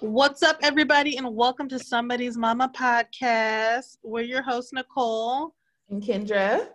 [0.00, 3.98] What's up, everybody, and welcome to Somebody's Mama podcast.
[4.04, 5.56] We're your host, Nicole
[5.90, 6.68] and Kendra.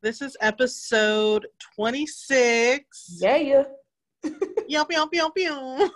[0.00, 1.46] This is episode
[1.76, 3.18] 26.
[3.20, 3.64] Yeah, yeah.
[4.68, 5.90] yum, yum, yum, yum.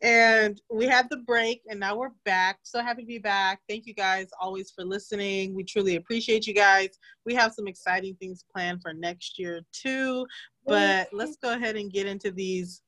[0.00, 2.60] and we had the break, and now we're back.
[2.62, 3.62] So happy to be back.
[3.68, 5.56] Thank you guys always for listening.
[5.56, 6.90] We truly appreciate you guys.
[7.26, 10.24] We have some exciting things planned for next year, too.
[10.64, 12.80] But let's go ahead and get into these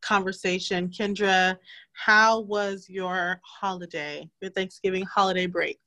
[0.00, 0.88] conversation.
[0.88, 1.56] Kendra,
[1.92, 5.80] how was your holiday, your Thanksgiving holiday break?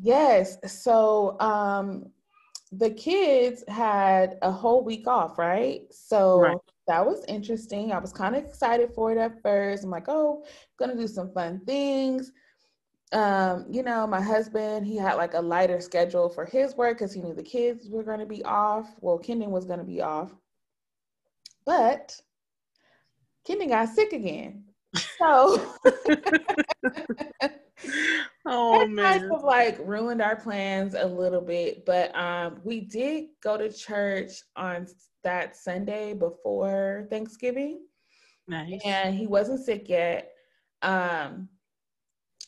[0.00, 0.58] Yes.
[0.66, 2.10] So um
[2.72, 5.82] the kids had a whole week off, right?
[5.90, 6.56] So right.
[6.86, 7.92] that was interesting.
[7.92, 9.84] I was kind of excited for it at first.
[9.84, 10.44] I'm like, oh,
[10.78, 12.32] gonna do some fun things.
[13.12, 17.12] Um, you know, my husband, he had like a lighter schedule for his work because
[17.12, 18.94] he knew the kids were gonna be off.
[19.00, 20.30] Well, Kendon was gonna be off.
[21.64, 22.20] But
[23.46, 24.64] Kendon got sick again.
[25.18, 25.74] So
[28.46, 29.20] oh man.
[29.20, 33.72] Kind of like ruined our plans a little bit, but um we did go to
[33.72, 34.86] church on
[35.24, 37.80] that Sunday before Thanksgiving.
[38.46, 38.80] Nice.
[38.84, 40.32] And he wasn't sick yet.
[40.82, 41.48] Um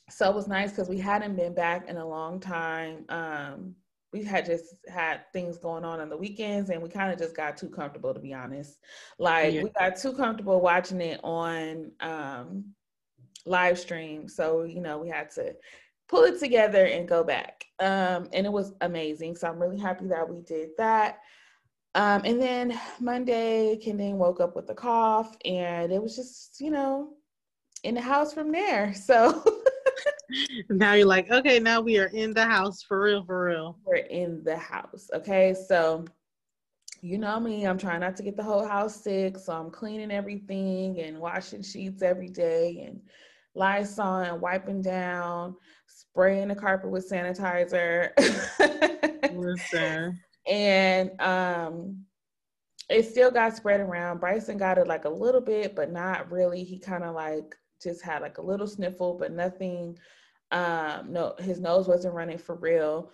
[0.09, 3.05] so it was nice because we hadn't been back in a long time.
[3.09, 3.77] Um
[4.13, 7.37] we had just had things going on on the weekends and we kind of just
[7.37, 8.79] got too comfortable to be honest.
[9.19, 9.63] Like yeah.
[9.63, 12.65] we got too comfortable watching it on um
[13.47, 15.55] live stream so you know we had to
[16.09, 17.65] pull it together and go back.
[17.79, 21.19] Um and it was amazing so i'm really happy that we did that.
[21.95, 26.71] Um and then monday kendon woke up with a cough and it was just you
[26.71, 27.15] know
[27.83, 29.60] in the house from there so
[30.71, 33.79] now you're like, okay, now we are in the house for real, for real.
[33.85, 35.09] We're in the house.
[35.15, 35.55] Okay.
[35.69, 36.05] So
[37.03, 39.39] you know me, I'm trying not to get the whole house sick.
[39.39, 43.01] So I'm cleaning everything and washing sheets every day and
[43.55, 48.11] Lysol and wiping down, spraying the carpet with sanitizer.
[49.35, 50.19] Listen.
[50.49, 52.07] And um
[52.89, 54.19] it still got spread around.
[54.19, 56.65] Bryson got it like a little bit, but not really.
[56.65, 59.99] He kind of like just had like a little sniffle, but nothing
[60.53, 63.13] um, no, his nose wasn't running for real.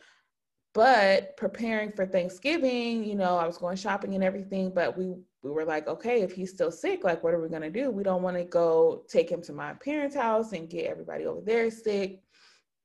[0.74, 5.50] But preparing for Thanksgiving, you know, I was going shopping and everything, but we we
[5.50, 7.90] were like, okay, if he's still sick, like what are we gonna do?
[7.90, 11.40] We don't want to go take him to my parents' house and get everybody over
[11.40, 12.20] there sick.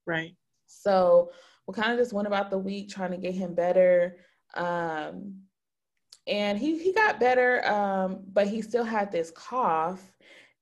[0.05, 0.35] Right.
[0.67, 1.31] So
[1.67, 4.17] we kind of just went about the week trying to get him better.
[4.53, 5.41] Um,
[6.27, 10.10] and he he got better, um, but he still had this cough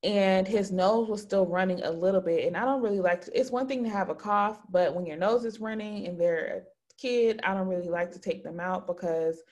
[0.03, 2.47] and his nose was still running a little bit.
[2.47, 5.05] And I don't really like to, it's one thing to have a cough, but when
[5.05, 8.59] your nose is running and they're a kid, I don't really like to take them
[8.59, 9.43] out because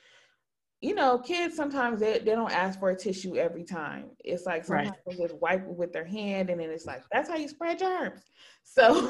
[0.79, 4.11] you know, kids sometimes they, they don't ask for a tissue every time.
[4.19, 5.17] It's like sometimes right.
[5.17, 7.79] they just wipe it with their hand and then it's like that's how you spread
[7.79, 8.21] germs.
[8.63, 9.09] So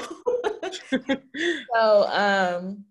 [1.74, 2.84] so um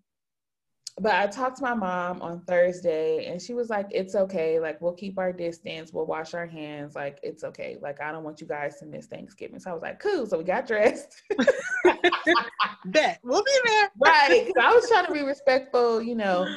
[0.99, 4.59] but I talked to my mom on Thursday and she was like, it's okay.
[4.59, 5.93] Like, we'll keep our distance.
[5.93, 6.95] We'll wash our hands.
[6.95, 7.77] Like, it's okay.
[7.79, 9.59] Like, I don't want you guys to miss Thanksgiving.
[9.59, 10.25] So I was like, cool.
[10.25, 11.21] So we got dressed.
[12.85, 13.19] Bet.
[13.23, 13.91] We'll be there.
[13.99, 14.51] right.
[14.59, 16.47] I was trying to be respectful, you know,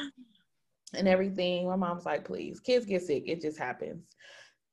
[0.95, 1.67] and everything.
[1.67, 3.25] My mom's like, please, kids get sick.
[3.27, 4.07] It just happens.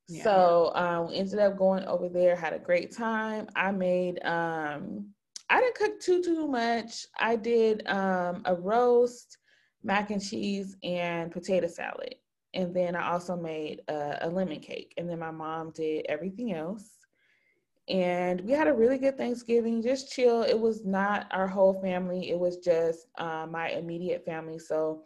[0.08, 0.24] Yeah.
[0.24, 3.48] So um, ended up going over there, had a great time.
[3.54, 5.08] I made, um,
[5.50, 7.04] I didn't cook too, too much.
[7.18, 9.36] I did um, a roast
[9.88, 12.14] mac and cheese and potato salad.
[12.54, 14.94] And then I also made a, a lemon cake.
[14.96, 16.98] And then my mom did everything else.
[17.88, 20.42] And we had a really good Thanksgiving, just chill.
[20.42, 24.58] It was not our whole family, it was just uh, my immediate family.
[24.58, 25.04] So,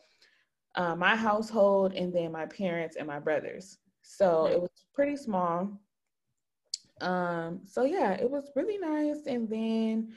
[0.75, 3.78] uh, my household, and then my parents and my brothers.
[4.03, 5.81] So, it was pretty small.
[7.00, 9.26] Um, so, yeah, it was really nice.
[9.26, 10.12] And then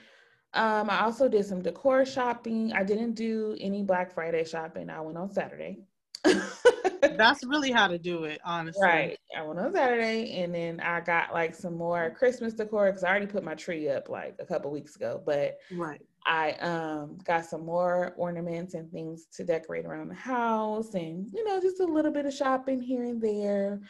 [0.56, 2.74] um, I also did some decor shopping.
[2.74, 4.90] I didn't do any Black Friday shopping.
[4.90, 5.80] I went on Saturday.
[6.24, 8.82] That's really how to do it, honestly.
[8.82, 9.18] Right.
[9.38, 13.10] I went on Saturday and then I got like some more Christmas decor because I
[13.10, 15.22] already put my tree up like a couple weeks ago.
[15.26, 16.02] But right.
[16.26, 21.44] I um got some more ornaments and things to decorate around the house and you
[21.44, 23.82] know just a little bit of shopping here and there.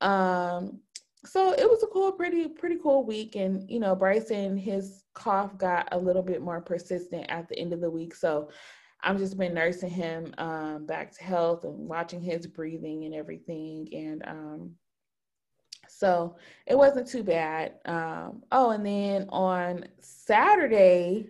[0.00, 0.80] Um
[1.26, 3.36] so it was a cool, pretty, pretty cool week.
[3.36, 7.72] And, you know, Bryson, his cough got a little bit more persistent at the end
[7.72, 8.14] of the week.
[8.14, 8.50] So
[9.02, 13.88] I've just been nursing him um, back to health and watching his breathing and everything.
[13.92, 14.70] And um,
[15.88, 17.74] so it wasn't too bad.
[17.84, 21.28] Um, oh, and then on Saturday,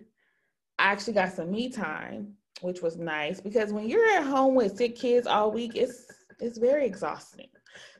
[0.79, 4.77] I actually got some me time, which was nice because when you're at home with
[4.77, 6.05] sick kids all week, it's
[6.39, 7.47] it's very exhausting.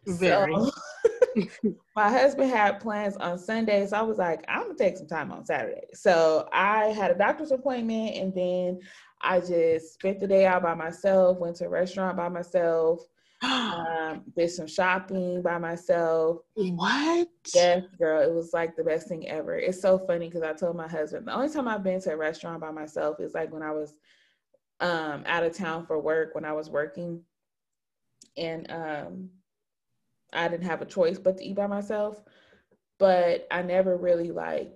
[0.08, 0.54] Very.
[0.54, 0.72] So,
[1.96, 5.32] my husband had plans on Sunday, so I was like, I'm gonna take some time
[5.32, 5.88] on Saturday.
[5.94, 8.80] So I had a doctor's appointment, and then
[9.22, 11.40] I just spent the day out by myself.
[11.40, 13.02] Went to a restaurant by myself.
[13.42, 16.40] um, did some shopping by myself.
[16.56, 17.28] What?
[17.54, 18.22] Yes, girl.
[18.22, 19.58] It was like the best thing ever.
[19.58, 22.18] It's so funny because I told my husband the only time I've been to a
[22.18, 23.94] restaurant by myself is like when I was
[24.82, 27.22] um out of town for work when I was working
[28.38, 29.30] and um
[30.36, 32.22] I didn't have a choice but to eat by myself.
[32.98, 34.72] But I never really like,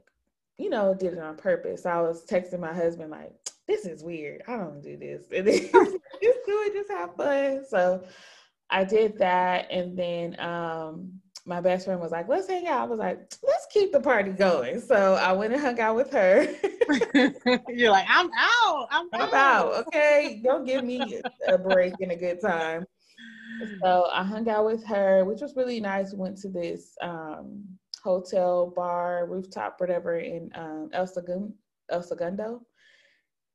[0.57, 1.85] you know, did it on purpose.
[1.85, 3.31] I was texting my husband like,
[3.67, 4.43] "This is weird.
[4.47, 7.65] I don't do this." And then just do it, just have fun.
[7.69, 8.03] So
[8.69, 12.85] I did that, and then um, my best friend was like, "Let's hang out." I
[12.85, 16.45] was like, "Let's keep the party going." So I went and hung out with her.
[17.69, 18.87] You're like, "I'm out.
[18.91, 19.33] I'm, I'm out.
[19.33, 19.87] out.
[19.87, 22.85] Okay, don't give me a break and a good time.
[23.81, 26.13] So I hung out with her, which was really nice.
[26.13, 27.63] Went to this um,
[28.03, 31.53] hotel, bar, rooftop, whatever in um, El, Segundo,
[31.89, 32.61] El Segundo.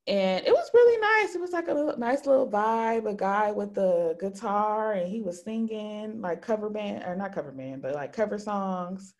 [0.06, 1.34] And it was really nice.
[1.34, 3.08] It was like a little, nice little vibe.
[3.08, 7.52] A guy with the guitar, and he was singing like cover band, or not cover
[7.52, 9.14] band, but like cover songs.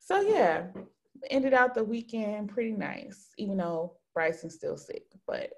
[0.00, 0.66] So yeah,
[1.30, 5.04] ended out the weekend pretty nice, even though Bryson's still sick.
[5.26, 5.50] But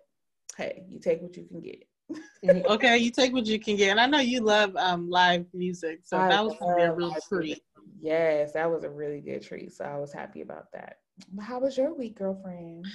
[0.57, 1.83] hey, you take what you can get.
[2.13, 2.71] Mm-hmm.
[2.71, 3.91] okay, you take what you can get.
[3.91, 7.63] And I know you love um, live music, so I that was a real treat.
[8.01, 9.73] Yes, that was a really good treat.
[9.73, 10.99] So I was happy about that.
[11.41, 12.87] How was your week, girlfriend?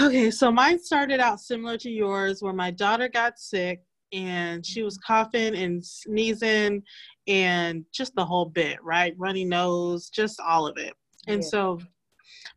[0.00, 3.82] Okay, so mine started out similar to yours, where my daughter got sick
[4.12, 6.82] and she was coughing and sneezing
[7.26, 9.14] and just the whole bit, right?
[9.18, 10.94] Runny nose, just all of it.
[11.26, 11.48] And yeah.
[11.48, 11.78] so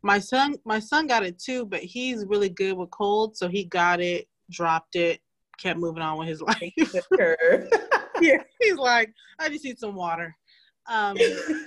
[0.02, 3.64] my son my son got it too, but he's really good with cold, so he
[3.64, 5.20] got it, dropped it,
[5.58, 6.72] kept moving on with his life.
[8.20, 10.34] yeah, he's like, I just need some water.
[10.88, 11.16] Um,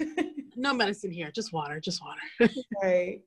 [0.56, 2.54] no medicine here, just water, just water.
[2.82, 3.22] right.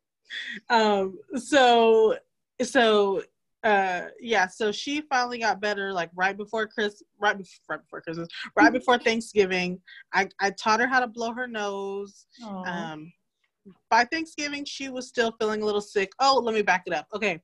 [0.71, 2.17] Um, so,
[2.63, 3.23] so,
[3.65, 8.01] uh, yeah, so she finally got better, like right before Chris, right before, right before
[8.01, 9.81] Christmas, right before Thanksgiving.
[10.13, 12.27] I, I taught her how to blow her nose.
[12.43, 12.67] Aww.
[12.67, 13.13] Um,
[13.91, 16.13] by Thanksgiving, she was still feeling a little sick.
[16.19, 17.07] Oh, let me back it up.
[17.15, 17.41] Okay.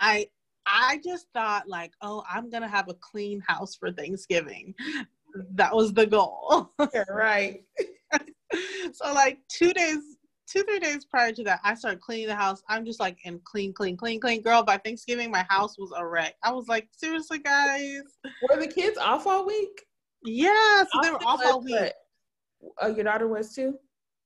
[0.00, 0.26] I
[0.66, 4.74] I just thought like, oh, I'm gonna have a clean house for Thanksgiving.
[5.54, 6.72] That was the goal.
[7.08, 7.62] right.
[8.92, 9.98] so like two days,
[10.48, 12.62] two, three days prior to that, I started cleaning the house.
[12.68, 14.42] I'm just like in clean, clean, clean, clean.
[14.42, 16.34] Girl, by Thanksgiving, my house was a wreck.
[16.42, 18.02] I was like, seriously, guys.
[18.48, 19.84] Were the kids off all week?
[20.24, 21.92] Yeah, so they were off all week.
[22.80, 23.78] Oh, your daughter was too?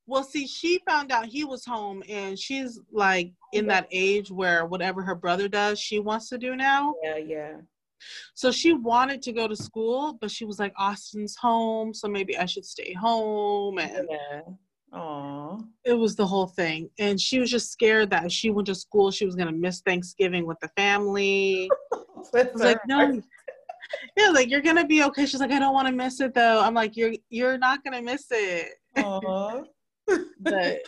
[0.08, 4.64] Well, see, she found out he was home, and she's like in that age where
[4.64, 6.94] whatever her brother does, she wants to do now.
[7.02, 7.56] Yeah, yeah.
[8.34, 12.38] So she wanted to go to school, but she was like, Austin's home, so maybe
[12.38, 13.78] I should stay home.
[13.78, 14.40] And yeah.
[14.94, 15.62] Aww.
[15.84, 16.88] It was the whole thing.
[16.98, 19.52] And she was just scared that if she went to school, she was going to
[19.52, 21.68] miss Thanksgiving with the family.
[21.92, 21.98] I
[22.32, 23.20] was like, no.
[24.16, 25.24] Yeah, like you're gonna be okay.
[25.24, 26.60] She's like, I don't want to miss it though.
[26.62, 28.74] I'm like, you're you're not gonna miss it.
[30.40, 30.80] But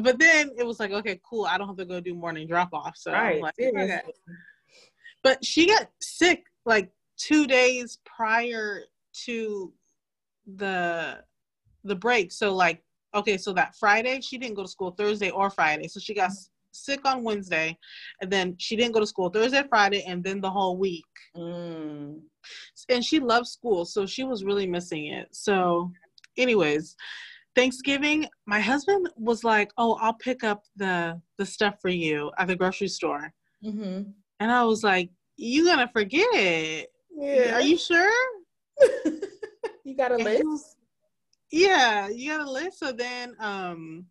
[0.00, 1.44] but then it was like, okay, cool.
[1.44, 2.96] I don't have to go do morning drop off.
[2.96, 3.40] So right.
[3.40, 4.00] Like, okay.
[5.22, 8.82] But she got sick like two days prior
[9.24, 9.72] to
[10.56, 11.22] the
[11.84, 12.32] the break.
[12.32, 12.82] So like,
[13.14, 15.88] okay, so that Friday she didn't go to school Thursday or Friday.
[15.88, 16.72] So she got mm-hmm.
[16.72, 17.78] sick on Wednesday,
[18.20, 21.04] and then she didn't go to school Thursday, Friday, and then the whole week.
[21.36, 22.20] Mm.
[22.88, 25.28] And she loved school, so she was really missing it.
[25.32, 25.90] So,
[26.36, 26.96] anyways,
[27.54, 32.48] Thanksgiving, my husband was like, "Oh, I'll pick up the the stuff for you at
[32.48, 33.32] the grocery store,"
[33.64, 34.02] mm-hmm.
[34.40, 36.88] and I was like, "You gonna forget it?
[37.16, 37.56] Yeah.
[37.56, 38.12] Are you sure?
[39.84, 40.44] you got a list?
[40.44, 40.76] Was,
[41.52, 44.06] yeah, you got a list." So then, um,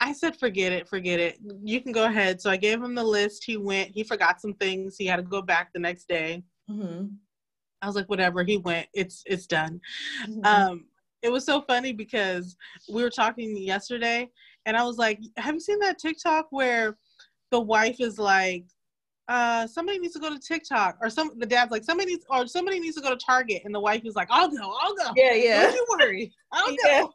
[0.00, 1.38] I said, "Forget it, forget it.
[1.62, 3.44] You can go ahead." So I gave him the list.
[3.44, 3.90] He went.
[3.90, 4.96] He forgot some things.
[4.98, 6.42] He had to go back the next day.
[6.68, 7.06] Mm-hmm.
[7.80, 8.88] I was like, "Whatever." He went.
[8.92, 9.80] It's it's done.
[10.28, 10.44] Mm-hmm.
[10.44, 10.84] Um
[11.22, 12.56] it was so funny because
[12.88, 14.28] we were talking yesterday
[14.66, 16.96] and I was like, Have you seen that TikTok where
[17.50, 18.64] the wife is like,
[19.28, 22.48] uh, somebody needs to go to TikTok, or some the dad's like somebody needs, or
[22.48, 25.12] somebody needs to go to Target, and the wife is like, "I'll go, I'll go."
[25.14, 25.62] Yeah, yeah.
[25.62, 26.76] Don't you worry, I'll yeah.
[27.02, 27.12] go.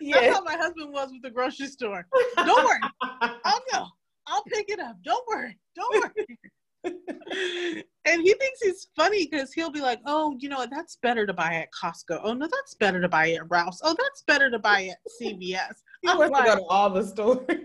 [0.00, 0.20] Yeah.
[0.20, 2.06] That's how my husband was with the grocery store.
[2.36, 3.86] Don't worry, I'll go.
[4.28, 4.96] I'll pick it up.
[5.02, 6.38] Don't worry, don't worry.
[6.84, 11.32] and he thinks he's funny because he'll be like, "Oh, you know, that's better to
[11.32, 12.20] buy at Costco.
[12.22, 13.80] Oh no, that's better to buy at Ralph's.
[13.82, 17.04] Oh, that's better to buy at CVS." he wants like, to go to all the
[17.04, 17.46] stores.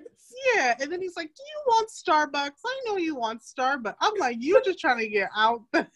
[0.53, 2.59] Yeah, and then he's like, "Do you want Starbucks?
[2.63, 5.87] I know you want Starbucks." I'm like, "You're just trying to get out the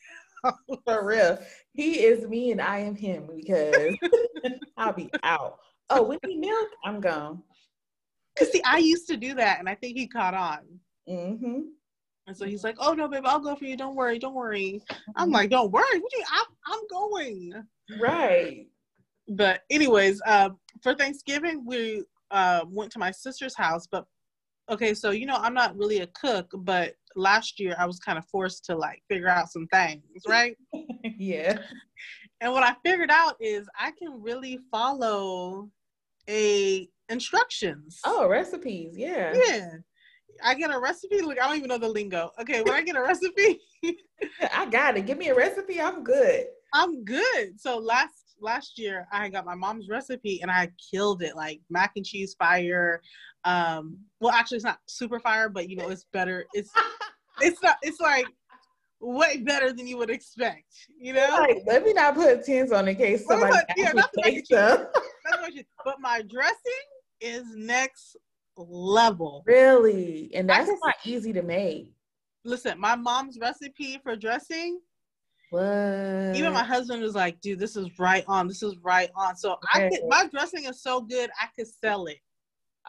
[0.85, 1.37] For real.
[1.73, 3.95] He is me and I am him because
[4.77, 5.59] I'll be out.
[5.89, 6.69] Oh, we need milk?
[6.83, 7.43] I'm gone.
[8.39, 10.59] Cause see, I used to do that and I think he caught on.
[11.07, 11.59] Mm-hmm.
[12.31, 13.75] And so he's like, "Oh no, babe, I'll go for you.
[13.75, 14.81] Don't worry, don't worry."
[15.17, 15.33] I'm mm-hmm.
[15.33, 16.23] like, "Don't worry, what you?
[16.31, 17.53] I'm, I'm going."
[17.99, 18.67] Right.
[19.27, 23.85] But anyways, uh, for Thanksgiving we uh, went to my sister's house.
[23.85, 24.05] But
[24.69, 28.17] okay, so you know I'm not really a cook, but last year I was kind
[28.17, 30.55] of forced to like figure out some things, right?
[31.03, 31.57] yeah.
[32.39, 35.69] And what I figured out is I can really follow
[36.29, 37.99] a instructions.
[38.05, 39.33] Oh, recipes, yeah.
[39.35, 39.71] Yeah.
[40.43, 41.21] I get a recipe.
[41.21, 42.31] Look, I don't even know the lingo.
[42.39, 43.59] Okay, when I get a recipe,
[44.53, 45.05] I got it.
[45.05, 45.79] Give me a recipe.
[45.79, 46.45] I'm good.
[46.73, 47.59] I'm good.
[47.59, 51.35] So last last year I got my mom's recipe and I killed it.
[51.35, 53.01] Like mac and cheese fire.
[53.43, 56.45] Um, well, actually, it's not super fire, but you know, it's better.
[56.53, 56.71] It's
[57.41, 57.77] it's not.
[57.81, 58.25] It's like
[58.99, 60.65] way better than you would expect.
[60.99, 63.53] You know, like, let me not put tins on in case somebody.
[63.53, 64.11] Put, yeah, not
[65.83, 66.55] but my dressing
[67.19, 68.17] is next
[68.57, 69.43] level.
[69.45, 70.31] Really?
[70.33, 71.91] And that's not easy to make.
[72.43, 74.79] Listen, my mom's recipe for dressing.
[75.51, 76.35] What?
[76.35, 78.47] Even my husband was like, dude, this is right on.
[78.47, 79.35] This is right on.
[79.35, 79.87] So okay.
[79.87, 82.17] I could, my dressing is so good, I could sell it.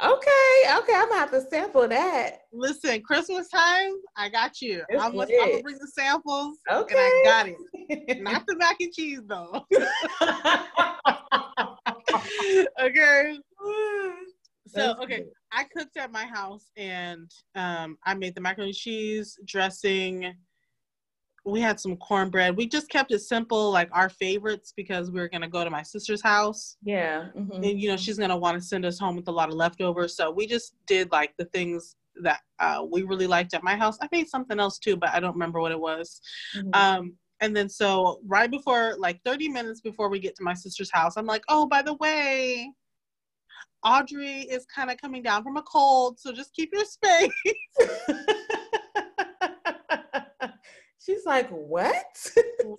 [0.02, 2.38] Okay, okay, I'm gonna have to sample that.
[2.50, 4.82] Listen, Christmas time, I got you.
[4.90, 6.56] I'm gonna, I'm gonna, bring the samples.
[6.70, 8.18] Okay, and I got it.
[8.22, 9.66] Not the mac and cheese though.
[12.82, 13.38] okay.
[14.68, 19.38] So okay, I cooked at my house and um, I made the macaroni and cheese
[19.46, 20.34] dressing.
[21.44, 22.56] We had some cornbread.
[22.56, 25.82] We just kept it simple, like our favorites, because we were gonna go to my
[25.82, 26.76] sister's house.
[26.84, 27.64] Yeah, mm-hmm.
[27.64, 30.16] and you know she's gonna want to send us home with a lot of leftovers.
[30.16, 33.98] So we just did like the things that uh, we really liked at my house.
[34.00, 36.20] I made something else too, but I don't remember what it was.
[36.56, 36.70] Mm-hmm.
[36.74, 40.92] Um, and then so right before, like 30 minutes before we get to my sister's
[40.92, 42.70] house, I'm like, oh, by the way,
[43.84, 47.30] Audrey is kind of coming down from a cold, so just keep your space.
[51.04, 52.32] She's like, what?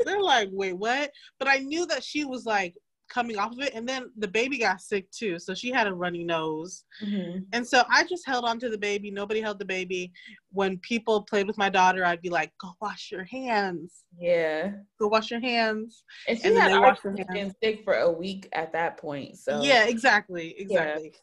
[0.06, 1.12] They're like, wait, what?
[1.40, 2.76] But I knew that she was like
[3.10, 3.74] coming off of it.
[3.74, 5.40] And then the baby got sick too.
[5.40, 6.84] So she had a runny nose.
[7.04, 7.40] Mm-hmm.
[7.54, 9.12] And so I just held on to the baby.
[9.12, 10.12] Nobody held the baby.
[10.52, 14.04] When people played with my daughter, I'd be like, go wash your hands.
[14.20, 14.72] Yeah.
[15.00, 16.04] Go wash your hands.
[16.28, 19.38] And she and had already been sick for a week at that point.
[19.38, 20.56] So Yeah, exactly.
[20.58, 21.12] Exactly.
[21.14, 21.20] Yeah.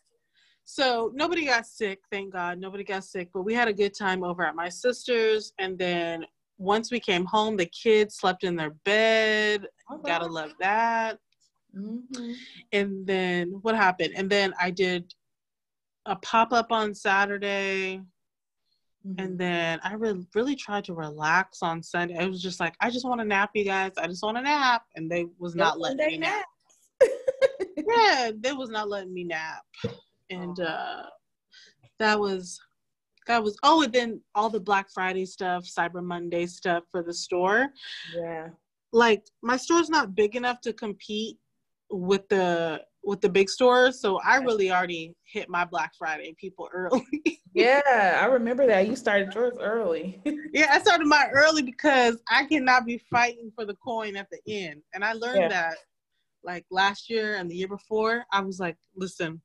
[0.65, 2.61] So nobody got sick, thank God.
[2.61, 5.53] Nobody got sick, but we had a good time over at my sister's.
[5.59, 6.25] And then
[6.59, 9.67] once we came home, the kids slept in their bed.
[9.93, 10.03] Okay.
[10.09, 11.19] Gotta love that.
[11.77, 12.33] Mm-hmm.
[12.73, 14.15] And then what happened?
[14.17, 15.15] And then I did
[16.07, 18.00] a pop up on Saturday.
[19.07, 19.21] Mm-hmm.
[19.21, 22.19] And then I re- really tried to relax on Sunday.
[22.19, 23.93] I was just like, I just want to nap, you guys.
[23.97, 24.83] I just want to nap.
[24.97, 26.45] And they was not letting me nap.
[27.77, 29.62] yeah, they was not letting me nap.
[30.29, 31.03] And uh
[31.99, 32.61] that was
[33.27, 37.15] that was oh and then all the Black Friday stuff, Cyber Monday stuff for the
[37.15, 37.69] store.
[38.15, 38.49] Yeah.
[38.93, 41.39] Like my store's not big enough to compete
[41.91, 44.01] with the with the big stores.
[44.01, 47.05] So I really already hit my Black Friday people early.
[47.55, 48.87] yeah, I remember that.
[48.87, 50.21] You started yours early.
[50.53, 54.41] yeah, I started mine early because I cannot be fighting for the coin at the
[54.47, 54.83] end.
[54.95, 55.49] And I learned yeah.
[55.49, 55.75] that
[56.43, 58.25] like last year and the year before.
[58.33, 59.41] I was like, listen,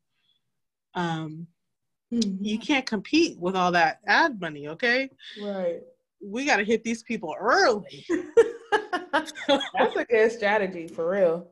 [0.94, 1.48] um,
[2.14, 2.44] mm-hmm.
[2.44, 5.10] you can't compete with all that ad money, okay?
[5.42, 5.82] Right.
[6.24, 8.06] We gotta hit these people early.
[9.12, 11.48] That's a good strategy for real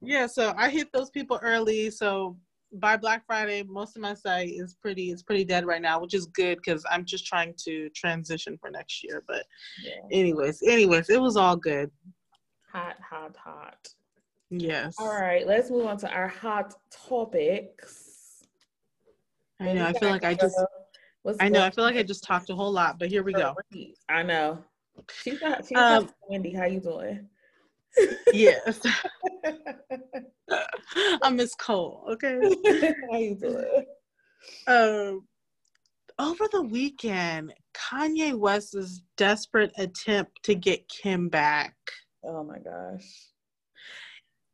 [0.00, 1.90] yeah, so I hit those people early.
[1.90, 2.36] So
[2.72, 6.14] by Black Friday, most of my site is pretty it's pretty dead right now, which
[6.14, 9.22] is good because I'm just trying to transition for next year.
[9.26, 9.44] But
[9.82, 9.92] yeah.
[10.12, 11.90] anyways, anyways, it was all good.
[12.72, 13.88] Hot, hot, hot.
[14.50, 14.96] Yes.
[14.98, 18.44] All right, let's move on to our hot topics.
[19.60, 19.86] I know.
[19.86, 20.56] I feel like I just.
[21.22, 21.64] What's I know.
[21.64, 23.54] I feel like I just talked a whole lot, but here we go.
[24.08, 24.62] I know.
[25.22, 25.66] She's not.
[25.66, 26.52] She's um, not Wendy.
[26.52, 27.28] How you doing?
[28.32, 28.80] Yes.
[31.22, 32.04] I miss Cole.
[32.12, 32.38] Okay.
[33.10, 33.84] How you doing?
[34.66, 35.26] Um,
[36.18, 41.74] over the weekend, Kanye West's desperate attempt to get Kim back.
[42.24, 43.06] Oh my gosh.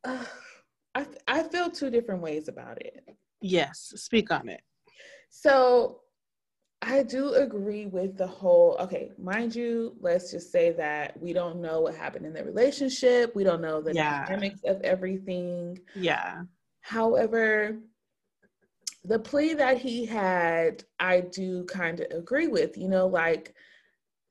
[0.03, 0.25] Uh,
[0.95, 3.03] I I feel two different ways about it.
[3.41, 4.61] Yes, speak on it.
[5.29, 6.01] So
[6.85, 11.61] I do agree with the whole, okay, mind you, let's just say that we don't
[11.61, 13.35] know what happened in the relationship.
[13.35, 14.25] We don't know the yeah.
[14.25, 15.79] dynamics of everything.
[15.95, 16.43] Yeah.
[16.81, 17.79] However,
[19.05, 23.55] the plea that he had, I do kind of agree with, you know, like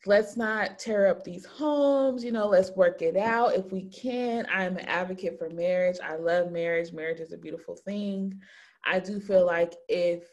[0.07, 4.47] let's not tear up these homes, you know, let's work it out if we can.
[4.53, 5.99] I'm an advocate for marriage.
[6.03, 6.93] I love marriage.
[6.93, 8.41] Marriage is a beautiful thing.
[8.85, 10.25] I do feel like if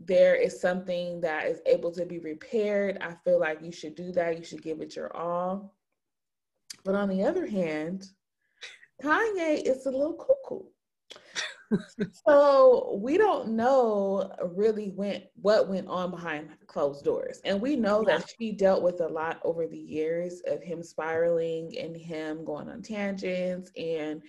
[0.00, 4.12] there is something that is able to be repaired, I feel like you should do
[4.12, 4.38] that.
[4.38, 5.74] You should give it your all.
[6.84, 8.06] But on the other hand,
[9.02, 10.64] Kanye is a little cuckoo
[12.26, 18.04] so we don't know really went what went on behind closed doors and we know
[18.06, 18.18] yeah.
[18.18, 22.68] that she dealt with a lot over the years of him spiraling and him going
[22.68, 24.22] on tangents and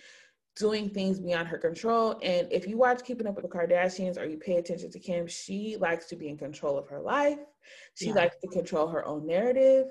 [0.58, 4.26] doing things beyond her control and if you watch keeping up with the kardashians or
[4.26, 7.40] you pay attention to kim she likes to be in control of her life
[7.96, 8.14] she yeah.
[8.14, 9.88] likes to control her own narrative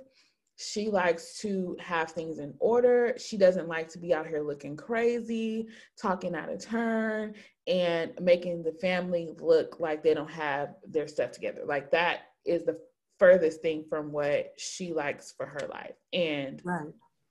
[0.62, 3.14] she likes to have things in order.
[3.16, 5.68] She doesn't like to be out here looking crazy,
[6.00, 7.34] talking out of turn,
[7.66, 11.62] and making the family look like they don't have their stuff together.
[11.64, 12.78] Like that is the
[13.18, 15.96] furthest thing from what she likes for her life.
[16.12, 16.88] And right.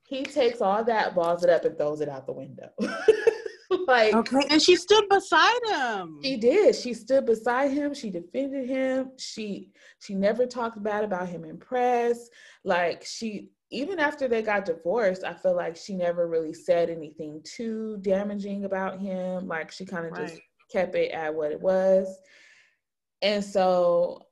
[0.09, 2.69] He takes all that, balls it up, and throws it out the window.
[3.87, 6.19] like okay and she stood beside him.
[6.23, 6.75] she did.
[6.75, 7.93] She stood beside him.
[7.93, 9.11] She defended him.
[9.17, 12.29] She she never talked bad about him in press.
[12.63, 17.39] Like she even after they got divorced i feel like she never really said anything
[17.43, 19.47] too damaging about him.
[19.47, 20.27] Like she kind of right.
[20.27, 22.07] just kept it at what it was.
[23.21, 24.25] And so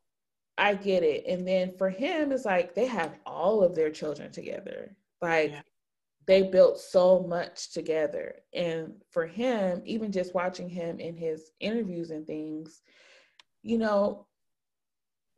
[0.58, 1.26] i get it.
[1.28, 4.96] And then for him it's like they have all of their children together.
[5.22, 5.62] Like yeah
[6.28, 8.36] they built so much together.
[8.54, 12.82] And for him, even just watching him in his interviews and things,
[13.64, 14.28] you know,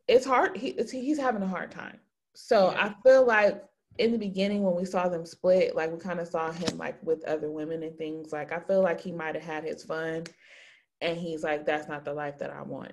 [0.08, 0.56] it's hard.
[0.56, 2.00] He, it's, he's having a hard time.
[2.34, 2.86] So yeah.
[2.86, 3.62] I feel like
[3.98, 7.00] in the beginning when we saw them split, like we kind of saw him like
[7.04, 8.32] with other women and things.
[8.32, 10.24] Like I feel like he might have had his fun,
[11.00, 12.92] and he's like, "That's not the life that I want."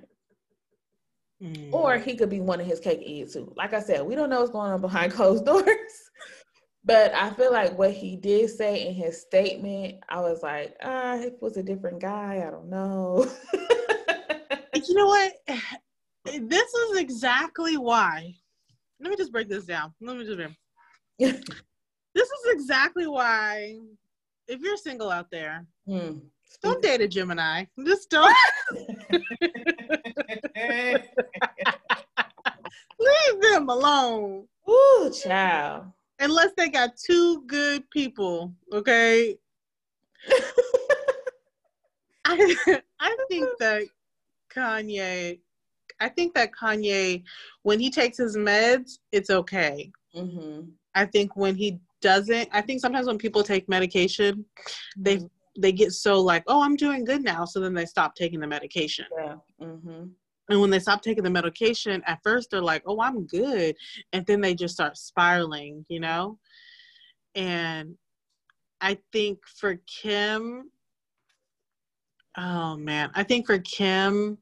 [1.41, 1.71] Mm.
[1.71, 3.53] Or he could be one of his cake and eat too.
[3.55, 5.65] Like I said, we don't know what's going on behind closed doors.
[6.87, 11.17] But I feel like what he did say in his statement, I was like, ah,
[11.17, 12.41] it was a different guy.
[12.47, 13.29] I don't know.
[14.73, 15.33] you know what?
[16.25, 18.35] This is exactly why.
[18.99, 19.93] Let me just break this down.
[20.01, 20.37] Let me just.
[21.19, 21.39] this
[22.15, 23.77] is exactly why,
[24.45, 26.21] if you're single out there, mm.
[26.61, 27.63] don't date a Gemini.
[27.85, 28.35] Just don't.
[32.99, 34.47] Leave them alone.
[34.69, 35.85] Ooh, child
[36.19, 39.37] unless they got two good people, okay?
[42.25, 43.83] I I think that
[44.53, 45.39] Kanye,
[45.99, 47.23] I think that Kanye,
[47.63, 49.91] when he takes his meds, it's okay.
[50.15, 50.69] Mm-hmm.
[50.95, 54.45] I think when he doesn't, I think sometimes when people take medication,
[54.97, 55.61] they mm-hmm.
[55.61, 58.47] they get so like, oh, I'm doing good now, so then they stop taking the
[58.47, 59.05] medication.
[59.17, 59.35] Yeah.
[59.61, 60.05] Mm-hmm.
[60.49, 63.75] And when they stop taking the medication, at first they're like, oh, I'm good.
[64.13, 66.39] And then they just start spiraling, you know?
[67.35, 67.95] And
[68.81, 70.71] I think for Kim,
[72.37, 74.37] oh man, I think for Kim,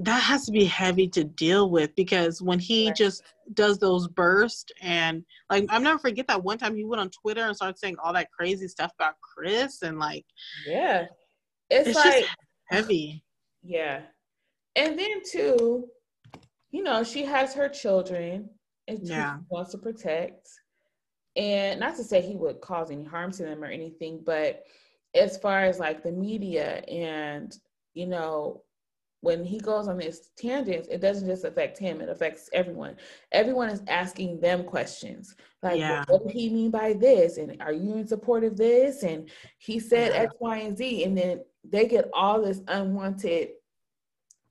[0.00, 4.72] that has to be heavy to deal with because when he just does those bursts
[4.80, 7.96] and like I'll never forget that one time he went on Twitter and started saying
[8.02, 10.24] all that crazy stuff about Chris and like
[10.66, 11.06] yeah,
[11.68, 12.24] it's, it's like
[12.70, 13.22] heavy.
[13.62, 14.02] Yeah.
[14.76, 15.88] And then too,
[16.70, 18.50] you know, she has her children
[18.88, 19.38] and yeah.
[19.48, 20.48] wants to protect.
[21.36, 24.64] And not to say he would cause any harm to them or anything, but
[25.14, 27.56] as far as like the media and,
[27.94, 28.62] you know,
[29.22, 32.96] when he goes on these tangents, it doesn't just affect him, it affects everyone.
[33.32, 35.36] Everyone is asking them questions.
[35.62, 36.04] Like, yeah.
[36.08, 37.36] what did he mean by this?
[37.36, 39.02] And are you in support of this?
[39.02, 39.28] And
[39.58, 40.22] he said yeah.
[40.22, 41.04] X, Y, and Z.
[41.04, 43.50] And then they get all this unwanted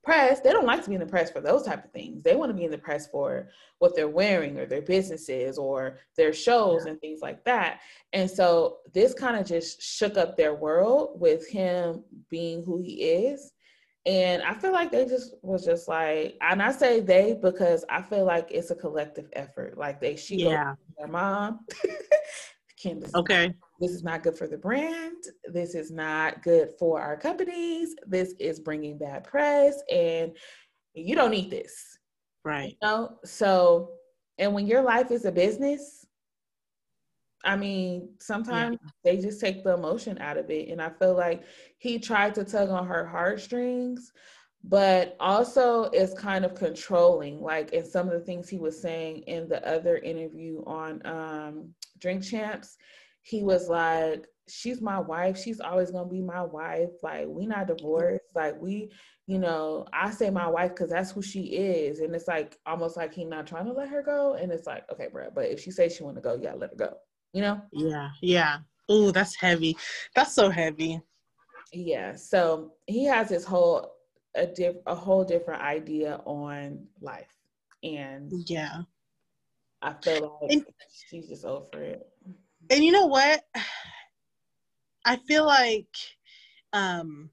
[0.03, 2.23] press, they don't like to be in the press for those type of things.
[2.23, 5.99] They want to be in the press for what they're wearing or their businesses or
[6.17, 6.91] their shows yeah.
[6.91, 7.81] and things like that.
[8.13, 13.03] And so this kind of just shook up their world with him being who he
[13.03, 13.51] is.
[14.05, 18.01] And I feel like they just was just like, and I say they because I
[18.01, 19.77] feel like it's a collective effort.
[19.77, 21.65] Like they, she, yeah, their mom,
[22.77, 25.23] Kim, okay, this is not good for the brand.
[25.51, 27.93] This is not good for our companies.
[28.07, 30.31] This is bringing bad press, and
[30.93, 31.97] you don't need this.
[32.45, 32.77] Right.
[32.81, 33.17] You know?
[33.25, 33.91] So,
[34.37, 36.05] and when your life is a business,
[37.43, 38.89] I mean, sometimes yeah.
[39.03, 40.69] they just take the emotion out of it.
[40.69, 41.43] And I feel like
[41.77, 44.11] he tried to tug on her heartstrings,
[44.63, 47.41] but also is kind of controlling.
[47.41, 51.73] Like in some of the things he was saying in the other interview on um,
[51.99, 52.77] Drink Champs,
[53.21, 55.37] he was like, she's my wife.
[55.37, 56.89] She's always gonna be my wife.
[57.03, 58.35] Like we not divorced.
[58.35, 58.91] Like we,
[59.27, 61.99] you know, I say my wife because that's who she is.
[61.99, 64.33] And it's like almost like he not trying to let her go.
[64.33, 66.71] And it's like, okay, bro, but if she says she want to go, yeah, let
[66.71, 66.97] her go.
[67.33, 67.61] You know?
[67.71, 68.57] Yeah, yeah.
[68.87, 69.77] Oh, that's heavy.
[70.15, 70.99] That's so heavy.
[71.71, 72.15] Yeah.
[72.15, 73.93] So he has his whole
[74.35, 77.33] a diff a whole different idea on life.
[77.83, 78.81] And yeah.
[79.81, 80.65] I feel like and,
[81.09, 82.07] she's just over it.
[82.69, 83.43] And you know what?
[85.05, 85.87] I feel like
[86.73, 87.29] um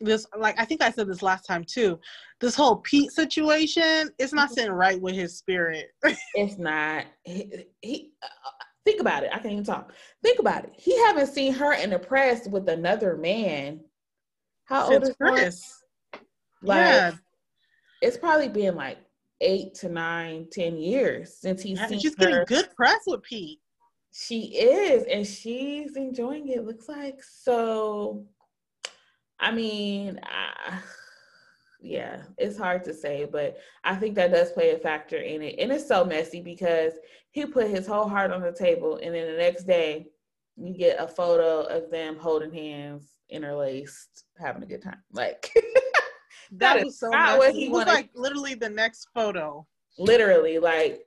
[0.00, 1.98] this like I think I said this last time too.
[2.40, 5.88] This whole Pete situation is not sitting right with his spirit.
[6.34, 7.06] it's not.
[7.24, 8.50] He, he uh,
[8.88, 9.30] think about it.
[9.32, 9.92] I can't even talk.
[10.22, 10.72] Think about it.
[10.78, 13.80] He haven't seen her in the press with another man.
[14.64, 15.82] How Since old is Chris?
[16.62, 17.12] Like, yeah.
[18.00, 18.98] It's probably been like
[19.40, 22.26] eight to nine, ten years since he's seen she's her.
[22.26, 23.60] getting good press with Pete.
[24.12, 26.64] She is, and she's enjoying it.
[26.64, 28.24] Looks like so.
[29.38, 30.78] I mean, I,
[31.80, 35.56] yeah, it's hard to say, but I think that does play a factor in it,
[35.58, 36.92] and it's so messy because
[37.30, 40.06] he put his whole heart on the table, and then the next day
[40.56, 45.02] you get a photo of them holding hands, interlaced, having a good time.
[45.12, 47.92] Like that, that was so not what he it was wanted.
[47.92, 49.66] like literally the next photo.
[49.98, 51.04] Literally, like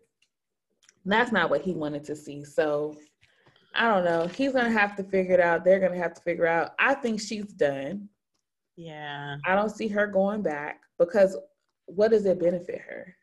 [1.05, 2.45] that's not what he wanted to see.
[2.45, 2.97] So
[3.75, 4.27] I don't know.
[4.27, 5.65] He's gonna have to figure it out.
[5.65, 6.71] They're gonna have to figure out.
[6.79, 8.07] I think she's done.
[8.75, 9.37] Yeah.
[9.45, 11.37] I don't see her going back because
[11.85, 13.15] what does it benefit her?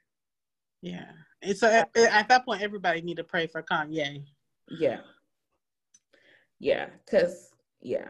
[0.82, 1.10] Yeah.
[1.40, 4.24] It's a, at that point everybody need to pray for Kanye.
[4.68, 5.00] Yeah.
[6.60, 8.08] Yeah, cuz yeah.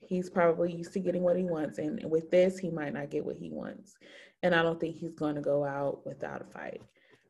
[0.00, 3.24] He's probably used to getting what he wants and with this he might not get
[3.24, 3.96] what he wants.
[4.42, 6.80] And I don't think he's going to go out without a fight.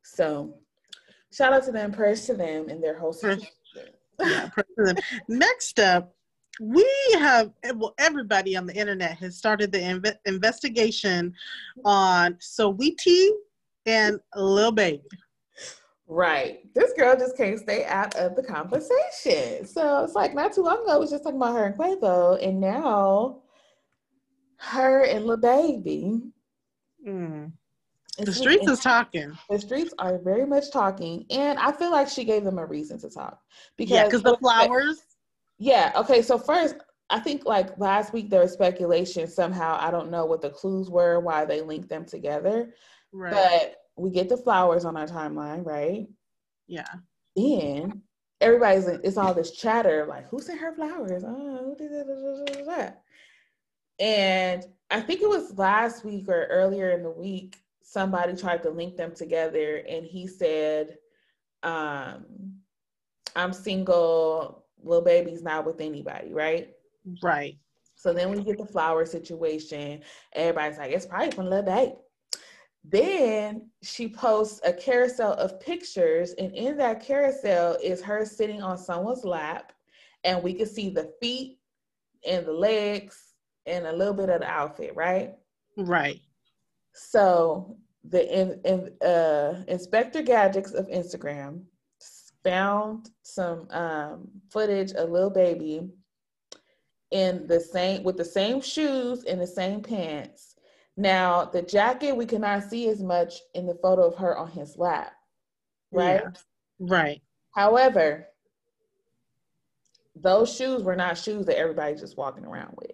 [0.03, 0.59] So,
[1.33, 3.49] shout out to them, prayers to them and their whole situation.
[4.21, 4.51] yeah,
[5.29, 6.15] Next up,
[6.61, 11.33] we have well everybody on the internet has started the inv- investigation
[11.85, 13.31] on Saweetie
[13.87, 15.03] and Lil Baby.
[16.07, 16.61] Right.
[16.75, 19.67] This girl just can't stay out of the conversation.
[19.67, 22.43] So it's like not too long ago, I was just talking about her and Quavo,
[22.43, 23.43] and now
[24.57, 26.23] her and Lil Baby.
[27.07, 27.53] Mm.
[28.19, 29.37] The streets is talking.
[29.49, 32.99] The streets are very much talking, and I feel like she gave them a reason
[33.01, 33.39] to talk
[33.77, 35.03] because yeah, because the flowers.
[35.59, 35.93] Yeah.
[35.97, 36.23] Okay.
[36.23, 36.77] So first,
[37.11, 39.77] I think like last week there was speculation somehow.
[39.81, 42.75] I don't know what the clues were why they linked them together,
[43.13, 43.33] right.
[43.33, 46.07] but we get the flowers on our timeline, right?
[46.67, 46.89] Yeah.
[47.35, 48.03] Then
[48.41, 51.25] everybody's it's all this chatter like who sent her flowers?
[51.27, 53.03] Oh, who did that?
[53.99, 58.71] And I think it was last week or earlier in the week somebody tried to
[58.71, 60.99] link them together and he said
[61.63, 62.27] um
[63.35, 66.71] i'm single Lil Baby's not with anybody right?
[67.23, 67.57] Right.
[67.95, 70.03] So then we get the flower situation.
[70.35, 71.95] Everybody's like it's probably from Lil Baby
[72.85, 78.79] then she posts a carousel of pictures and in that carousel is her sitting on
[78.79, 79.73] someone's lap
[80.25, 81.59] and we can see the feet
[82.27, 83.35] and the legs
[83.67, 85.35] and a little bit of the outfit right?
[85.77, 86.21] Right.
[86.95, 91.63] So the in, in, uh, Inspector Gadgets of Instagram
[92.45, 95.89] found some um, footage of Lil Baby
[97.11, 100.57] in the same with the same shoes and the same pants.
[100.97, 104.77] Now the jacket we cannot see as much in the photo of her on his
[104.77, 105.13] lap,
[105.93, 106.23] right?
[106.23, 106.31] Yeah.
[106.81, 107.23] Right.
[107.55, 108.27] However,
[110.15, 112.93] those shoes were not shoes that everybody's just walking around with.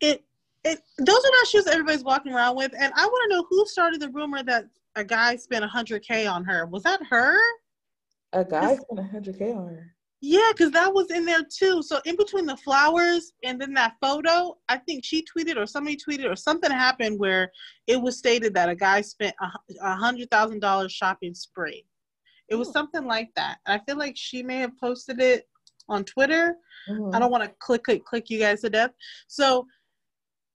[0.00, 0.24] It
[0.64, 2.72] it, those are not shoes that everybody's walking around with.
[2.78, 6.44] And I want to know who started the rumor that a guy spent 100K on
[6.44, 6.66] her.
[6.66, 7.38] Was that her?
[8.32, 9.94] A guy spent 100K on her.
[10.22, 11.82] Yeah, because that was in there too.
[11.82, 15.96] So in between the flowers and then that photo, I think she tweeted or somebody
[15.96, 17.50] tweeted or something happened where
[17.86, 21.86] it was stated that a guy spent a hundred thousand dollars shopping spree.
[22.50, 23.58] It was something like that.
[23.64, 25.48] And I feel like she may have posted it
[25.88, 26.56] on Twitter.
[26.90, 27.14] Mm-hmm.
[27.14, 28.90] I don't want to click click click you guys to death.
[29.26, 29.66] So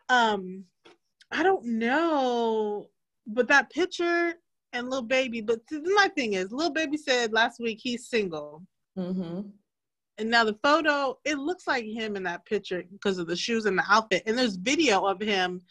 [0.09, 0.65] um
[1.31, 2.89] I don't know,
[3.25, 4.35] but that picture
[4.75, 5.41] and Lil Baby.
[5.41, 8.63] But my thing is, Lil Baby said last week he's single.
[8.97, 9.41] Mm-hmm.
[10.17, 13.65] And now the photo, it looks like him in that picture because of the shoes
[13.65, 14.23] and the outfit.
[14.25, 15.61] And there's video of him,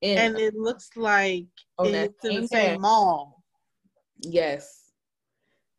[0.00, 1.46] in, and it looks like
[1.78, 3.42] oh, it's in the same mall.
[4.20, 4.92] Yes,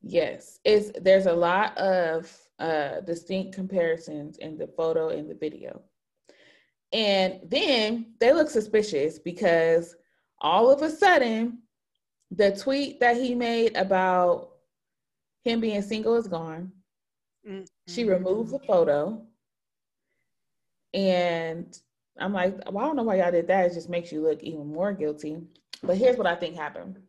[0.02, 0.60] yes.
[0.66, 5.82] It's there's a lot of uh distinct comparisons in the photo and the video.
[6.92, 9.96] And then they look suspicious because
[10.40, 11.60] all of a sudden,
[12.36, 14.52] the tweet that he made about
[15.44, 16.72] him being single is gone.
[17.48, 19.22] Mm, She removed the photo.
[20.94, 21.78] And
[22.20, 23.66] I'm like, well, I don't know why y'all did that.
[23.72, 25.42] It just makes you look even more guilty.
[25.84, 27.00] But here's what I think happened.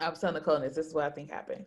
[0.00, 1.64] I was telling Nicole this, this is what I think happened.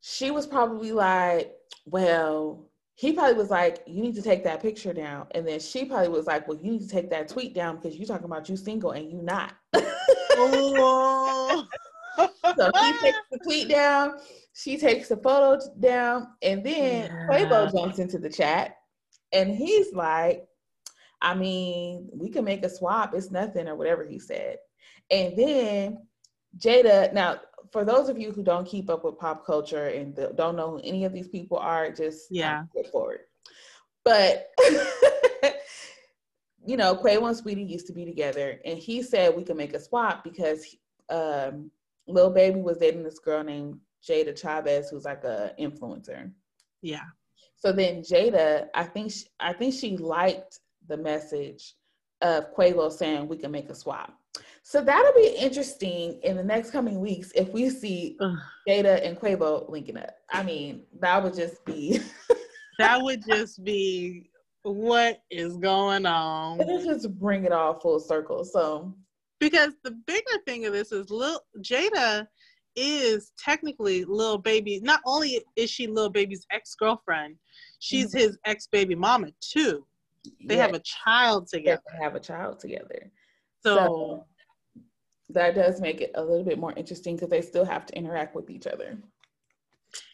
[0.00, 1.56] She was probably like,
[1.86, 5.26] well, he probably was like, you need to take that picture down.
[5.32, 7.96] And then she probably was like, well, you need to take that tweet down because
[7.96, 9.54] you're talking about you single and you not.
[10.36, 11.66] oh.
[12.18, 14.14] so he takes the tweet down,
[14.54, 17.26] she takes the photo down, and then yeah.
[17.28, 18.76] Quavo jumps into the chat
[19.32, 20.46] and he's like,
[21.20, 24.58] I mean, we can make a swap, it's nothing, or whatever he said.
[25.10, 25.98] And then
[26.58, 27.40] Jayda, now
[27.70, 30.80] for those of you who don't keep up with pop culture and don't know who
[30.84, 33.20] any of these people are, just uh, yeah, get forward.
[34.04, 34.48] But
[36.64, 39.74] you know, Quavo and Saweetie used to be together, and he said we could make
[39.74, 40.64] a swap because
[41.10, 41.70] um,
[42.06, 46.30] Lil Baby was dating this girl named Jayda Cheaves, who's like a influencer.
[46.80, 47.04] Yeah.
[47.56, 51.74] So then Jayda, I think she, I think she liked the message
[52.20, 54.12] of Quavo saying we can make a swap.
[54.64, 58.16] So that'll be interesting in the next coming weeks if we see
[58.68, 60.14] Jayda and Quavo linking up.
[60.30, 62.00] I mean, that would just be
[62.78, 64.30] that would just be
[64.62, 66.58] what is going on.
[66.58, 68.44] Let's just bring it all full circle.
[68.44, 68.94] So
[69.40, 72.26] because the bigger thing of this is Lil Jayda
[72.76, 74.80] is technically Lil Baby.
[74.82, 77.36] Not only is she Lil Baby's ex girlfriend,
[77.80, 78.18] she's mm-hmm.
[78.18, 79.84] his ex baby mama too.
[80.46, 81.82] They have a child together.
[81.92, 83.10] They have a child together.
[83.64, 84.26] So, so
[85.30, 88.36] that does make it a little bit more interesting because they still have to interact
[88.36, 88.96] with each other.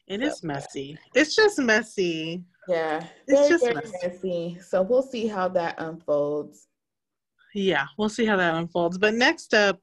[0.07, 0.27] It so.
[0.27, 0.99] is messy.
[1.15, 2.43] It's just messy.
[2.69, 3.99] Yeah, it's just very messy.
[4.03, 4.59] messy.
[4.61, 6.69] So we'll see how that unfolds.
[7.55, 8.99] Yeah, we'll see how that unfolds.
[8.99, 9.81] But next up,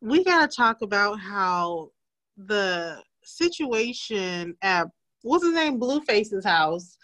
[0.00, 1.90] we got to talk about how
[2.36, 4.88] the situation at
[5.22, 6.96] what's his name, Blueface's house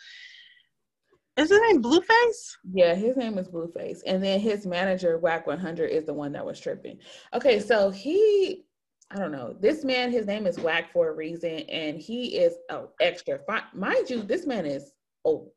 [1.36, 2.56] is his name Blueface?
[2.72, 4.00] Yeah, his name is Blueface.
[4.06, 6.98] And then his manager, Wack 100, is the one that was tripping.
[7.32, 8.64] Okay, so he,
[9.10, 12.54] I don't know, this man, his name is Wack for a reason, and he is
[12.70, 13.38] oh, extra.
[13.72, 14.92] Mind you, this man is
[15.24, 15.52] old.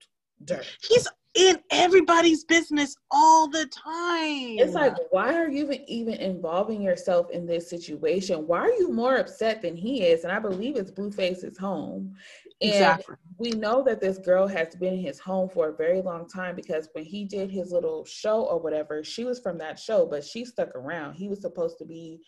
[0.46, 0.68] Dirt.
[0.88, 4.58] He's in everybody's business all the time.
[4.60, 8.48] It's like, why are you even, even involving yourself in this situation?
[8.48, 10.24] Why are you more upset than he is?
[10.24, 12.16] And I believe it's Blueface's home.
[12.60, 13.16] And exactly.
[13.38, 16.56] we know that this girl has been in his home for a very long time
[16.56, 20.24] because when he did his little show or whatever, she was from that show, but
[20.24, 21.14] she stuck around.
[21.14, 22.20] He was supposed to be,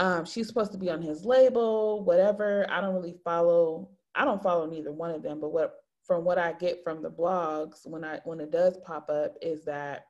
[0.00, 2.66] um, she's supposed to be on his label, whatever.
[2.70, 6.38] I don't really follow, I don't follow neither one of them, but what from what
[6.38, 10.06] I get from the blogs when I when it does pop up is that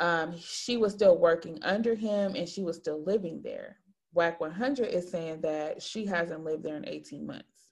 [0.00, 3.76] um, she was still working under him and she was still living there.
[4.14, 7.70] Wack 100 is saying that she hasn't lived there in 18 months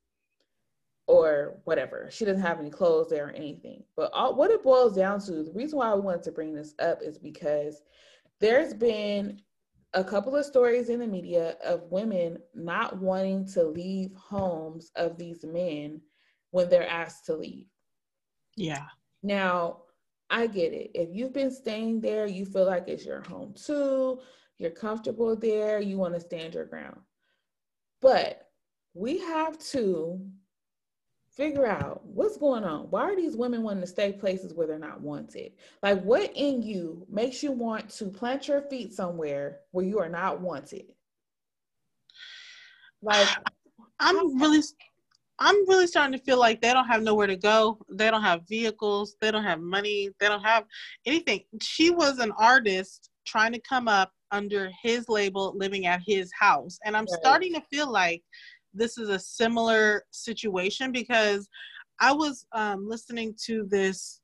[1.08, 2.08] or whatever.
[2.12, 3.82] She doesn't have any clothes there or anything.
[3.96, 6.72] But all, what it boils down to, the reason why we wanted to bring this
[6.78, 7.82] up is because
[8.38, 9.42] there's been
[9.94, 15.18] a couple of stories in the media of women not wanting to leave homes of
[15.18, 16.00] these men
[16.50, 17.66] when they're asked to leave.
[18.57, 18.87] Yeah.
[19.22, 19.83] Now,
[20.29, 20.92] I get it.
[20.94, 24.20] If you've been staying there, you feel like it's your home too,
[24.59, 27.00] you're comfortable there, you want to stand your ground.
[28.00, 28.46] But
[28.94, 30.20] we have to
[31.40, 32.83] figure out what's going on.
[32.90, 35.53] Why are these women wanting to stay places where they're not wanted?
[35.83, 40.09] Like, what in you makes you want to plant your feet somewhere where you are
[40.11, 40.92] not wanted?
[43.00, 43.26] Like,
[44.00, 44.61] I'm really,
[45.38, 47.79] I'm really starting to feel like they don't have nowhere to go.
[47.90, 49.16] They don't have vehicles.
[49.22, 50.11] They don't have money.
[50.20, 50.64] They don't have
[51.07, 51.40] anything.
[51.62, 56.79] She was an artist trying to come up under his label, living at his house.
[56.85, 57.20] And I'm right.
[57.22, 58.22] starting to feel like
[58.74, 61.48] this is a similar situation because
[62.00, 64.20] I was um, listening to this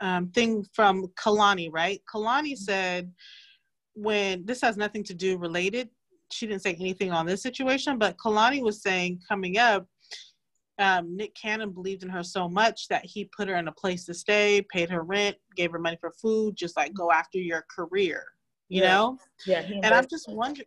[0.00, 2.00] um, thing from Kehlani, right?
[2.12, 3.12] Kehlani said
[3.94, 5.88] when this has nothing to do related,
[6.32, 9.86] she didn't say anything on this situation, but Kehlani was saying coming up,
[10.78, 14.06] um, Nick Cannon believed in her so much that he put her in a place
[14.06, 17.64] to stay, paid her rent, gave her money for food, just like go after your
[17.74, 18.24] career,
[18.68, 18.88] you yeah.
[18.88, 19.18] know?
[19.46, 19.60] Yeah.
[19.60, 20.66] And I'm just wondering,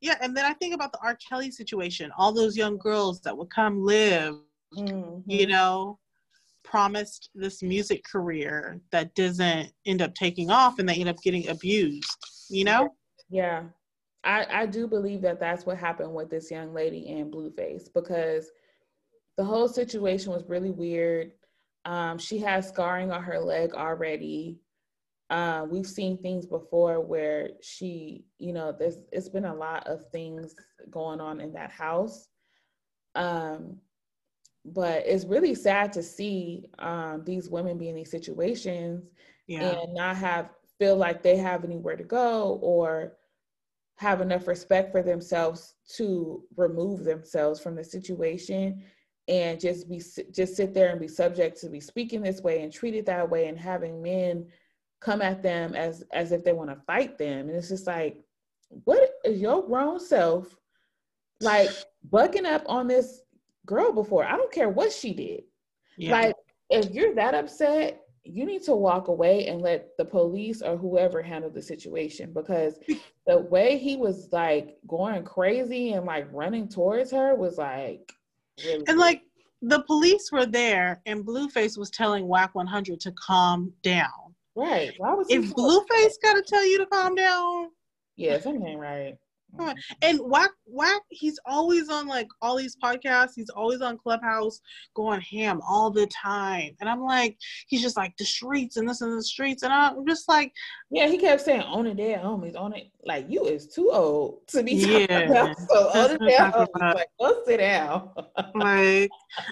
[0.00, 1.16] yeah, and then I think about the R.
[1.16, 4.36] Kelly situation, all those young girls that would come live,
[4.76, 5.28] mm-hmm.
[5.30, 5.98] you know,
[6.62, 11.48] promised this music career that doesn't end up taking off and they end up getting
[11.48, 12.16] abused,
[12.50, 12.90] you know?
[13.30, 13.64] Yeah.
[14.24, 18.50] I, I do believe that that's what happened with this young lady in Blueface because
[19.36, 21.32] the whole situation was really weird.
[21.84, 24.60] Um, she has scarring on her leg already.
[25.30, 30.08] Uh, we've seen things before where she, you know, there's it's been a lot of
[30.10, 30.54] things
[30.90, 32.28] going on in that house.
[33.14, 33.76] Um,
[34.64, 39.04] but it's really sad to see um, these women be in these situations
[39.46, 39.62] yeah.
[39.62, 43.14] and not have feel like they have anywhere to go or
[43.96, 48.80] have enough respect for themselves to remove themselves from the situation
[49.26, 50.00] and just be
[50.32, 53.48] just sit there and be subject to be speaking this way and treated that way
[53.48, 54.46] and having men
[55.00, 57.48] come at them as as if they want to fight them.
[57.48, 58.22] And it's just like
[58.84, 60.54] what is your grown self
[61.40, 61.70] like
[62.10, 63.22] bucking up on this
[63.66, 64.24] girl before?
[64.24, 65.42] I don't care what she did.
[65.96, 66.12] Yeah.
[66.12, 66.36] like
[66.70, 71.22] if you're that upset you need to walk away and let the police or whoever
[71.22, 72.32] handle the situation.
[72.32, 72.78] Because
[73.26, 78.12] the way he was like going crazy and like running towards her was like
[78.64, 79.22] really and like
[79.62, 84.27] the police were there and blueface was telling Wack 100 to calm down
[84.58, 87.68] right Why was if blueface got to tell you to calm down
[88.16, 89.16] yeah something ain't right
[90.02, 93.32] and Wack Wack, he's always on like all these podcasts.
[93.34, 94.60] He's always on Clubhouse
[94.94, 96.76] going ham all the time.
[96.80, 99.62] And I'm like, he's just like the streets and this and the streets.
[99.62, 100.52] And I'm just like
[100.90, 102.90] Yeah, he kept saying own it there, homies, on it.
[103.04, 105.18] Like you is too old to be yeah.
[105.20, 105.58] about.
[105.68, 106.94] So own it there, homies.
[106.94, 108.10] Like, go sit down.
[108.54, 109.10] like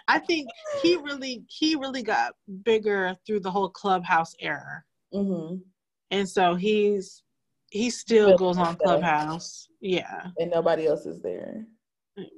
[0.09, 0.49] I think
[0.83, 4.85] he really he really got bigger through the whole clubhouse era.
[5.15, 5.57] Mm-hmm.
[6.11, 7.23] And so he's
[7.71, 9.69] he still goes on Clubhouse.
[9.81, 10.29] Yeah.
[10.39, 11.67] And nobody else is there.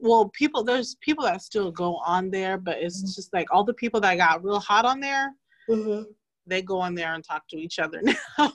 [0.00, 3.12] Well, people there's people that still go on there, but it's mm-hmm.
[3.14, 5.32] just like all the people that got real hot on there,
[5.68, 6.02] mm-hmm.
[6.46, 8.16] they go on there and talk to each other now.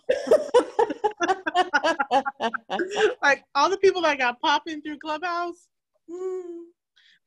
[3.21, 5.67] like all the people that got popping through Clubhouse,
[6.10, 6.63] mm,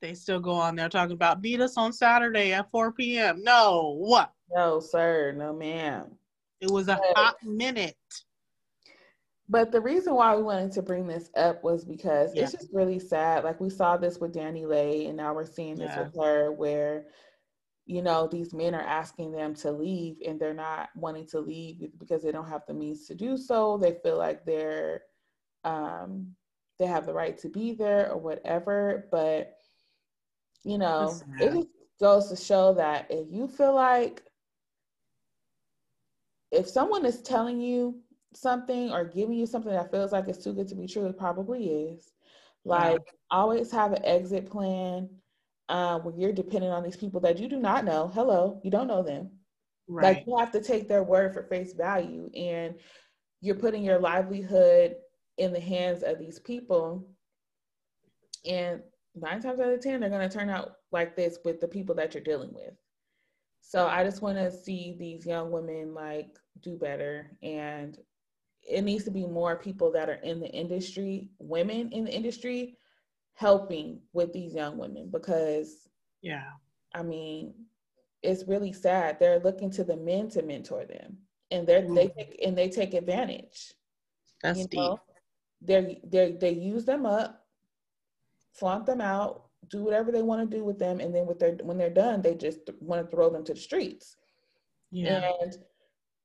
[0.02, 3.42] they still go on there talking about beat us on Saturday at 4 p.m.
[3.42, 4.32] No, what?
[4.54, 5.32] No, sir.
[5.32, 6.10] No, ma'am.
[6.60, 7.96] It was a hot minute.
[9.48, 12.42] But the reason why we wanted to bring this up was because yeah.
[12.42, 13.44] it's just really sad.
[13.44, 16.02] Like we saw this with DaniLeigh, and now we're seeing this yeah.
[16.02, 17.06] with her, where
[17.84, 21.90] you know these men are asking them to leave, and they're not wanting to leave
[21.98, 23.78] because they don't have the means to do so.
[23.78, 25.02] They feel like they're
[25.62, 26.34] um,
[26.78, 29.06] they have the right to be there or whatever.
[29.12, 29.56] But
[30.64, 31.68] you know, it just
[32.00, 34.22] goes to show that if you feel like
[36.56, 38.00] if someone is telling you
[38.34, 41.18] something or giving you something that feels like it's too good to be true, it
[41.18, 42.12] probably is.
[42.64, 43.12] Like, yeah.
[43.30, 45.08] always have an exit plan
[45.68, 48.10] uh, when you're dependent on these people that you do not know.
[48.12, 49.30] Hello, you don't know them.
[49.88, 50.16] Right.
[50.16, 52.74] Like, you have to take their word for face value, and
[53.40, 54.96] you're putting your livelihood
[55.38, 57.08] in the hands of these people.
[58.48, 58.82] And
[59.14, 61.94] nine times out of 10, they're going to turn out like this with the people
[61.96, 62.74] that you're dealing with.
[63.68, 67.98] So I just want to see these young women like do better and
[68.62, 72.76] it needs to be more people that are in the industry, women in the industry,
[73.34, 75.88] helping with these young women because,
[76.22, 76.50] yeah,
[76.94, 77.54] I mean,
[78.22, 79.18] it's really sad.
[79.18, 81.18] They're looking to the men to mentor them,
[81.50, 81.94] and they're mm-hmm.
[81.94, 83.72] they take and they take advantage.
[84.42, 85.00] That's you know?
[85.60, 87.46] They they they use them up,
[88.52, 91.52] flaunt them out, do whatever they want to do with them, and then with their
[91.62, 94.16] when they're done, they just want to throw them to the streets.
[94.90, 95.30] Yeah.
[95.40, 95.56] And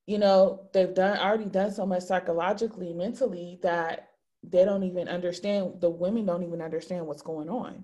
[0.08, 4.10] you know they've done already done so much psychologically mentally that
[4.44, 7.84] they don't even understand the women don't even understand what's going on.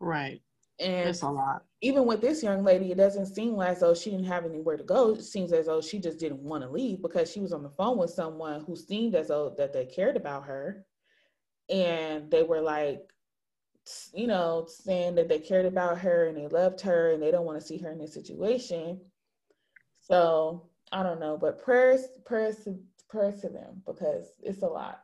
[0.00, 0.42] Right.
[0.78, 1.64] And it's a lot.
[1.80, 4.84] even with this young lady it doesn't seem as though she didn't have anywhere to
[4.84, 5.14] go.
[5.14, 7.70] It seems as though she just didn't want to leave because she was on the
[7.70, 10.84] phone with someone who seemed as though that they cared about her.
[11.70, 13.00] And they were like
[14.14, 17.44] you know saying that they cared about her and they loved her and they don't
[17.44, 19.00] want to see her in this situation
[20.06, 25.00] so I don't know, but prayers, prayers to prayers to them because it's a lot.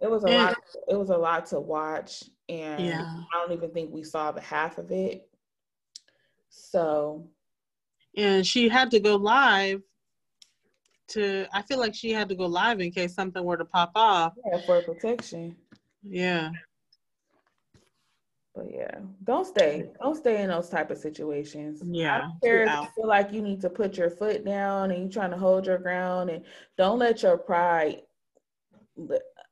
[0.00, 0.56] It was a lot.
[0.88, 3.04] It was a lot to watch, and yeah.
[3.04, 5.28] I don't even think we saw the half of it.
[6.48, 7.28] So,
[8.16, 9.82] and she had to go live.
[11.08, 13.92] To I feel like she had to go live in case something were to pop
[13.94, 14.34] off.
[14.50, 15.56] Yeah, for protection.
[16.02, 16.50] Yeah.
[18.58, 19.88] But yeah, don't stay.
[20.02, 21.80] Don't stay in those type of situations.
[21.86, 22.28] Yeah.
[22.44, 25.66] I feel like you need to put your foot down and you're trying to hold
[25.66, 26.44] your ground and
[26.76, 28.02] don't let your pride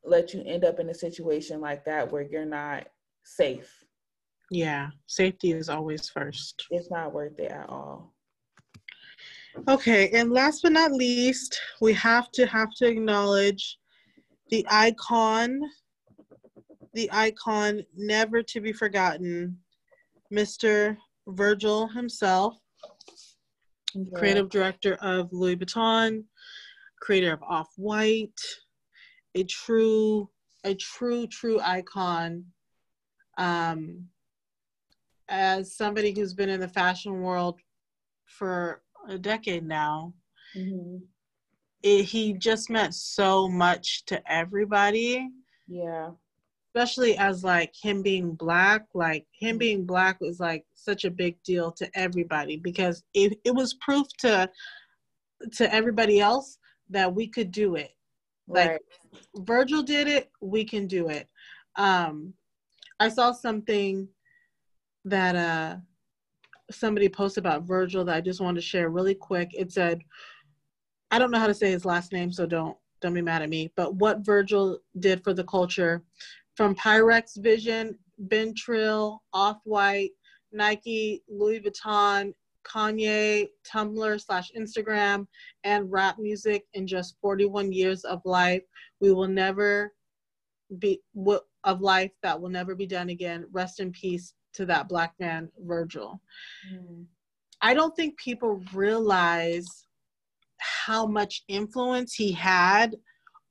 [0.04, 2.88] let you end up in a situation like that where you're not
[3.22, 3.72] safe.
[4.50, 6.66] Yeah, safety is always first.
[6.70, 8.12] It's not worth it at all.
[9.68, 13.78] Okay, and last but not least, we have to have to acknowledge
[14.50, 15.60] the icon
[16.96, 19.58] the icon never to be forgotten,
[20.32, 20.96] Mr.
[21.28, 22.56] Virgil himself,
[23.94, 24.18] yeah.
[24.18, 26.24] creative director of Louis Vuitton,
[27.02, 28.40] creator of Off White,
[29.34, 30.30] a true,
[30.64, 32.46] a true, true icon.
[33.36, 34.06] Um,
[35.28, 37.60] as somebody who's been in the fashion world
[38.24, 40.14] for a decade now,
[40.56, 40.96] mm-hmm.
[41.82, 45.28] it, he just meant so much to everybody.
[45.68, 46.12] Yeah.
[46.76, 49.58] Especially as like him being black, like him mm-hmm.
[49.58, 54.06] being black was like such a big deal to everybody because it, it was proof
[54.18, 54.46] to
[55.52, 56.58] to everybody else
[56.90, 57.92] that we could do it.
[58.46, 58.80] Like right.
[59.36, 61.28] Virgil did it, we can do it.
[61.76, 62.34] Um
[63.00, 64.06] I saw something
[65.06, 65.76] that uh
[66.70, 69.48] somebody posted about Virgil that I just wanted to share really quick.
[69.54, 70.02] It said,
[71.10, 73.48] I don't know how to say his last name, so don't don't be mad at
[73.48, 73.72] me.
[73.76, 76.02] But what Virgil did for the culture,
[76.56, 77.98] from Pyrex Vision,
[78.28, 80.10] Been Trill, Off White,
[80.52, 82.32] Nike, Louis Vuitton,
[82.66, 85.26] Kanye, Tumblr slash Instagram,
[85.64, 88.62] and rap music in just 41 years of life.
[89.00, 89.92] We will never
[90.78, 91.00] be
[91.64, 93.46] of life that will never be done again.
[93.52, 96.20] Rest in peace to that black man, Virgil.
[96.72, 97.04] Mm.
[97.60, 99.86] I don't think people realize
[100.58, 102.96] how much influence he had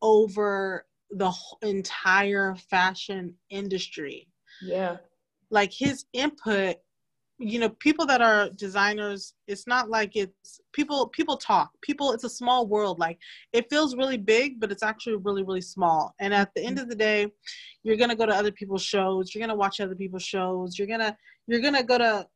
[0.01, 4.27] over the entire fashion industry.
[4.61, 4.97] Yeah.
[5.49, 6.77] Like his input
[7.37, 11.69] you know people that are designers it's not like it's people people talk.
[11.81, 12.97] People it's a small world.
[12.99, 13.19] Like
[13.51, 16.13] it feels really big but it's actually really really small.
[16.19, 17.27] And at the end of the day
[17.83, 19.33] you're gonna go to other people's shows.
[19.33, 20.79] You're gonna watch other people's shows.
[20.79, 21.15] You're gonna
[21.47, 22.27] you're gonna go to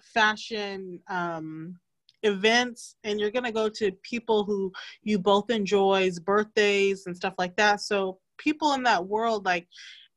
[0.00, 1.78] fashion um
[2.22, 7.54] events and you're gonna go to people who you both enjoys birthdays and stuff like
[7.56, 9.66] that so people in that world like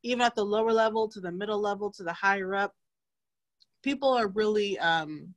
[0.02, 2.74] even at the lower level to the middle level to the higher up
[3.82, 5.34] people are really um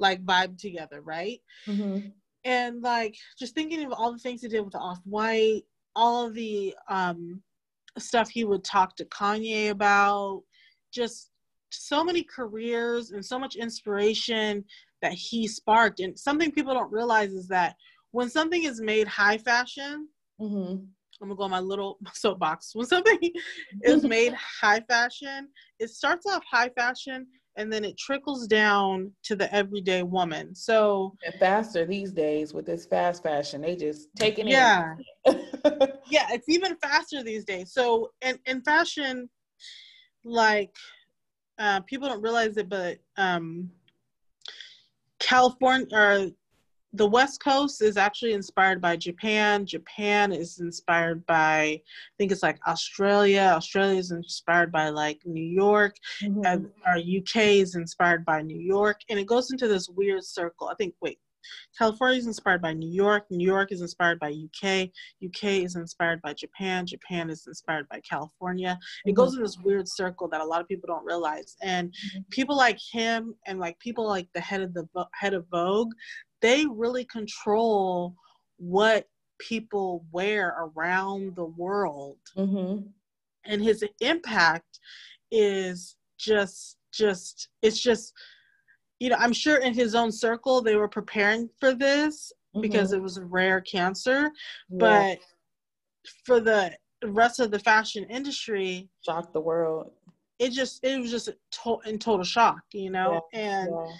[0.00, 1.40] like vibe together, right?
[1.66, 2.08] Mm-hmm.
[2.44, 5.62] And like just thinking of all the things he did with Off White,
[5.94, 7.42] all of the um
[7.98, 10.42] stuff he would talk to Kanye about,
[10.92, 11.29] just
[11.70, 14.64] so many careers and so much inspiration
[15.02, 16.00] that he sparked.
[16.00, 17.74] And something people don't realize is that
[18.12, 20.08] when something is made high fashion,
[20.40, 20.84] mm-hmm.
[21.22, 22.74] I'm gonna go on my little soapbox.
[22.74, 23.18] When something
[23.82, 25.48] is made high fashion,
[25.78, 30.54] it starts off high fashion and then it trickles down to the everyday woman.
[30.54, 34.52] So and faster these days with this fast fashion, they just taking it.
[34.52, 34.94] Yeah,
[35.26, 37.72] yeah, it's even faster these days.
[37.72, 39.28] So in in fashion,
[40.24, 40.74] like
[41.60, 43.70] uh, people don't realize it, but um,
[45.18, 46.30] California or
[46.94, 49.64] the West Coast is actually inspired by Japan.
[49.64, 51.82] Japan is inspired by, I
[52.18, 53.52] think it's like Australia.
[53.54, 55.94] Australia is inspired by like New York.
[56.22, 56.44] Mm-hmm.
[56.44, 59.02] And our UK is inspired by New York.
[59.08, 60.68] And it goes into this weird circle.
[60.68, 61.20] I think, wait,
[61.76, 63.24] California is inspired by New York.
[63.30, 64.88] New York is inspired by UK.
[65.24, 66.86] UK is inspired by Japan.
[66.86, 68.78] Japan is inspired by California.
[69.04, 69.14] It mm-hmm.
[69.16, 71.56] goes in this weird circle that a lot of people don't realize.
[71.62, 72.20] And mm-hmm.
[72.30, 75.92] people like him and like people like the head of the head of Vogue,
[76.42, 78.14] they really control
[78.56, 79.06] what
[79.40, 82.82] people wear around the world mm-hmm.
[83.46, 84.78] and his impact
[85.30, 88.12] is just just it's just
[89.00, 92.62] you know i'm sure in his own circle they were preparing for this mm-hmm.
[92.62, 94.30] because it was a rare cancer
[94.70, 94.78] yeah.
[94.78, 95.18] but
[96.24, 96.72] for the
[97.04, 99.90] rest of the fashion industry shocked the world
[100.38, 103.40] it just it was just to- in total shock you know yeah.
[103.40, 103.92] and yeah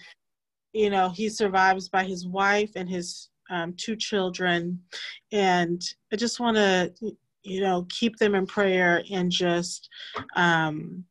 [0.72, 4.80] you know he survives by his wife and his um, two children
[5.32, 5.82] and
[6.12, 6.92] i just want to
[7.42, 9.88] you know keep them in prayer and just
[10.36, 11.04] um,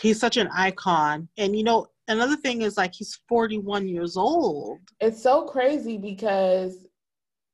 [0.00, 4.78] he's such an icon and you know another thing is like he's 41 years old
[5.00, 6.86] it's so crazy because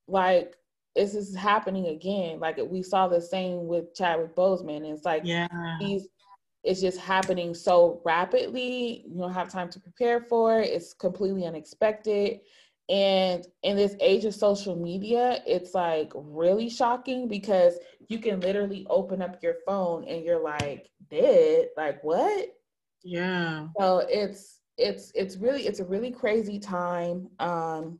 [0.08, 0.54] like
[0.96, 5.48] this is happening again like we saw the same with chadwick boseman it's like yeah
[5.78, 6.08] he's
[6.64, 9.04] it's just happening so rapidly.
[9.06, 10.70] You don't have time to prepare for it.
[10.70, 12.40] It's completely unexpected.
[12.88, 17.78] And in this age of social media, it's like really shocking because
[18.08, 21.68] you can literally open up your phone and you're like, dead?
[21.76, 22.48] Like what?
[23.04, 23.68] Yeah.
[23.78, 27.28] So it's it's it's really it's a really crazy time.
[27.38, 27.98] Um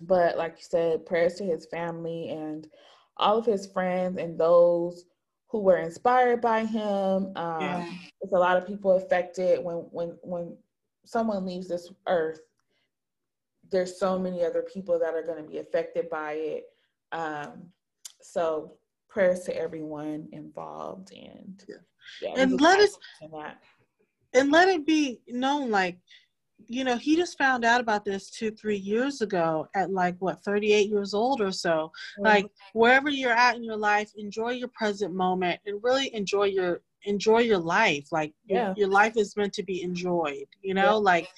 [0.00, 2.68] but like you said, prayers to his family and
[3.16, 5.04] all of his friends and those
[5.48, 7.32] who were inspired by him.
[7.36, 7.90] Um, yeah.
[8.20, 10.56] There's a lot of people affected when when when
[11.04, 12.40] someone leaves this earth.
[13.70, 16.64] There's so many other people that are going to be affected by it.
[17.12, 17.68] Um,
[18.20, 18.74] so
[19.08, 21.76] prayers to everyone involved and yeah,
[22.22, 22.96] yeah and let us
[24.34, 25.98] and let it be known like
[26.68, 30.42] you know, he just found out about this two, three years ago at like what,
[30.42, 31.90] 38 years old or so.
[32.18, 32.24] Mm-hmm.
[32.24, 36.80] Like wherever you're at in your life, enjoy your present moment and really enjoy your
[37.04, 38.06] enjoy your life.
[38.10, 38.68] Like yeah.
[38.68, 40.92] your, your life is meant to be enjoyed, you know, yeah.
[40.92, 41.28] like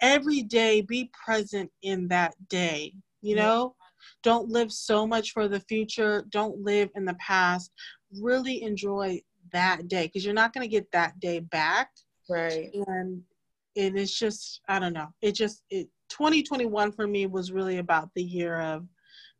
[0.00, 3.42] every day be present in that day, you yeah.
[3.42, 3.74] know?
[4.22, 6.24] Don't live so much for the future.
[6.30, 7.72] Don't live in the past.
[8.20, 9.20] Really enjoy
[9.52, 11.90] that day because you're not going to get that day back.
[12.28, 12.70] Right.
[12.86, 13.22] And
[13.76, 15.08] and it's just I don't know.
[15.22, 18.86] It just it 2021 for me was really about the year of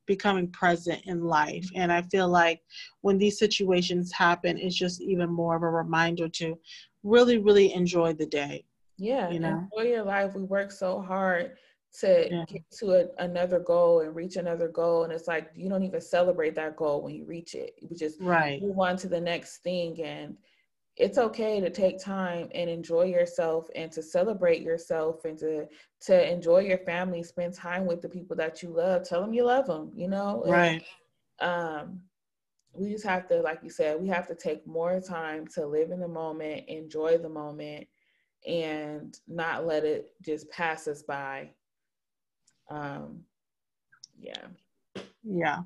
[0.07, 1.69] becoming present in life.
[1.77, 2.61] And I feel like
[3.03, 6.59] when these situations happen, it's just even more of a reminder to
[7.05, 8.65] really, really enjoy the day.
[8.97, 10.35] Yeah, you know, enjoy your life.
[10.35, 11.53] We work so hard
[12.01, 12.45] to yeah.
[12.49, 16.01] get to a, another goal and reach another goal, and it's like you don't even
[16.01, 17.75] celebrate that goal when you reach it.
[17.81, 18.61] You just right.
[18.61, 20.37] move on to the next thing, and
[20.99, 25.67] it's okay to take time and enjoy yourself and to celebrate yourself and to
[26.01, 29.45] to enjoy your family spend time with the people that you love tell them you
[29.45, 30.43] love them you know?
[30.47, 30.83] Right.
[31.41, 32.01] and, um
[32.73, 35.91] we just have to like you said we have to take more time to live
[35.91, 37.87] in the moment enjoy the moment
[38.47, 41.51] and not let it just pass us by.
[42.71, 43.21] Um
[44.19, 44.47] yeah.
[45.23, 45.59] Yeah.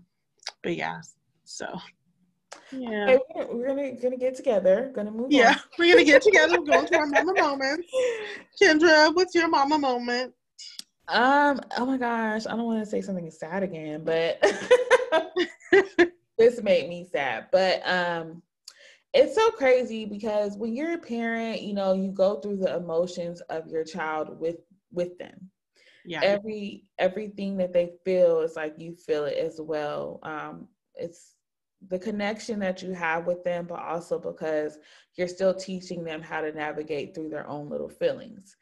[0.63, 1.01] But yeah
[1.45, 1.67] so
[2.71, 3.07] yeah.
[3.07, 3.19] Hey,
[3.51, 4.91] we're gonna gonna get together.
[4.95, 5.31] Gonna move.
[5.31, 5.57] Yeah, on.
[5.79, 6.59] we're gonna get together.
[6.59, 7.89] We're going to our mama moments.
[8.63, 10.35] Kendra, what's your mama moment?
[11.09, 11.61] Um.
[11.77, 14.41] Oh my gosh, I don't want to say something sad again, but
[16.39, 17.47] this made me sad.
[17.53, 18.43] But um,
[19.13, 23.41] it's so crazy because when you're a parent, you know, you go through the emotions
[23.43, 24.59] of your child with
[24.93, 25.51] with them.
[26.05, 26.21] Yeah.
[26.23, 30.19] Every everything that they feel is like you feel it as well.
[30.23, 31.35] Um, it's
[31.89, 34.79] the connection that you have with them, but also because
[35.17, 38.57] you're still teaching them how to navigate through their own little feelings.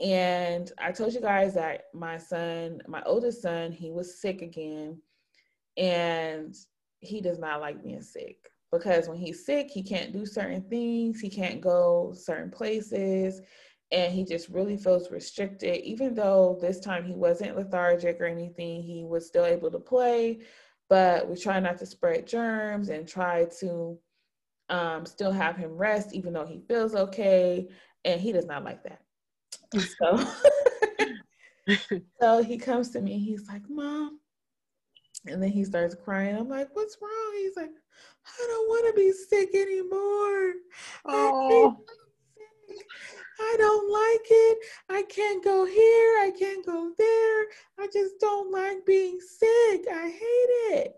[0.00, 5.00] And I told you guys that my son, my oldest son, he was sick again.
[5.76, 6.54] And
[7.00, 8.36] he does not like being sick
[8.70, 13.42] because when he's sick, he can't do certain things, he can't go certain places,
[13.90, 15.82] and he just really feels restricted.
[15.82, 20.40] Even though this time he wasn't lethargic or anything, he was still able to play,
[20.92, 23.98] but we try not to spread germs and try to
[24.68, 27.66] um, still have him rest even though he feels okay
[28.04, 29.00] and he does not like that.
[29.74, 30.22] So
[32.20, 34.20] so he comes to me he's like mom
[35.24, 36.36] and then he starts crying.
[36.36, 37.32] I'm like what's wrong?
[37.38, 37.72] He's like
[38.26, 40.52] i don't want to be sick anymore.
[41.06, 41.74] Oh
[43.42, 44.58] I don't like it.
[44.88, 46.18] I can't go here.
[46.22, 47.42] I can't go there.
[47.78, 49.86] I just don't like being sick.
[49.92, 50.94] I hate it.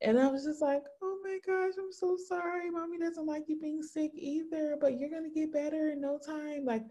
[0.00, 2.70] And I was just like, oh my gosh, I'm so sorry.
[2.70, 6.18] Mommy doesn't like you being sick either, but you're going to get better in no
[6.18, 6.64] time.
[6.64, 6.84] Like,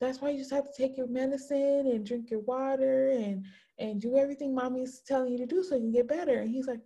[0.00, 3.44] that's why you just have to take your medicine and drink your water and
[3.80, 6.40] and do everything mommy's telling you to do so you can get better.
[6.40, 6.80] And he's like,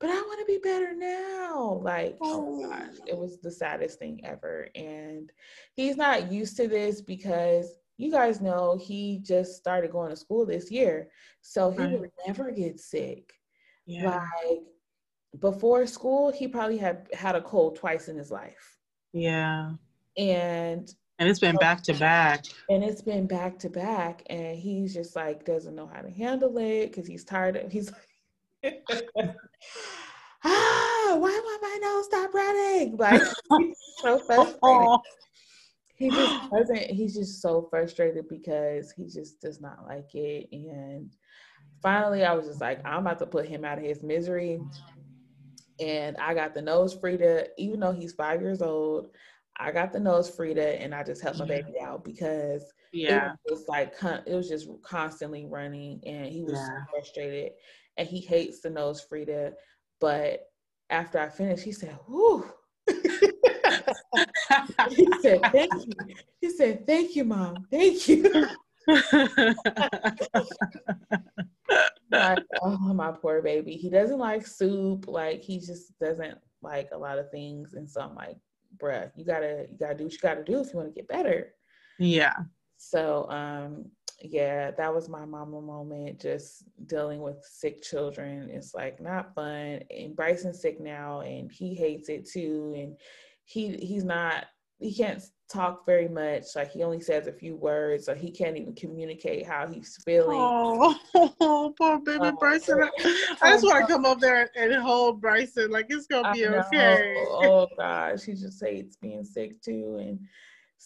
[0.00, 1.80] but I want to be better now.
[1.82, 2.62] Like, oh.
[2.62, 4.68] oh gosh, it was the saddest thing ever.
[4.74, 5.30] And
[5.74, 10.44] he's not used to this because you guys know he just started going to school
[10.44, 11.08] this year.
[11.42, 12.00] So he right.
[12.00, 13.32] would never get sick.
[13.86, 14.26] Yeah.
[14.46, 14.60] Like
[15.40, 18.78] before school, he probably had had a cold twice in his life.
[19.12, 19.72] Yeah.
[20.16, 22.44] And and it's been back to back.
[22.68, 24.22] And it's been back to back.
[24.28, 27.92] And he's just like doesn't know how to handle it because he's tired of he's
[27.92, 28.13] like
[30.44, 32.96] ah, why won't my nose stop running?
[32.96, 33.22] Like
[33.98, 35.00] so frustrated.
[35.96, 40.48] He just doesn't, he's just so frustrated because he just does not like it.
[40.52, 41.10] And
[41.82, 44.60] finally I was just like, I'm about to put him out of his misery.
[45.80, 49.10] And I got the nose Frida, even though he's five years old,
[49.56, 53.52] I got the nose Frida and I just helped my baby out because yeah, it
[53.52, 53.94] was like
[54.26, 56.66] it was just constantly running and he was yeah.
[56.66, 57.52] so frustrated
[57.96, 59.54] and he hates the nose Frida.
[60.00, 60.40] But
[60.90, 62.44] after I finished, he said, "Whoo."
[64.90, 65.94] he said, "Thank you."
[66.40, 67.66] He said, "Thank you, mom.
[67.70, 68.48] Thank you."
[72.10, 73.72] like, oh my poor baby.
[73.72, 75.06] He doesn't like soup.
[75.08, 77.74] Like he just doesn't like a lot of things.
[77.74, 78.36] And so I'm like,
[78.76, 81.08] bruh, you gotta you gotta do what you gotta do if you want to get
[81.08, 81.54] better.
[81.98, 82.34] Yeah.
[82.76, 83.86] So um
[84.20, 86.20] yeah, that was my mama moment.
[86.20, 88.48] Just dealing with sick children.
[88.50, 89.80] It's like not fun.
[89.90, 92.74] And Bryson's sick now, and he hates it too.
[92.76, 92.96] And
[93.44, 94.46] he he's not.
[94.78, 96.44] He can't talk very much.
[96.56, 100.40] Like he only says a few words, so he can't even communicate how he's feeling.
[100.40, 102.80] Oh, poor baby um, Bryson!
[103.42, 105.70] I just want to come up there and hold Bryson.
[105.70, 107.14] Like it's gonna be okay.
[107.16, 110.18] Oh gosh, he just hates being sick too, and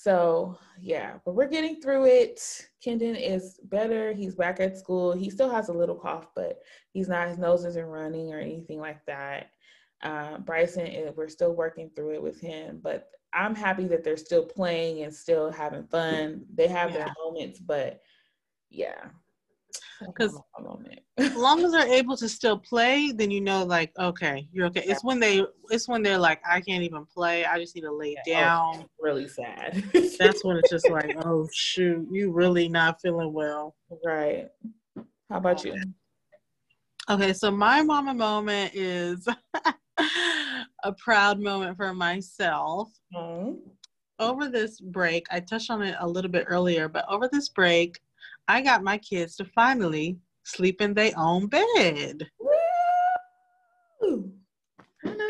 [0.00, 2.40] so yeah, but we're getting through it.
[2.84, 4.12] Kendon is better.
[4.12, 5.12] He's back at school.
[5.12, 6.60] He still has a little cough, but
[6.92, 7.26] he's not.
[7.26, 9.50] His nose isn't running or anything like that.
[10.00, 14.44] Uh, Bryson, we're still working through it with him, but I'm happy that they're still
[14.44, 16.44] playing and still having fun.
[16.54, 16.98] They have yeah.
[16.98, 18.00] their moments, but
[18.70, 19.06] yeah.
[20.06, 20.38] Because
[21.16, 24.84] as long as they're able to still play, then you know, like, okay, you're okay.
[24.86, 27.44] It's when they, it's when they're like, I can't even play.
[27.44, 28.40] I just need to lay yeah.
[28.40, 28.74] down.
[28.76, 29.82] Oh, really sad.
[30.18, 33.74] That's when it's just like, oh shoot, you really not feeling well.
[34.04, 34.46] Right.
[35.30, 35.74] How about you?
[37.10, 39.26] Okay, so my mama moment is
[40.84, 42.90] a proud moment for myself.
[43.14, 43.54] Mm-hmm.
[44.20, 47.98] Over this break, I touched on it a little bit earlier, but over this break,
[48.48, 52.26] I got my kids to finally sleep in their own bed.
[54.00, 54.32] Woo!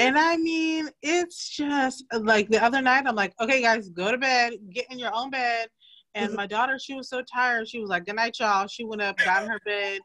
[0.00, 4.18] And I mean, it's just like the other night, I'm like, okay, guys, go to
[4.18, 5.68] bed, get in your own bed.
[6.14, 7.68] And my daughter, she was so tired.
[7.68, 8.66] She was like, good night, y'all.
[8.66, 10.00] She went up, got in her bed,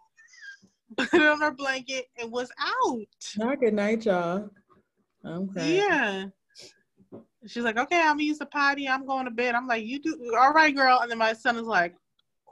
[0.97, 2.99] put on her blanket, and was out.
[3.37, 4.49] Not good night, y'all.
[5.25, 5.77] Okay.
[5.77, 6.25] Yeah.
[7.47, 8.87] She's like, okay, I'm gonna use the potty.
[8.87, 9.55] I'm going to bed.
[9.55, 10.99] I'm like, you do all right, girl.
[11.01, 11.95] And then my son is like,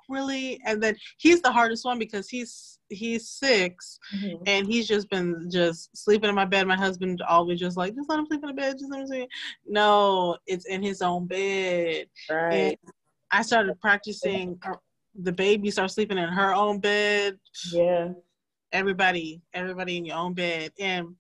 [0.10, 0.60] really?
[0.66, 4.43] And then he's the hardest one because he's he's 6 mm-hmm.
[4.45, 6.68] and he's just been just sleeping in my bed.
[6.68, 8.78] My husband always just like, just let him sleep in the bed.
[8.78, 9.30] Just let him sleep.
[9.66, 12.08] No, it's in his own bed.
[12.30, 12.52] Right.
[12.54, 12.78] And
[13.32, 14.60] I started practicing.
[14.66, 14.76] Uh,
[15.16, 17.38] the baby starts sleeping in her own bed.
[17.72, 18.10] Yeah.
[18.72, 21.16] Everybody, everybody in your own bed, and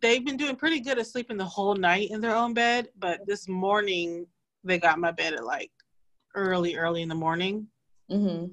[0.00, 2.88] they've been doing pretty good at sleeping the whole night in their own bed.
[2.98, 4.26] But this morning,
[4.64, 5.70] they got my bed at like
[6.34, 7.66] early, early in the morning.
[8.10, 8.46] Mm-hmm.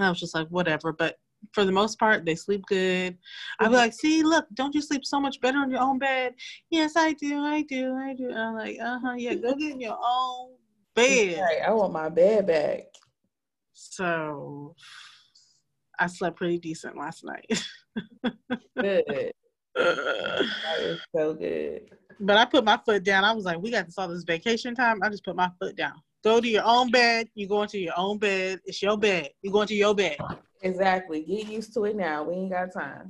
[0.00, 0.92] I was just like, whatever.
[0.92, 1.16] But
[1.52, 3.16] for the most part, they sleep good.
[3.60, 6.34] I'd be like, see, look, don't you sleep so much better in your own bed?
[6.70, 8.30] Yes, I do, I do, I do.
[8.30, 10.54] And I'm like, uh huh, yeah, go get in your own
[10.94, 11.40] bed.
[11.40, 12.84] Right, I want my bed back.
[13.72, 14.74] So
[15.98, 17.46] I slept pretty decent last night.
[18.78, 19.32] good.
[19.74, 21.82] that is so good.
[22.18, 23.24] But I put my foot down.
[23.24, 25.00] I was like, we got to solve this vacation time.
[25.02, 25.94] I just put my foot down.
[26.24, 27.28] Go to your own bed.
[27.34, 28.60] You go into your own bed.
[28.64, 29.30] It's your bed.
[29.42, 30.16] You go into your bed.
[30.62, 31.22] Exactly.
[31.22, 32.24] Get used to it now.
[32.24, 33.08] We ain't got time.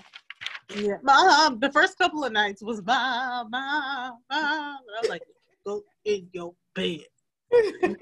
[0.75, 0.97] Yeah.
[1.09, 4.77] Um, the first couple of nights was bye, bye, bye.
[4.79, 5.23] I was like,
[5.65, 7.05] go in your bed.
[7.53, 7.97] and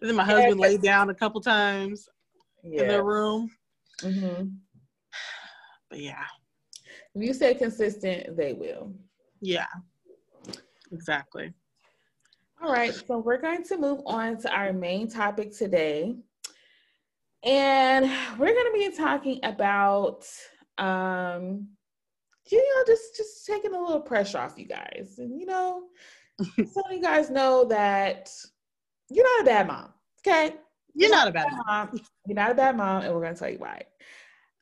[0.00, 0.66] then my husband yeah.
[0.66, 2.08] laid down a couple times
[2.62, 2.82] yeah.
[2.82, 3.50] in their room.
[4.02, 4.48] Mm-hmm.
[5.90, 6.24] But yeah.
[7.14, 8.92] If you stay consistent, they will.
[9.40, 9.66] Yeah.
[10.92, 11.52] Exactly.
[12.62, 16.16] All right, so we're going to move on to our main topic today.
[17.44, 20.26] And we're going to be talking about
[20.78, 21.68] um
[22.50, 25.16] you know just just taking a little pressure off you guys.
[25.18, 25.84] And you know,
[26.40, 28.30] so you guys know that
[29.10, 29.92] you're not a bad mom.
[30.26, 30.54] Okay?
[30.94, 31.64] You're, you're not, not, a bad mom.
[31.66, 32.00] mom.
[32.26, 33.82] You're not a bad mom, and we're gonna tell you why.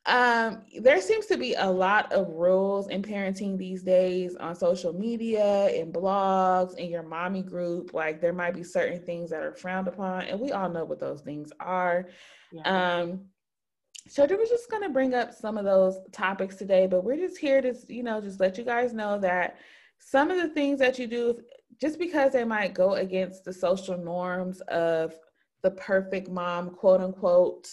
[0.07, 4.93] Um, there seems to be a lot of rules in parenting these days on social
[4.93, 7.93] media and blogs and your mommy group.
[7.93, 10.99] Like there might be certain things that are frowned upon, and we all know what
[10.99, 12.07] those things are.
[12.51, 12.99] Yeah.
[13.01, 13.21] Um,
[14.07, 17.39] so we was just gonna bring up some of those topics today, but we're just
[17.39, 19.57] here to, you know, just let you guys know that
[19.97, 21.39] some of the things that you do,
[21.81, 25.15] just because they might go against the social norms of
[25.63, 27.67] the perfect mom, quote unquote,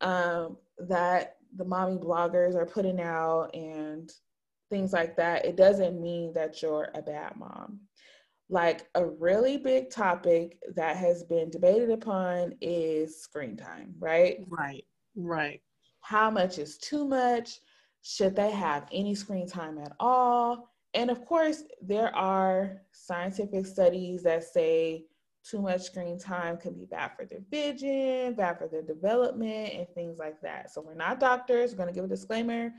[0.00, 4.12] um, that the mommy bloggers are putting out and
[4.70, 7.80] things like that, it doesn't mean that you're a bad mom.
[8.50, 14.38] Like a really big topic that has been debated upon is screen time, right?
[14.48, 14.84] Right,
[15.16, 15.60] right.
[16.00, 17.60] How much is too much?
[18.02, 20.68] Should they have any screen time at all?
[20.92, 25.06] And of course, there are scientific studies that say
[25.48, 29.86] too much screen time can be bad for their vision, bad for their development, and
[29.94, 30.72] things like that.
[30.72, 31.72] So, we're not doctors.
[31.72, 32.72] We're going to give a disclaimer.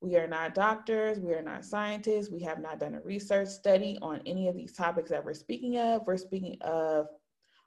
[0.00, 1.18] We are not doctors.
[1.18, 2.30] We are not scientists.
[2.30, 5.78] We have not done a research study on any of these topics that we're speaking
[5.78, 6.02] of.
[6.06, 7.06] We're speaking of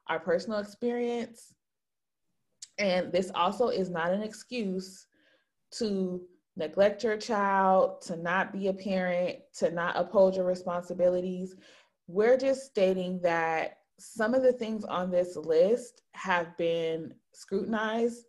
[0.08, 1.54] our personal experience.
[2.78, 5.08] And this also is not an excuse
[5.72, 6.22] to
[6.56, 11.56] neglect your child, to not be a parent, to not uphold your responsibilities.
[12.08, 18.26] We're just stating that some of the things on this list have been scrutinized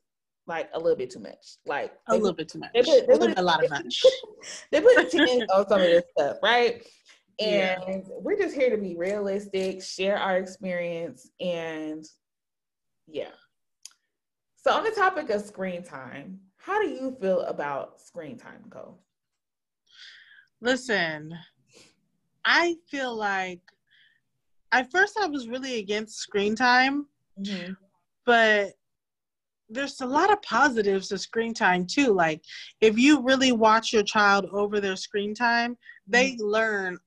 [0.46, 1.56] like a little bit too much.
[1.66, 2.70] Like a little bit too much.
[2.72, 4.02] They put, they put, a lot of much.
[4.72, 6.82] they put attention on some of this stuff, right?
[7.38, 8.00] And yeah.
[8.20, 12.04] we're just here to be realistic, share our experience, and
[13.06, 13.30] yeah.
[14.56, 18.98] So on the topic of screen time, how do you feel about screen time, Cole?
[20.60, 21.32] Listen,
[22.44, 23.60] I feel like
[24.72, 27.06] at first I was really against screen time,
[27.40, 27.72] mm-hmm.
[28.26, 28.72] but
[29.68, 32.12] there's a lot of positives to screen time too.
[32.12, 32.42] Like
[32.80, 36.44] if you really watch your child over their screen time, they mm-hmm.
[36.44, 36.98] learn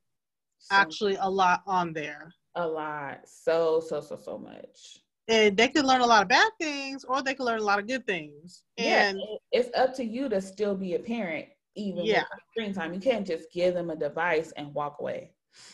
[0.59, 2.31] so actually a lot on there.
[2.55, 3.21] A lot.
[3.25, 4.99] So, so, so, so much.
[5.27, 7.79] And they could learn a lot of bad things or they could learn a lot
[7.79, 8.63] of good things.
[8.77, 11.45] And yeah, it's up to you to still be a parent,
[11.75, 12.23] even yeah.
[12.31, 12.93] with screen time.
[12.93, 15.31] You can't just give them a device and walk away.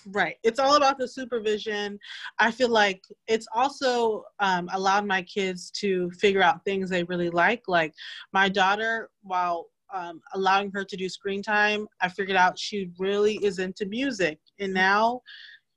[0.07, 0.36] Right.
[0.43, 1.99] It's all about the supervision.
[2.39, 7.30] I feel like it's also um, allowed my kids to figure out things they really
[7.30, 7.63] like.
[7.67, 7.93] Like
[8.34, 13.36] my daughter, while um, allowing her to do screen time, I figured out she really
[13.43, 14.39] is into music.
[14.59, 15.21] And now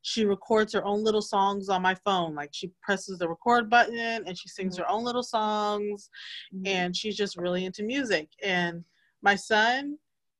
[0.02, 2.34] she records her own little songs on my phone.
[2.34, 4.84] Like she presses the record button and she sings mm-hmm.
[4.84, 6.08] her own little songs.
[6.54, 6.66] Mm-hmm.
[6.66, 8.28] And she's just really into music.
[8.42, 8.84] And
[9.22, 9.98] my son,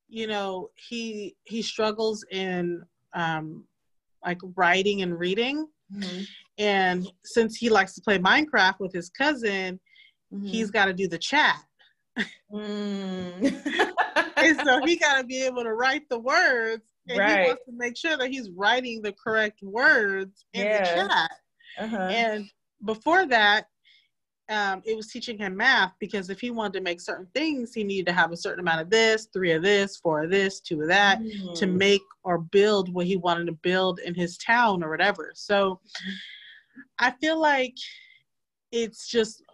[0.09, 2.83] you know, he he struggles in
[3.15, 3.65] um,
[4.25, 5.67] like writing and reading.
[5.95, 6.23] Mm-hmm.
[6.59, 9.81] And since he likes to play Minecraft with his cousin,
[10.33, 10.47] mm-hmm.
[10.47, 11.61] he's got to do the chat.
[12.53, 13.63] Mm.
[14.37, 16.83] and so he got to be able to write the words.
[17.09, 17.41] And right.
[17.41, 21.31] he wants to make sure that he's writing the correct words in the chat.
[21.79, 21.97] Uh-huh.
[21.97, 22.45] And
[22.85, 23.67] before that,
[24.51, 27.85] um, it was teaching him math because if he wanted to make certain things, he
[27.85, 30.83] needed to have a certain amount of this, three of this, four of this, two
[30.83, 31.55] of that mm.
[31.55, 35.31] to make or build what he wanted to build in his town or whatever.
[35.35, 35.81] So
[36.99, 37.77] I feel like
[38.73, 39.45] it's just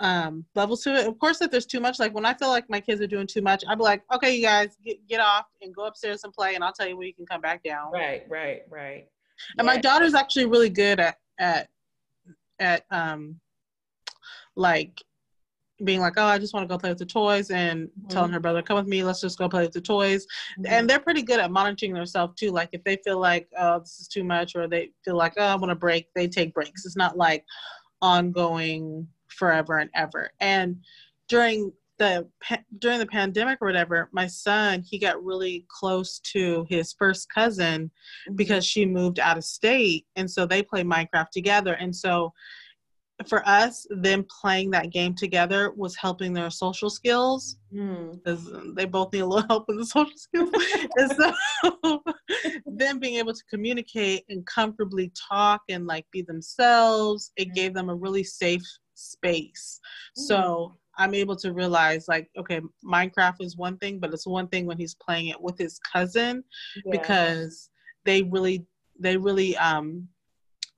[0.00, 1.06] um, levels to it.
[1.06, 3.26] Of course, if there's too much, like when I feel like my kids are doing
[3.26, 6.32] too much, I'd be like, okay, you guys get, get off and go upstairs and
[6.32, 7.92] play, and I'll tell you when you can come back down.
[7.92, 9.08] Right, right, right.
[9.58, 9.74] And yeah.
[9.74, 11.68] my daughter's actually really good at at
[12.60, 13.38] at um
[14.58, 15.02] like
[15.84, 18.08] being like, oh, I just want to go play with the toys, and mm-hmm.
[18.08, 20.26] telling her brother, come with me, let's just go play with the toys.
[20.58, 20.66] Mm-hmm.
[20.66, 22.50] And they're pretty good at monitoring themselves too.
[22.50, 25.44] Like if they feel like, oh, this is too much, or they feel like, oh,
[25.44, 26.84] I want to break, they take breaks.
[26.84, 27.44] It's not like
[28.02, 30.30] ongoing forever and ever.
[30.40, 30.78] And
[31.28, 32.28] during the
[32.78, 37.84] during the pandemic or whatever, my son he got really close to his first cousin
[37.84, 38.36] mm-hmm.
[38.36, 41.74] because she moved out of state, and so they play Minecraft together.
[41.74, 42.32] And so
[43.26, 48.74] for us, them playing that game together was helping their social skills because mm.
[48.76, 50.50] they both need a little help with the social skills.
[50.96, 52.02] and so,
[52.66, 57.54] them being able to communicate and comfortably talk and like be themselves, it mm.
[57.54, 58.62] gave them a really safe
[58.94, 59.80] space.
[60.16, 60.22] Mm.
[60.22, 64.64] So I'm able to realize like, okay, Minecraft is one thing, but it's one thing
[64.64, 66.44] when he's playing it with his cousin
[66.84, 66.92] yeah.
[66.92, 67.70] because
[68.04, 68.64] they really,
[68.98, 70.06] they really, um,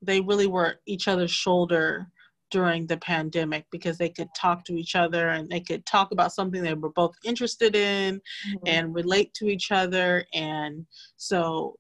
[0.01, 2.07] they really were each other's shoulder
[2.51, 6.33] during the pandemic because they could talk to each other and they could talk about
[6.33, 8.57] something they were both interested in mm-hmm.
[8.67, 10.85] and relate to each other and
[11.17, 11.77] so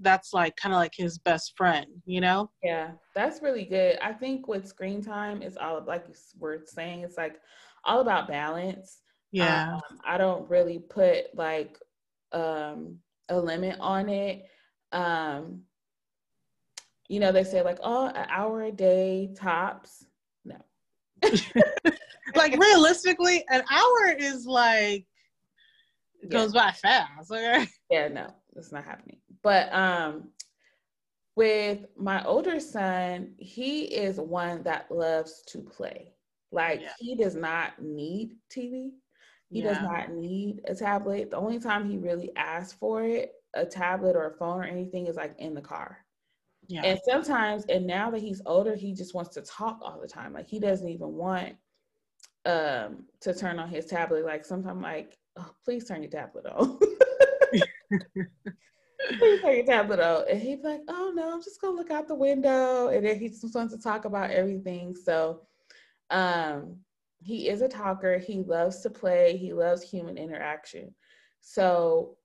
[0.00, 2.50] that's like kind of like his best friend you know?
[2.62, 3.98] Yeah that's really good.
[4.00, 6.06] I think with screen time it's all like
[6.38, 7.40] we're saying it's like
[7.84, 8.98] all about balance.
[9.30, 9.74] Yeah.
[9.74, 11.78] Um, i don't really put like
[12.32, 12.98] um
[13.28, 14.44] a limit on it.
[14.92, 15.62] Um
[17.08, 20.04] you know they say like oh an hour a day tops
[22.34, 25.06] like realistically, an hour is like
[26.22, 27.30] it goes by fast.
[27.30, 27.66] Okay.
[27.90, 29.18] Yeah, no, it's not happening.
[29.42, 30.30] But um
[31.36, 36.12] with my older son, he is one that loves to play.
[36.50, 36.92] Like yeah.
[36.98, 38.90] he does not need TV.
[39.50, 39.72] He yeah.
[39.72, 41.30] does not need a tablet.
[41.30, 45.06] The only time he really asks for it, a tablet or a phone or anything,
[45.06, 46.04] is like in the car.
[46.68, 46.82] Yeah.
[46.84, 50.34] And sometimes, and now that he's older, he just wants to talk all the time.
[50.34, 51.54] Like he doesn't even want
[52.44, 54.24] um to turn on his tablet.
[54.24, 56.78] Like sometimes like, oh, please turn your tablet on.
[59.18, 60.24] please turn your tablet on.
[60.30, 62.88] And he'd be like, oh no, I'm just gonna look out the window.
[62.88, 64.94] And then he just wants to talk about everything.
[64.94, 65.40] So
[66.10, 66.76] um
[67.20, 68.18] he is a talker.
[68.18, 69.38] He loves to play.
[69.38, 70.94] He loves human interaction.
[71.40, 72.18] So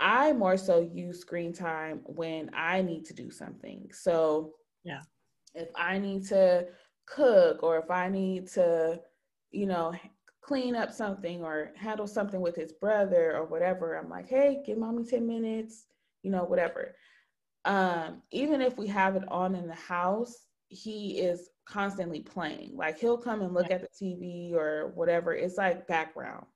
[0.00, 3.88] I more so use screen time when I need to do something.
[3.92, 4.52] So,
[4.84, 5.00] yeah.
[5.54, 6.66] If I need to
[7.06, 9.00] cook or if I need to,
[9.52, 9.94] you know,
[10.42, 14.78] clean up something or handle something with his brother or whatever, I'm like, hey, give
[14.78, 15.86] mommy 10 minutes,
[16.22, 16.94] you know, whatever.
[17.64, 22.72] Um, even if we have it on in the house, he is constantly playing.
[22.76, 23.72] Like he'll come and look right.
[23.72, 25.34] at the TV or whatever.
[25.34, 26.46] It's like background.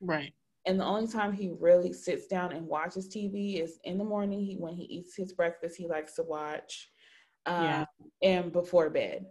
[0.00, 0.32] Right.
[0.66, 4.40] And the only time he really sits down and watches TV is in the morning.
[4.40, 6.90] He when he eats his breakfast, he likes to watch,
[7.46, 7.84] um, yeah.
[8.22, 9.26] and before bed.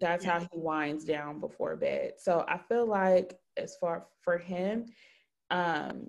[0.00, 0.32] That's yeah.
[0.32, 2.14] how he winds down before bed.
[2.18, 4.86] So I feel like as far for him,
[5.50, 6.08] um,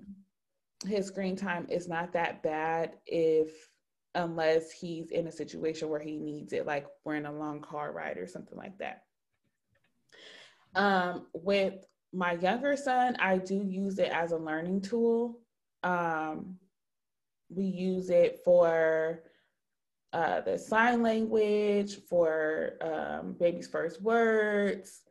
[0.86, 3.50] his screen time is not that bad if
[4.14, 7.92] unless he's in a situation where he needs it, like we're in a long car
[7.92, 9.02] ride or something like that.
[10.74, 15.38] Um, with my younger son, I do use it as a learning tool.
[15.82, 16.56] Um,
[17.48, 19.22] we use it for
[20.12, 25.02] uh, the sign language for um, baby's first words,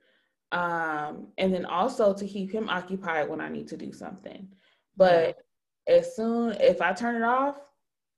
[0.52, 4.47] um, and then also to keep him occupied when I need to do something.
[4.97, 5.38] But
[5.88, 7.58] as soon if I turn it off,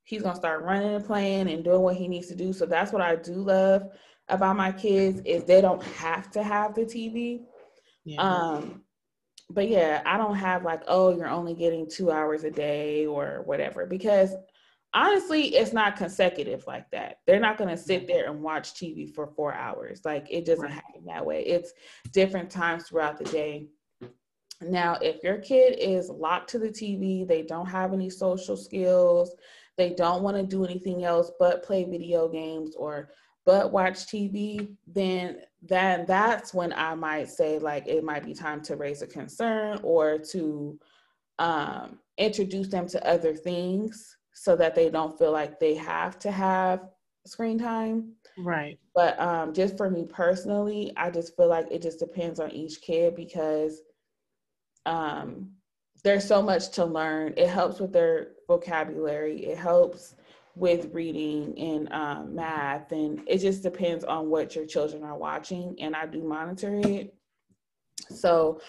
[0.04, 2.52] he's gonna start running and playing and doing what he needs to do.
[2.52, 3.88] So that's what I do love
[4.28, 7.42] about my kids is they don't have to have the TV.
[8.04, 8.20] Yeah.
[8.20, 8.82] Um,
[9.50, 13.42] but yeah, I don't have like, oh, you're only getting two hours a day or
[13.44, 14.34] whatever, because
[14.94, 17.18] honestly, it's not consecutive like that.
[17.26, 20.02] They're not going to sit there and watch TV for four hours.
[20.04, 20.72] Like it doesn't right.
[20.72, 21.42] happen that way.
[21.42, 21.72] It's
[22.12, 23.68] different times throughout the day.
[24.60, 29.34] Now, if your kid is locked to the TV, they don't have any social skills,
[29.76, 33.10] they don't want to do anything else but play video games or
[33.44, 38.62] but watch TV, then then that's when I might say like it might be time
[38.62, 40.78] to raise a concern or to
[41.38, 46.30] um, introduce them to other things so that they don't feel like they have to
[46.30, 46.88] have
[47.26, 48.12] screen time.
[48.38, 48.78] Right.
[48.94, 52.80] But um, just for me personally, I just feel like it just depends on each
[52.80, 53.82] kid because
[54.86, 55.52] um,
[56.02, 57.34] there's so much to learn.
[57.36, 59.44] It helps with their vocabulary.
[59.44, 60.16] It helps
[60.54, 65.76] with reading and um, math, and it just depends on what your children are watching.
[65.80, 67.14] And I do monitor it.
[68.10, 68.60] So,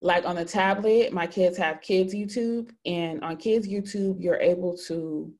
[0.00, 4.76] like on the tablet, my kids have Kids YouTube, and on Kids YouTube, you're able
[4.88, 5.32] to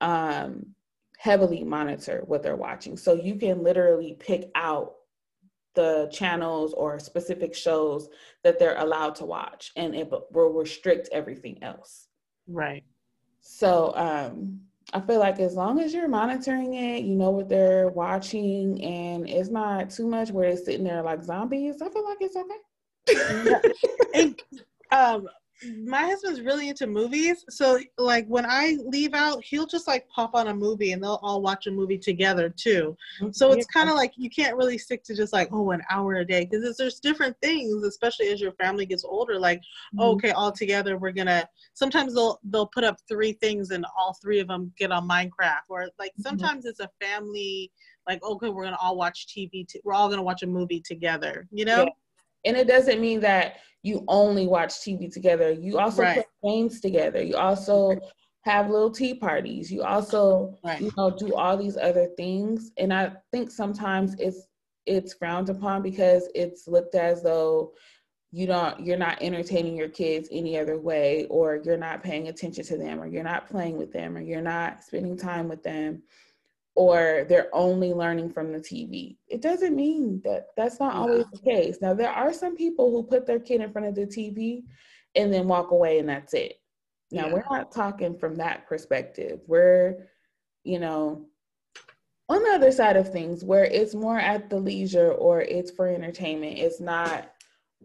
[0.00, 0.74] um,
[1.18, 2.96] heavily monitor what they're watching.
[2.96, 4.94] So you can literally pick out
[5.74, 8.08] the channels or specific shows
[8.44, 12.08] that they're allowed to watch, and it will restrict everything else.
[12.46, 12.84] Right.
[13.40, 14.60] So um,
[14.92, 19.28] I feel like as long as you're monitoring it, you know what they're watching, and
[19.28, 21.82] it's not too much where they're sitting there like zombies.
[21.82, 23.54] I feel like it's okay.
[24.14, 24.42] and,
[24.90, 25.28] um,
[25.84, 30.34] my husband's really into movies, so like when I leave out, he'll just like pop
[30.34, 32.96] on a movie, and they'll all watch a movie together too.
[33.20, 33.32] Mm-hmm.
[33.32, 36.16] So it's kind of like you can't really stick to just like oh an hour
[36.16, 39.38] a day because there's different things, especially as your family gets older.
[39.38, 40.00] Like mm-hmm.
[40.00, 41.48] oh, okay, all together we're gonna.
[41.74, 45.66] Sometimes they'll they'll put up three things, and all three of them get on Minecraft,
[45.68, 46.22] or like mm-hmm.
[46.22, 46.68] sometimes mm-hmm.
[46.68, 47.72] it's a family.
[48.06, 49.66] Like okay, we're gonna all watch TV.
[49.66, 51.48] T- we're all gonna watch a movie together.
[51.50, 51.84] You know.
[51.84, 51.90] Yeah
[52.44, 55.52] and it doesn't mean that you only watch TV together.
[55.52, 56.24] You also right.
[56.42, 57.22] play games together.
[57.22, 57.98] You also
[58.42, 59.70] have little tea parties.
[59.70, 60.80] You also, right.
[60.80, 62.72] you know, do all these other things.
[62.78, 64.46] And I think sometimes it's
[64.86, 67.72] it's frowned upon because it's looked as though
[68.30, 72.64] you don't you're not entertaining your kids any other way or you're not paying attention
[72.64, 76.02] to them or you're not playing with them or you're not spending time with them
[76.78, 79.16] or they're only learning from the TV.
[79.26, 81.78] It doesn't mean that that's not always the case.
[81.82, 84.62] Now, there are some people who put their kid in front of the TV
[85.16, 86.60] and then walk away and that's it.
[87.10, 87.32] Now, yeah.
[87.32, 89.40] we're not talking from that perspective.
[89.48, 90.06] We're,
[90.62, 91.26] you know,
[92.28, 95.88] on the other side of things where it's more at the leisure or it's for
[95.88, 96.58] entertainment.
[96.58, 97.32] It's not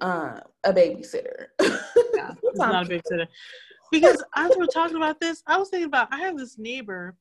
[0.01, 1.47] uh, a babysitter.
[2.13, 3.25] yeah, it's not a babysitter.
[3.91, 7.17] Because as we're talking about this, I was thinking about I have this neighbor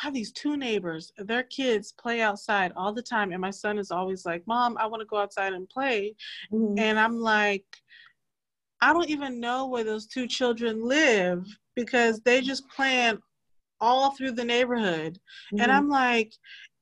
[0.00, 1.12] I have these two neighbors.
[1.18, 4.86] Their kids play outside all the time, and my son is always like, "Mom, I
[4.86, 6.14] want to go outside and play,"
[6.52, 6.78] mm-hmm.
[6.78, 7.64] and I'm like,
[8.80, 13.18] I don't even know where those two children live because they just plan
[13.80, 15.18] all through the neighborhood,
[15.52, 15.60] mm-hmm.
[15.62, 16.32] and I'm like,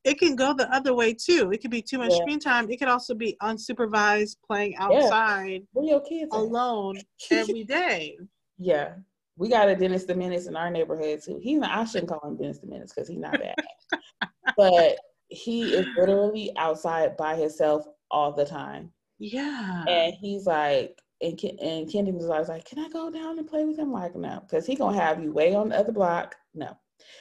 [0.05, 1.51] it can go the other way too.
[1.53, 2.19] It could be too much yeah.
[2.19, 2.71] screen time.
[2.71, 5.83] It could also be unsupervised playing outside yeah.
[5.83, 7.01] your kids alone
[7.31, 8.19] every day.
[8.59, 8.95] Yeah,
[9.41, 11.41] we got a Dennis the Menace in our neighborhood too.
[11.43, 13.55] He's not, I shouldn't call him Dennis the Menace because he's not bad,
[14.57, 18.93] but he is literally outside by himself all the time.
[19.19, 23.49] Yeah, and he's like, and and Kendi was always like, "Can I go down and
[23.49, 26.37] play with him?" Like, no, because he gonna have you way on the other block.
[26.53, 26.77] No.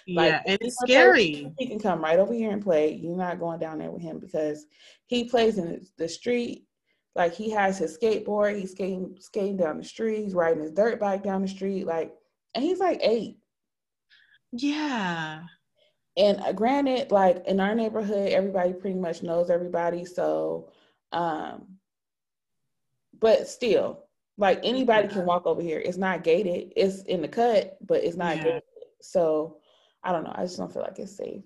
[0.10, 1.54] Like, yeah, and it's scary.
[1.58, 2.96] he can come right over here and play.
[2.96, 4.66] You're not going down there with him because
[5.06, 6.66] he plays in the street
[7.16, 11.00] like he has his skateboard, he's skating skating down the street, he's riding his dirt
[11.00, 12.14] bike down the street, like,
[12.56, 13.38] and he's like eight.
[14.52, 15.44] Yeah.
[16.18, 20.06] And uh, granted, like in our neighborhood, everybody pretty much knows everybody.
[20.06, 20.72] So,
[21.12, 21.78] um,
[23.20, 24.06] but still,
[24.38, 25.80] like anybody can walk over here.
[25.80, 26.74] It's not gated.
[26.76, 28.44] It's in the cut, but it's not yeah.
[28.44, 28.64] gated.
[29.02, 29.58] So,
[30.04, 30.34] I don't know.
[30.34, 31.44] I just don't feel like it's safe.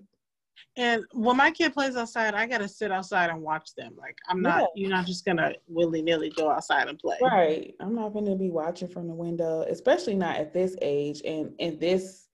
[0.76, 3.94] And when my kid plays outside, I gotta sit outside and watch them.
[3.96, 4.66] Like I'm not, yeah.
[4.74, 7.18] you're not just gonna willy nilly go outside and play.
[7.22, 7.74] Right.
[7.80, 11.78] I'm not gonna be watching from the window, especially not at this age and in
[11.78, 12.26] this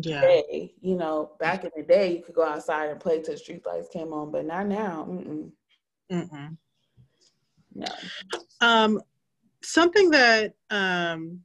[0.00, 0.20] yeah.
[0.20, 0.74] day.
[0.80, 3.66] You know, back in the day, you could go outside and play till the street
[3.66, 5.06] lights came on, but not now.
[5.08, 5.50] Mm-mm.
[6.10, 6.56] Mm-mm.
[7.74, 7.86] No.
[8.60, 9.00] Um,
[9.62, 11.40] something that um,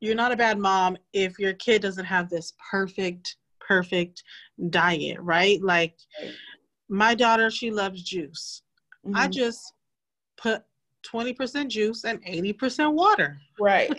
[0.00, 3.36] you're not a bad mom if your kid doesn't have this perfect
[3.66, 4.22] perfect
[4.70, 5.60] diet, right?
[5.62, 5.96] Like
[6.88, 8.62] my daughter, she loves juice.
[9.06, 9.16] Mm-hmm.
[9.16, 9.72] I just
[10.36, 10.62] put
[11.12, 13.38] 20% juice and 80% water.
[13.60, 13.90] Right.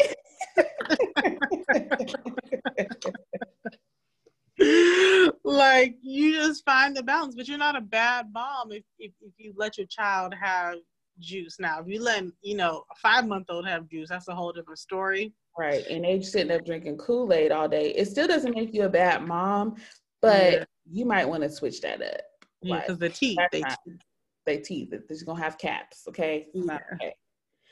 [5.43, 9.33] like you just find the balance, but you're not a bad mom if, if, if
[9.37, 10.75] you let your child have
[11.19, 11.59] juice.
[11.59, 14.51] Now, if you let you know a five month old have juice, that's a whole
[14.51, 15.33] different story.
[15.57, 17.91] Right, and they sitting up drinking Kool Aid all day.
[17.91, 19.75] It still doesn't make you a bad mom,
[20.21, 20.63] but yeah.
[20.91, 22.21] you might want to switch that up.
[22.61, 24.01] Yeah, because the teeth, they teeth.
[24.45, 26.03] they teeth, they're gonna have caps.
[26.09, 26.79] Okay, yeah.
[26.93, 27.13] okay.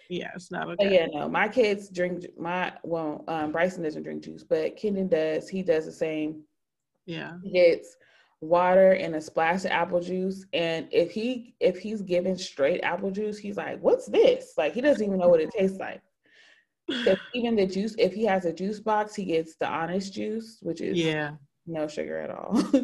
[0.09, 0.75] Yeah, it's not okay.
[0.77, 5.09] But yeah, no, my kids drink my well, um, Bryson doesn't drink juice, but Kendon
[5.09, 5.49] does.
[5.49, 6.43] He does the same.
[7.05, 7.97] Yeah, he gets
[8.43, 13.11] water and a splash of apple juice, and if he if he's given straight apple
[13.11, 16.01] juice, he's like, "What's this?" Like he doesn't even know what it tastes like.
[17.33, 20.81] even the juice, if he has a juice box, he gets the honest juice, which
[20.81, 21.31] is yeah
[21.65, 22.61] no sugar at all.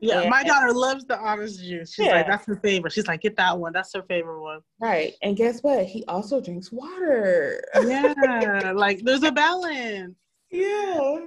[0.00, 1.94] yeah, and, my daughter loves the honest juice.
[1.94, 2.12] She's yeah.
[2.12, 2.92] like, that's her favorite.
[2.92, 3.72] She's like, get that one.
[3.72, 4.60] That's her favorite one.
[4.80, 5.14] Right.
[5.22, 5.86] And guess what?
[5.86, 7.60] He also drinks water.
[7.74, 8.72] yeah.
[8.74, 10.16] like there's a balance.
[10.50, 11.18] Yeah.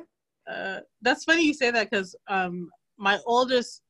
[0.50, 2.70] Uh, that's funny you say that because um,
[3.04, 3.82] my oldest,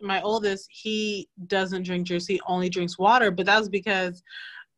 [0.00, 2.26] my oldest, he doesn't drink juice.
[2.26, 3.30] He only drinks water.
[3.30, 4.22] But that's because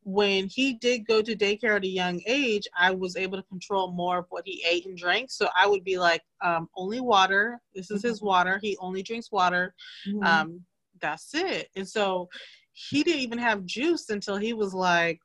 [0.04, 3.92] when he did go to daycare at a young age, I was able to control
[3.92, 5.30] more of what he ate and drank.
[5.30, 7.60] So I would be like, um, only water.
[7.74, 8.26] This is his mm-hmm.
[8.26, 8.58] water.
[8.60, 9.74] He only drinks water.
[10.08, 10.24] Mm-hmm.
[10.24, 10.60] Um,
[11.00, 11.68] that's it.
[11.76, 12.28] And so
[12.72, 15.20] he didn't even have juice until he was like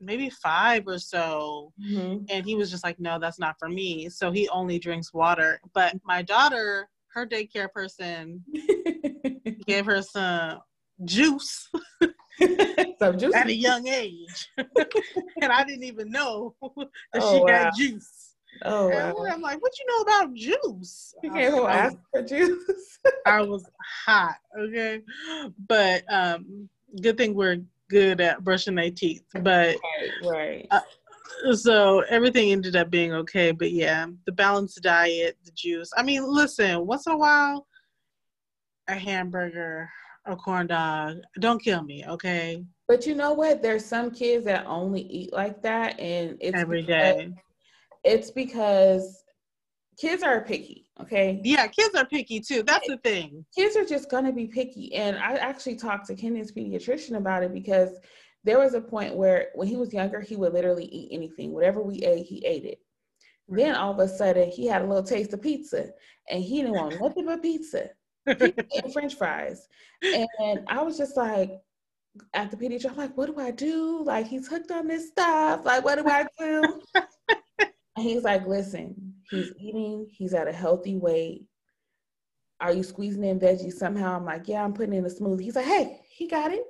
[0.00, 1.72] maybe five or so.
[1.80, 2.24] Mm-hmm.
[2.28, 4.08] And he was just like, no, that's not for me.
[4.08, 5.60] So he only drinks water.
[5.72, 8.44] But my daughter, her daycare person
[9.66, 10.60] gave her some
[11.04, 11.68] juice.
[12.98, 17.46] some juice at a young age, and I didn't even know that oh, she wow.
[17.46, 18.34] got juice.
[18.64, 19.14] Oh, wow.
[19.30, 21.14] I'm like, what you know about juice?
[21.22, 22.98] You can't go ask for juice.
[23.26, 23.64] I was
[24.06, 25.02] hot, okay,
[25.68, 26.68] but um,
[27.00, 29.22] good thing we're good at brushing their teeth.
[29.34, 30.66] But right, right.
[30.70, 30.80] Uh,
[31.52, 33.52] so everything ended up being okay.
[33.52, 35.90] But yeah, the balanced diet, the juice.
[35.96, 37.66] I mean, listen, once in a while,
[38.88, 39.88] a hamburger,
[40.26, 41.18] a corn dog.
[41.38, 42.64] Don't kill me, okay?
[42.88, 43.62] But you know what?
[43.62, 47.30] There's some kids that only eat like that, and it's every day.
[48.04, 49.22] It's because
[49.98, 51.40] kids are picky, okay?
[51.44, 52.62] Yeah, kids are picky too.
[52.62, 53.44] That's the thing.
[53.56, 57.52] Kids are just gonna be picky, and I actually talked to Kendon's pediatrician about it
[57.52, 57.90] because
[58.44, 61.52] there was a point where when he was younger, he would literally eat anything.
[61.52, 62.78] Whatever we ate, he ate it.
[63.48, 65.90] Then all of a sudden, he had a little taste of pizza,
[66.30, 67.90] and he didn't want nothing but pizza
[68.26, 69.66] and French fries.
[70.02, 71.60] And I was just like,
[72.34, 74.02] at the pediatrician, I'm like, what do I do?
[74.04, 75.64] Like, he's hooked on this stuff.
[75.64, 76.80] Like, what do I do?
[77.58, 81.44] and he's like, listen, he's eating, he's at a healthy weight.
[82.60, 84.16] Are you squeezing in veggies somehow?
[84.16, 85.42] I'm like, yeah, I'm putting in a smoothie.
[85.42, 86.64] He's like, hey, he got it.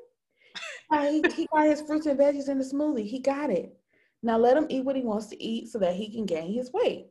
[0.93, 3.07] He, he got his fruits and veggies in the smoothie.
[3.07, 3.77] He got it.
[4.23, 6.73] Now let him eat what he wants to eat so that he can gain his
[6.73, 7.07] weight.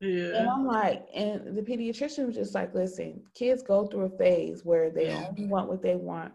[0.00, 0.36] Yeah.
[0.36, 4.64] And I'm like, and the pediatrician was just like, listen, kids go through a phase
[4.64, 6.32] where they only want what they want.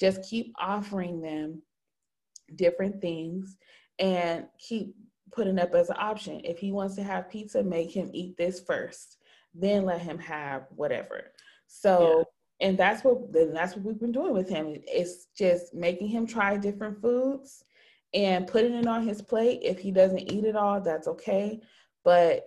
[0.00, 1.62] Just keep offering them
[2.56, 3.56] different things
[3.98, 4.96] and keep
[5.30, 6.40] putting up as an option.
[6.44, 9.18] If he wants to have pizza, make him eat this first,
[9.54, 11.32] then let him have whatever.
[11.66, 12.24] So, yeah.
[12.62, 14.76] And that's what then that's what we've been doing with him.
[14.86, 17.64] It's just making him try different foods
[18.14, 19.60] and putting it on his plate.
[19.62, 21.60] If he doesn't eat it all, that's okay.
[22.04, 22.46] But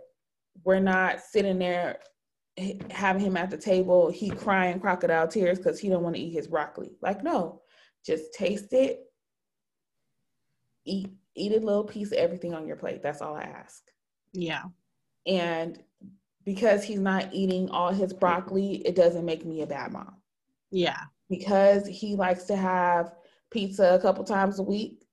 [0.64, 2.00] we're not sitting there
[2.90, 6.32] having him at the table, he crying crocodile tears because he don't want to eat
[6.32, 6.92] his broccoli.
[7.02, 7.62] Like, no,
[8.06, 9.02] just taste it,
[10.86, 13.04] eat eat a little piece of everything on your plate.
[13.04, 13.84] That's all I ask.
[14.32, 14.64] Yeah.
[15.28, 15.84] And
[16.46, 20.16] because he's not eating all his broccoli, it doesn't make me a bad mom.
[20.72, 21.00] Yeah.
[21.30, 23.14] Because he likes to have
[23.52, 25.04] pizza a couple times a week,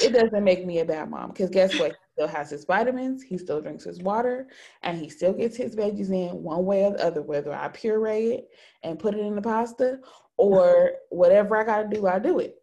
[0.00, 1.30] it doesn't make me a bad mom.
[1.30, 1.90] Because guess what?
[1.90, 4.48] He still has his vitamins, he still drinks his water,
[4.82, 8.32] and he still gets his veggies in one way or the other, whether I puree
[8.32, 8.48] it
[8.82, 9.98] and put it in the pasta
[10.38, 12.56] or whatever I gotta do, I do it.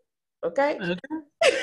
[0.44, 0.80] Okay?
[0.82, 0.96] Okay.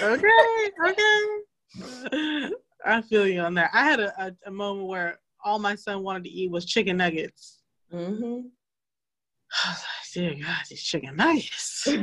[0.02, 0.70] Okay.
[0.86, 2.50] okay.
[2.84, 3.70] I feel you on that.
[3.72, 6.96] I had a, a, a, moment where all my son wanted to eat was chicken
[6.96, 7.60] nuggets.
[7.94, 8.24] Mm-hmm.
[9.64, 11.86] I was like, dear God, these chicken nuggets.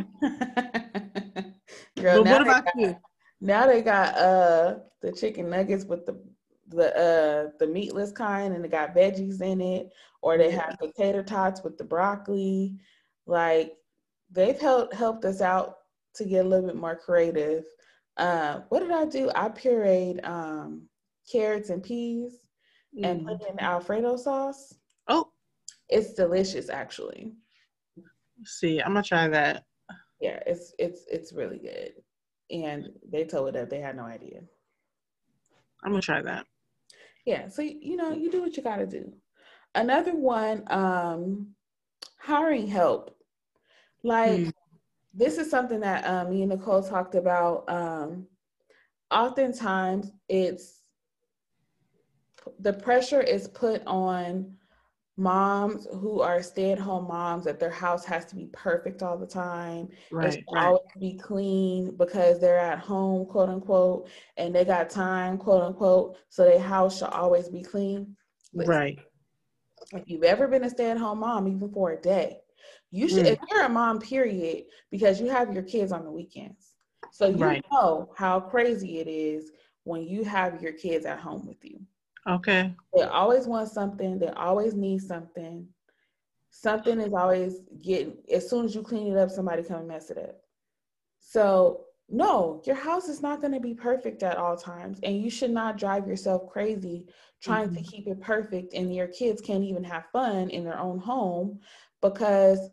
[2.00, 2.96] Girl, but what about you?
[3.41, 6.18] Now they got uh the chicken nuggets with the
[6.70, 9.91] the uh the meatless kind and they got veggies in it,
[10.22, 12.78] or they have potato tots with the broccoli.
[13.28, 13.74] Like
[14.32, 15.76] they've helped helped us out
[16.16, 17.66] to get a little bit more creative.
[18.16, 19.30] Uh, what did I do?
[19.36, 20.88] I pureed um,
[21.30, 22.43] carrots and peas
[22.98, 23.06] mm.
[23.06, 24.74] and put in Alfredo sauce.
[25.08, 25.30] Oh,
[25.89, 27.34] It's delicious, actually.
[28.46, 29.64] See, I'm gonna try that.
[30.20, 31.94] Yeah, it's it's it's really good,
[32.50, 34.41] and they told me that they had no idea.
[35.84, 36.46] I'm gonna try that.
[37.26, 39.14] Yeah, so you know, you do what you gotta do.
[39.76, 41.56] Another one, um,
[42.20, 43.16] hiring help.
[44.04, 44.54] Like mm.
[45.14, 47.70] this is something that um, me and Nicole talked about.
[47.70, 48.28] Um,
[49.12, 50.82] oftentimes, it's
[52.60, 54.54] the pressure is put on
[55.16, 59.88] moms who are stay-at-home moms that their house has to be perfect all the time
[60.12, 60.66] right, it right.
[60.66, 66.18] always be clean because they're at home quote unquote and they got time quote unquote
[66.30, 68.16] so their house should always be clean
[68.56, 68.98] right
[69.91, 72.39] if you've ever been a stay-at-home mom even for a day
[72.89, 73.34] you should mm.
[73.34, 76.74] if you're a mom period because you have your kids on the weekends
[77.12, 77.64] so you right.
[77.72, 79.52] know how crazy it is
[79.84, 81.80] when you have your kids at home with you
[82.28, 82.74] Okay.
[82.95, 84.19] They always want something.
[84.19, 85.67] They always need something.
[86.49, 88.17] Something is always getting.
[88.32, 90.38] As soon as you clean it up, somebody come and mess it up.
[91.19, 95.30] So no, your house is not going to be perfect at all times, and you
[95.30, 97.07] should not drive yourself crazy
[97.41, 97.84] trying mm-hmm.
[97.84, 98.74] to keep it perfect.
[98.74, 101.59] And your kids can't even have fun in their own home
[102.01, 102.69] because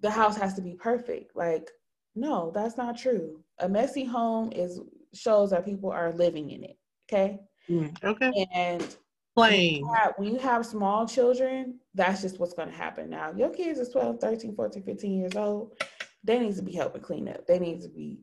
[0.00, 1.36] the house has to be perfect.
[1.36, 1.70] Like,
[2.14, 3.40] no, that's not true.
[3.58, 4.80] A messy home is
[5.14, 6.76] shows that people are living in it.
[7.06, 7.38] Okay.
[7.70, 8.46] Mm, okay.
[8.54, 8.96] And
[9.34, 9.82] playing.
[9.82, 13.10] When you, have, when you have small children, that's just what's going to happen.
[13.10, 15.80] Now, your kids is 12, 13, 14, 15 years old.
[16.24, 17.46] They need to be helping clean up.
[17.46, 18.20] They need to be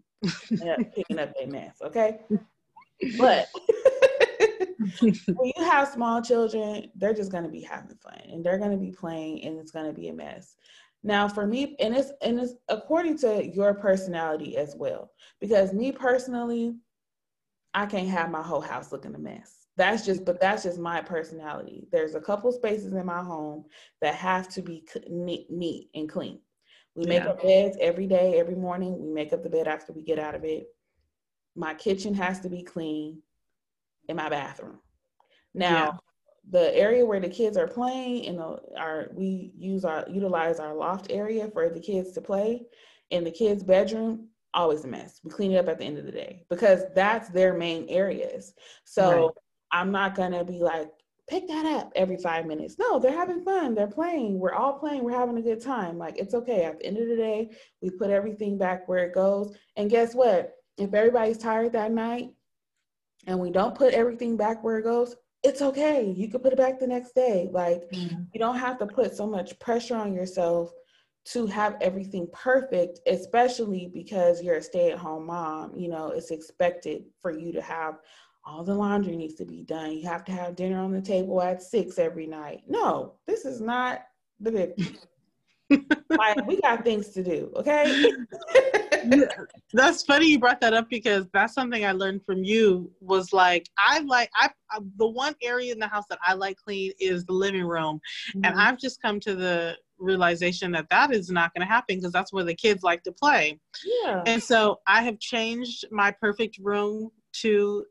[0.93, 2.19] picking up their mess, okay?
[3.17, 3.47] But
[4.99, 8.71] when you have small children, they're just going to be having fun and they're going
[8.71, 10.55] to be playing and it's going to be a mess.
[11.03, 15.11] Now, for me, and it's and it's according to your personality as well.
[15.39, 16.77] Because me personally,
[17.75, 19.67] I can't have my whole house looking a mess.
[19.75, 21.87] That's just, but that's just my personality.
[21.91, 23.65] There's a couple spaces in my home
[24.01, 26.39] that have to be neat, neat and clean.
[26.95, 27.31] We make yeah.
[27.31, 28.97] up beds every day, every morning.
[28.97, 30.67] We make up the bed after we get out of it.
[31.57, 33.21] My kitchen has to be clean
[34.07, 34.79] in my bathroom.
[35.53, 35.91] Now, yeah.
[36.51, 40.73] the area where the kids are playing in the, our we use our utilize our
[40.73, 42.61] loft area for the kids to play.
[43.09, 45.19] In the kids' bedroom, always a mess.
[45.23, 48.53] We clean it up at the end of the day because that's their main areas.
[48.85, 49.29] So right.
[49.71, 50.89] I'm not gonna be like,
[51.27, 52.77] pick that up every five minutes.
[52.79, 53.75] No, they're having fun.
[53.75, 54.39] They're playing.
[54.39, 55.03] We're all playing.
[55.03, 55.97] We're having a good time.
[55.97, 56.63] Like it's okay.
[56.63, 57.49] At the end of the day,
[57.81, 59.55] we put everything back where it goes.
[59.75, 60.55] And guess what?
[60.77, 62.31] If everybody's tired that night
[63.27, 66.11] and we don't put everything back where it goes, it's okay.
[66.15, 67.49] You can put it back the next day.
[67.51, 68.23] Like mm-hmm.
[68.33, 70.71] you don't have to put so much pressure on yourself
[71.25, 75.75] to have everything perfect, especially because you're a stay at home mom.
[75.75, 77.99] You know, it's expected for you to have
[78.45, 79.91] all the laundry needs to be done.
[79.91, 82.61] You have to have dinner on the table at six every night.
[82.67, 84.01] No, this is not
[84.39, 84.97] the 50s.
[86.09, 88.13] like, we got things to do, okay?
[89.73, 93.67] that's funny you brought that up because that's something I learned from you was like
[93.77, 97.25] I like I, I the one area in the house that I like clean is
[97.25, 97.99] the living room
[98.29, 98.45] mm-hmm.
[98.45, 102.11] and I've just come to the realization that that is not going to happen because
[102.11, 103.59] that's where the kids like to play.
[104.03, 104.23] Yeah.
[104.25, 107.85] And so I have changed my perfect room to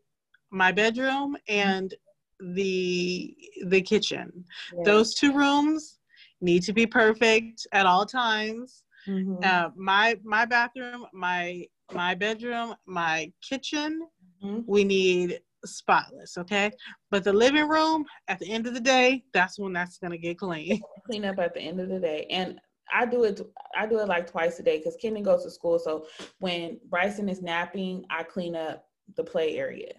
[0.50, 1.94] my bedroom and
[2.40, 3.34] the
[3.66, 4.44] the kitchen.
[4.72, 4.82] Yeah.
[4.84, 5.98] Those two rooms
[6.40, 8.83] need to be perfect at all times.
[9.08, 9.36] Mm-hmm.
[9.42, 14.06] Uh, my my bathroom, my my bedroom, my kitchen,
[14.42, 14.60] mm-hmm.
[14.66, 16.70] we need spotless, okay?
[17.10, 20.38] But the living room, at the end of the day, that's when that's gonna get
[20.38, 20.80] clean.
[21.06, 22.26] Clean up at the end of the day.
[22.30, 22.58] And
[22.92, 23.40] I do it
[23.76, 25.78] I do it like twice a day because Kenan goes to school.
[25.78, 26.06] So
[26.38, 29.92] when Bryson is napping, I clean up the play area.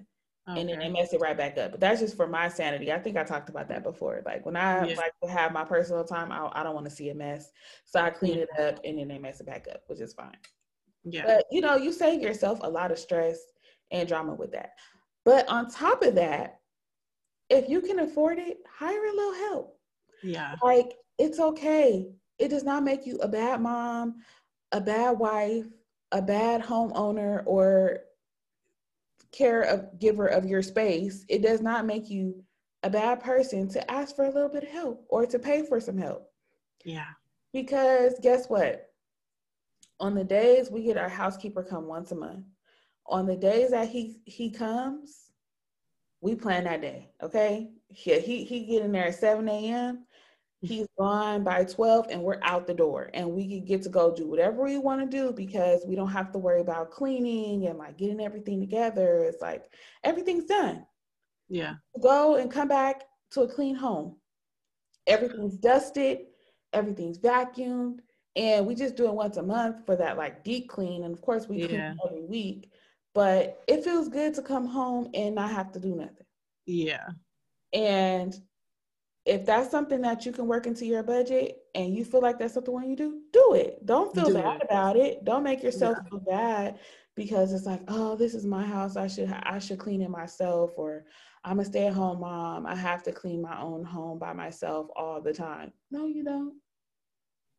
[0.48, 0.62] Okay.
[0.62, 1.72] And then they mess it right back up.
[1.72, 2.92] But that's just for my sanity.
[2.92, 4.22] I think I talked about that before.
[4.26, 4.96] Like when I yeah.
[4.96, 7.52] like to have my personal time, I, I don't want to see a mess.
[7.84, 8.76] So I clean it mm-hmm.
[8.76, 10.38] up and then they mess it back up, which is fine.
[11.04, 11.24] Yeah.
[11.26, 13.40] But you know, you save yourself a lot of stress
[13.92, 14.74] and drama with that.
[15.24, 16.60] But on top of that,
[17.50, 19.80] if you can afford it, hire a little help.
[20.22, 20.56] Yeah.
[20.62, 22.08] Like it's okay.
[22.38, 24.16] It does not make you a bad mom,
[24.72, 25.66] a bad wife,
[26.12, 28.02] a bad homeowner, or
[29.36, 31.26] care of giver of your space.
[31.28, 32.44] It does not make you
[32.84, 35.80] a bad person to ask for a little bit of help or to pay for
[35.80, 36.30] some help.
[36.84, 37.08] Yeah.
[37.54, 38.90] Because guess what?
[40.00, 42.46] On the days we get our housekeeper come once a month,
[43.08, 45.32] on the days that he he comes,
[46.22, 47.12] we plan that day.
[47.22, 47.72] Okay.
[47.90, 50.05] Yeah, he he get in there at 7 a.m.
[50.68, 54.14] He's gone by 12 and we're out the door and we can get to go
[54.14, 57.78] do whatever we want to do because we don't have to worry about cleaning and
[57.78, 59.24] like getting everything together.
[59.24, 59.66] It's like
[60.04, 60.86] everything's done.
[61.50, 61.76] Yeah.
[62.02, 64.18] Go and come back to a clean home.
[65.08, 66.20] everything's dusted,
[66.74, 68.00] everything's vacuumed,
[68.36, 71.04] and we just do it once a month for that like deep clean.
[71.04, 71.68] And of course, we yeah.
[71.68, 72.72] clean every week,
[73.14, 76.26] but it feels good to come home and not have to do nothing.
[76.66, 77.08] Yeah.
[77.74, 78.36] And
[79.26, 82.54] if that's something that you can work into your budget and you feel like that's
[82.54, 83.84] something when you do, do it.
[83.86, 84.68] Don't feel do bad it.
[84.70, 85.26] about it.
[85.26, 86.10] Don't make yourself yeah.
[86.10, 86.80] feel bad
[87.16, 88.96] because it's like, oh, this is my house.
[88.96, 91.06] I should I should clean it myself or
[91.44, 92.68] I'm a stay-at-home mom.
[92.68, 95.72] I have to clean my own home by myself all the time.
[95.90, 96.54] No, you don't.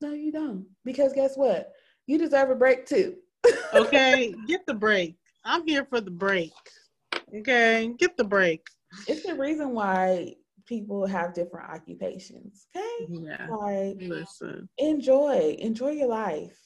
[0.00, 0.66] No, you don't.
[0.84, 1.72] Because guess what?
[2.06, 3.16] You deserve a break too.
[3.74, 5.16] okay, get the break.
[5.44, 6.52] I'm here for the break.
[7.34, 8.66] Okay, get the break.
[9.08, 10.34] It's the reason why
[10.66, 12.66] people have different occupations.
[12.76, 13.06] Okay.
[13.08, 13.46] Yeah.
[13.48, 14.68] Like listen.
[14.78, 15.56] Enjoy.
[15.58, 16.58] Enjoy your life.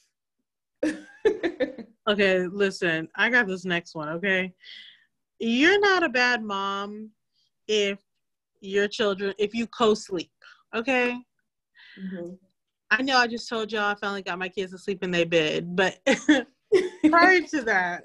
[2.07, 3.07] okay, listen.
[3.15, 4.53] I got this next one, okay?
[5.39, 7.11] You're not a bad mom
[7.67, 7.99] if
[8.59, 10.31] your children if you co-sleep,
[10.75, 11.17] okay?
[11.99, 12.33] Mm-hmm.
[12.91, 15.25] I know I just told y'all I finally got my kids to sleep in their
[15.25, 15.99] bed, but
[17.09, 18.03] prior to that,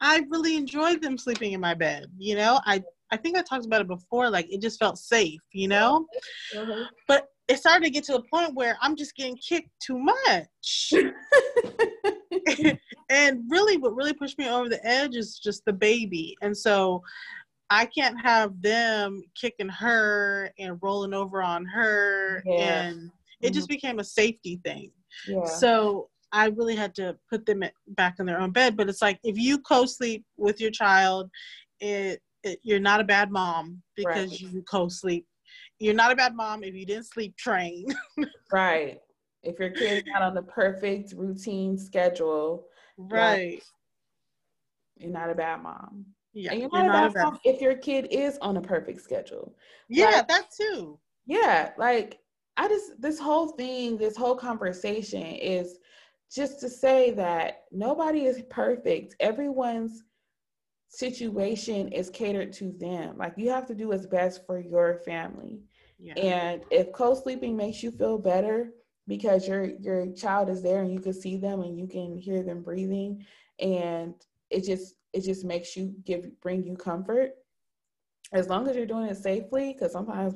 [0.00, 2.06] I really enjoyed them sleeping in my bed.
[2.18, 4.30] You know, I I think I talked about it before.
[4.30, 6.06] Like it just felt safe, you know.
[6.54, 6.84] Mm-hmm.
[7.06, 10.92] But it started to get to a point where I'm just getting kicked too much.
[13.10, 16.36] and really, what really pushed me over the edge is just the baby.
[16.42, 17.02] And so
[17.70, 22.42] I can't have them kicking her and rolling over on her.
[22.46, 22.82] Yeah.
[22.82, 23.10] And
[23.40, 23.54] it mm-hmm.
[23.54, 24.90] just became a safety thing.
[25.28, 25.44] Yeah.
[25.44, 28.76] So I really had to put them back in their own bed.
[28.76, 31.30] But it's like if you co sleep with your child,
[31.80, 32.20] it
[32.62, 34.40] you're not a bad mom because right.
[34.40, 35.26] you co-sleep.
[35.78, 37.86] You're not a bad mom if you didn't sleep train.
[38.52, 39.00] right.
[39.42, 42.66] If your kid's not on the perfect routine schedule,
[42.96, 43.62] right.
[44.96, 46.06] You're not a bad mom.
[46.32, 46.52] Yeah.
[46.52, 48.60] And you're not, you're a, bad a bad mom if your kid is on a
[48.60, 49.54] perfect schedule.
[49.88, 50.98] Yeah, like, that too.
[51.26, 52.20] Yeah, like
[52.56, 55.78] I just this whole thing, this whole conversation is
[56.32, 59.16] just to say that nobody is perfect.
[59.20, 60.02] Everyone's
[60.98, 63.16] situation is catered to them.
[63.18, 65.60] Like you have to do what's best for your family.
[65.98, 66.14] Yeah.
[66.16, 68.70] And if co-sleeping makes you feel better
[69.06, 72.42] because your your child is there and you can see them and you can hear
[72.42, 73.24] them breathing
[73.60, 74.14] and
[74.50, 77.32] it just it just makes you give bring you comfort
[78.32, 80.34] as long as you're doing it safely because sometimes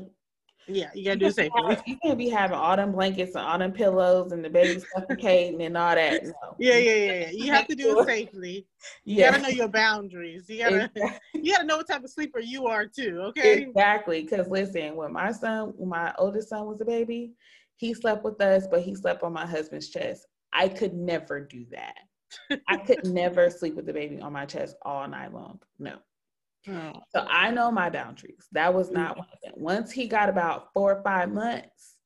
[0.69, 1.77] yeah, you gotta do it safely.
[1.87, 5.63] You can't be having all them blankets and all them pillows and the baby suffocating
[5.63, 6.25] and all that.
[6.25, 6.33] No.
[6.59, 7.31] Yeah, yeah, yeah, yeah.
[7.31, 8.67] You have to do it safely.
[9.05, 9.31] You yeah.
[9.31, 10.49] gotta know your boundaries.
[10.49, 11.21] You gotta exactly.
[11.43, 13.21] you gotta know what type of sleeper you are too.
[13.29, 13.63] Okay.
[13.63, 14.23] Exactly.
[14.23, 17.33] Because listen, when my son, when my oldest son was a baby,
[17.77, 20.27] he slept with us, but he slept on my husband's chest.
[20.53, 21.95] I could never do that.
[22.69, 25.61] I could never sleep with the baby on my chest all night long.
[25.79, 25.97] No.
[26.67, 28.47] So I know my boundaries.
[28.53, 29.53] That was not one of them.
[29.57, 31.97] Once he got about four or five months,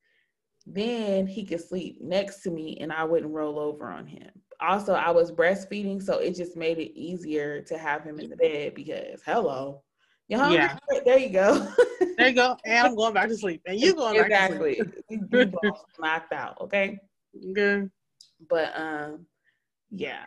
[0.66, 4.30] then he could sleep next to me and I wouldn't roll over on him.
[4.60, 8.36] Also, I was breastfeeding, so it just made it easier to have him in the
[8.36, 9.82] bed because hello.
[10.28, 10.38] You?
[10.38, 10.78] Yeah.
[11.04, 11.68] There you go.
[12.16, 12.56] there you go.
[12.64, 13.60] And I'm going back to sleep.
[13.66, 14.76] And you going exactly.
[14.76, 15.22] back to sleep.
[15.30, 16.98] you both knocked out, okay?
[17.52, 17.90] Good.
[18.48, 19.26] But um
[19.90, 20.24] yeah.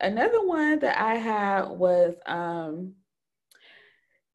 [0.00, 2.94] Another one that I had was um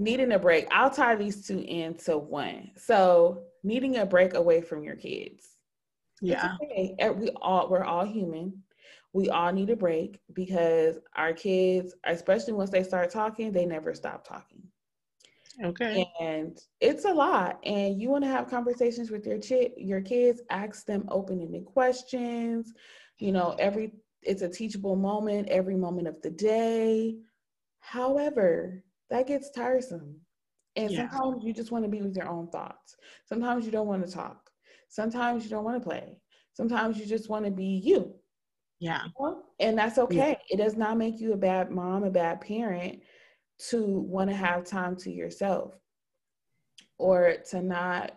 [0.04, 0.68] needing a break.
[0.72, 2.72] I'll tie these two into one.
[2.78, 5.48] So needing a break away from your kids.
[6.22, 6.56] Yeah.
[6.62, 6.96] Okay.
[7.00, 8.64] Eh, we all we're all human.
[9.14, 13.94] We all need a break because our kids, especially once they start talking, they never
[13.94, 14.64] stop talking.
[15.64, 16.08] Okay.
[16.20, 17.60] And it's a lot.
[17.64, 22.74] And you want to have conversations with your ch- your kids, ask them open-ended questions.
[23.20, 23.92] You know, every
[24.24, 27.18] it's a teachable moment every moment of the day.
[27.80, 30.16] However, that gets tiresome.
[30.76, 31.10] And yeah.
[31.10, 32.96] sometimes you just want to be with your own thoughts.
[33.28, 34.50] Sometimes you don't want to talk.
[34.90, 36.18] Sometimes you don't want to play.
[36.54, 38.14] Sometimes you just want to be you.
[38.80, 39.04] Yeah.
[39.60, 40.38] And that's okay.
[40.50, 40.56] Yeah.
[40.56, 43.02] It does not make you a bad mom, a bad parent
[43.70, 45.74] to want to have time to yourself
[46.98, 48.12] or to not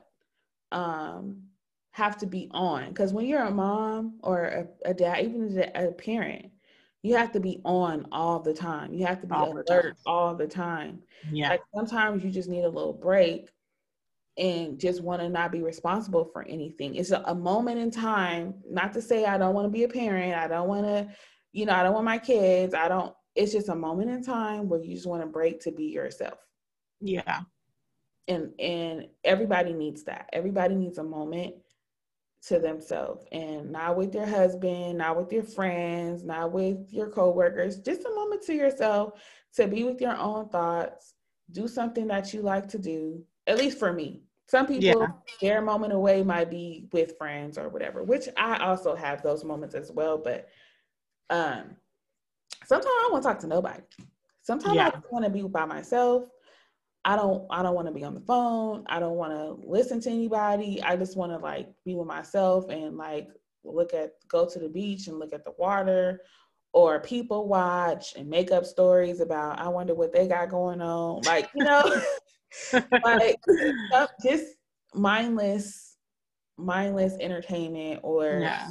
[0.72, 1.42] um,
[1.92, 2.88] have to be on.
[2.88, 6.46] Because when you're a mom or a, a dad, even a parent,
[7.06, 8.92] you have to be on all the time.
[8.92, 10.98] You have to be all alert all the time.
[11.30, 11.50] Yeah.
[11.50, 13.48] Like sometimes you just need a little break
[14.36, 16.96] and just want to not be responsible for anything.
[16.96, 19.88] It's a, a moment in time, not to say I don't want to be a
[19.88, 21.08] parent, I don't want to,
[21.52, 24.68] you know, I don't want my kids, I don't, it's just a moment in time
[24.68, 26.38] where you just want to break to be yourself.
[27.00, 27.42] Yeah.
[28.26, 30.28] And and everybody needs that.
[30.32, 31.54] Everybody needs a moment
[32.47, 37.78] to themselves and not with your husband, not with your friends, not with your coworkers,
[37.78, 39.20] just a moment to yourself
[39.55, 41.14] to be with your own thoughts,
[41.52, 43.23] do something that you like to do.
[43.47, 44.23] At least for me.
[44.48, 45.06] Some people, yeah.
[45.40, 49.74] their moment away might be with friends or whatever, which I also have those moments
[49.74, 50.18] as well.
[50.18, 50.48] But
[51.31, 51.77] um,
[52.64, 53.82] sometimes I want to talk to nobody.
[54.43, 54.90] Sometimes yeah.
[54.94, 56.28] I want to be by myself.
[57.06, 58.84] I don't I don't want to be on the phone.
[58.88, 60.82] I don't want to listen to anybody.
[60.82, 63.28] I just want to like be with myself and like
[63.62, 66.20] look at go to the beach and look at the water
[66.72, 71.22] or people watch and make up stories about I wonder what they got going on.
[71.22, 72.02] Like, you know,
[73.04, 73.36] like
[74.20, 74.56] just
[74.92, 75.96] mindless
[76.58, 78.66] mindless entertainment or yeah.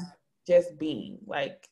[0.46, 1.20] just being.
[1.26, 1.70] Like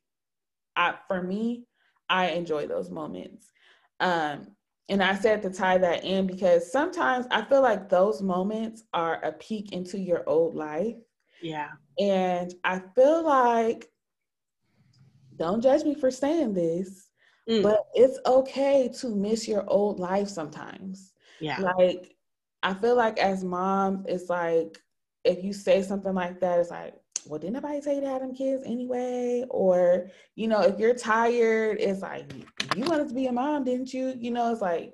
[0.77, 1.65] I for me,
[2.10, 3.52] I enjoy those moments.
[3.99, 4.56] Um
[4.90, 9.24] and I said to tie that in because sometimes I feel like those moments are
[9.24, 10.96] a peek into your old life.
[11.42, 11.70] Yeah.
[12.00, 13.90] And I feel like,
[15.38, 17.10] don't judge me for saying this,
[17.50, 17.64] mm.
[17.64, 21.14] but it's okay to miss your old life sometimes.
[21.40, 21.60] Yeah.
[21.60, 22.16] Like,
[22.62, 24.78] I feel like as moms, it's like,
[25.24, 26.96] if you say something like that, it's like,
[27.28, 29.45] well, didn't nobody tell you to have them kids anyway?
[29.50, 32.32] Or, you know, if you're tired, it's like,
[32.76, 34.14] you wanted to be a mom, didn't you?
[34.18, 34.94] You know, it's like,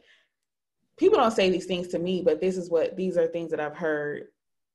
[0.97, 3.59] people don't say these things to me, but this is what, these are things that
[3.59, 4.27] I've heard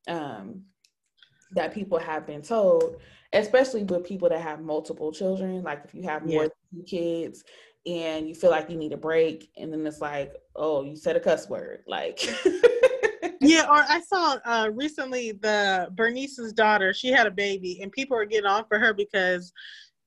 [0.07, 0.63] um,
[1.51, 2.97] that people have been told,
[3.33, 5.63] especially with people that have multiple children.
[5.63, 6.49] Like if you have more yeah.
[6.71, 7.43] than two kids
[7.85, 11.15] and you feel like you need a break, and then it's like, oh, you said
[11.15, 11.83] a cuss word.
[11.87, 12.19] Like,
[13.47, 16.93] yeah, or I saw uh, recently the Bernice's daughter.
[16.93, 19.51] She had a baby, and people were getting on for her because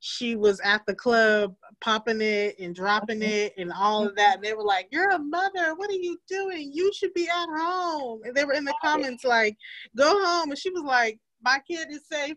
[0.01, 4.37] she was at the club popping it and dropping it and all of that.
[4.37, 5.75] And they were like, You're a mother.
[5.75, 6.71] What are you doing?
[6.73, 8.21] You should be at home.
[8.25, 9.57] And they were in the comments like,
[9.97, 10.51] Go home.
[10.51, 12.37] And she was like, My kid is safe.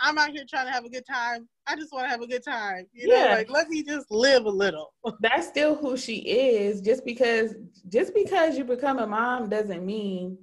[0.00, 1.48] I'm out here trying to have a good time.
[1.66, 2.86] I just want to have a good time.
[2.92, 3.24] You yeah.
[3.24, 4.92] know, like let me just live a little.
[5.20, 6.80] That's still who she is.
[6.80, 7.54] Just because
[7.88, 10.38] just because you become a mom doesn't mean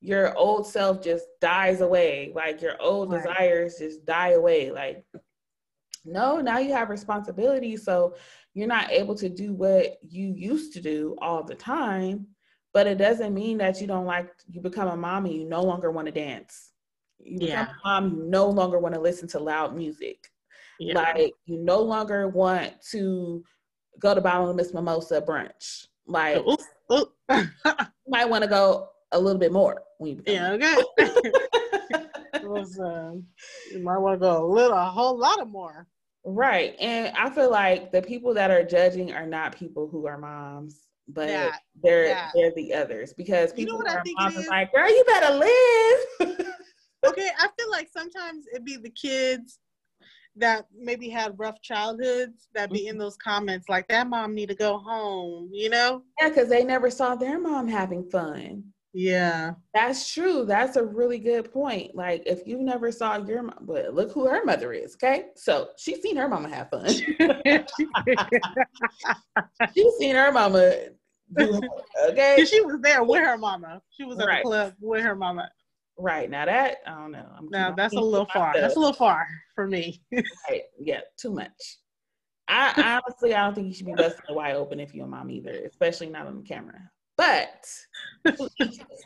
[0.00, 2.32] your old self just dies away.
[2.34, 3.22] Like your old right.
[3.22, 4.70] desires just die away.
[4.70, 5.04] Like
[6.04, 7.76] no, now you have responsibility.
[7.76, 8.14] So
[8.54, 12.26] you're not able to do what you used to do all the time.
[12.74, 15.62] But it doesn't mean that you don't like you become a mom and you no
[15.62, 16.71] longer want to dance
[17.24, 17.64] you yeah.
[17.64, 20.28] become a mom, you no longer want to listen to loud music.
[20.78, 20.94] Yeah.
[20.94, 23.44] Like you no longer want to
[24.00, 25.86] go to Bottom Miss Mimosa brunch.
[26.06, 26.56] Like ooh,
[26.92, 27.06] ooh.
[27.30, 27.46] you
[28.08, 31.20] might want to go a little bit more when you become Yeah, okay.
[32.42, 33.12] was, uh,
[33.70, 35.86] you might want to go a little a whole lot of more.
[36.24, 36.74] Right.
[36.80, 40.88] And I feel like the people that are judging are not people who are moms
[41.08, 41.50] but yeah,
[41.82, 42.30] they're yeah.
[42.34, 46.46] they're the others because people you know are moms are like, girl, you better live.
[47.06, 49.58] okay, I feel like sometimes it'd be the kids
[50.36, 53.02] that maybe had rough childhoods that be in mm-hmm.
[53.02, 56.02] those comments like that mom need to go home, you know?
[56.20, 58.64] Yeah, because they never saw their mom having fun.
[58.94, 59.52] Yeah.
[59.74, 60.44] That's true.
[60.44, 61.94] That's a really good point.
[61.94, 65.26] Like if you never saw your mom, but look who her mother is, okay?
[65.34, 66.88] So she's seen her mama have fun.
[69.74, 70.74] she's seen her mama
[71.36, 71.60] do
[72.10, 72.44] okay.
[72.46, 73.80] She was there with her mama.
[73.90, 74.44] She was at right.
[74.44, 75.50] the club with her mama.
[75.98, 77.26] Right now, that I don't know.
[77.36, 78.54] I'm now that's a little far.
[78.54, 80.02] That's a little far for me.
[80.12, 80.62] right.
[80.78, 81.78] Yeah, too much.
[82.48, 85.08] I honestly, I don't think you should be busting it wide open if you're a
[85.08, 86.90] mom either, especially not on the camera.
[87.16, 87.66] But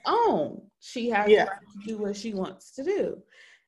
[0.06, 1.44] own, she has yeah.
[1.44, 1.50] to
[1.86, 3.18] do what she wants to do.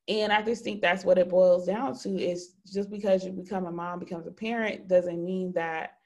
[0.08, 3.66] And I just think that's what it boils down to is just because you become
[3.66, 5.98] a mom, becomes a parent, doesn't mean that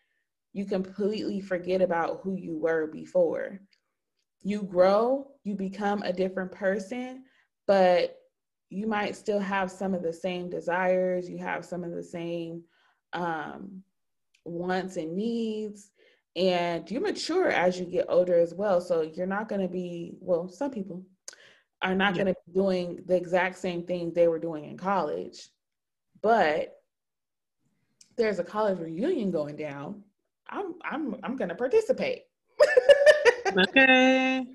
[0.52, 3.60] you completely forget about who you were before
[4.42, 7.24] you grow, you become a different person,
[7.66, 8.16] but
[8.70, 12.62] you might still have some of the same desires, you have some of the same
[13.12, 13.82] um,
[14.44, 15.90] wants and needs,
[16.36, 18.80] and you mature as you get older as well.
[18.80, 21.04] So you're not going to be, well, some people
[21.82, 22.24] are not yeah.
[22.24, 25.48] going to be doing the exact same things they were doing in college,
[26.22, 26.76] but
[28.16, 30.02] there's a college reunion going down.
[30.48, 32.22] I'm I'm I'm going to participate.
[33.58, 34.46] okay.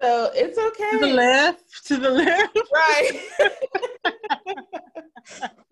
[0.00, 0.90] So it's okay.
[0.92, 2.58] To the left, to the left.
[2.72, 3.20] Right.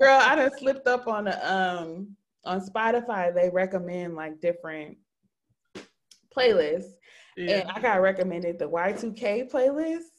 [0.01, 3.33] Girl, I just slipped up on a, um on Spotify.
[3.35, 4.99] They recommend like different
[6.37, 6.91] playlists.
[7.37, 7.61] Yeah.
[7.61, 10.11] And I got recommended the Y2K playlist.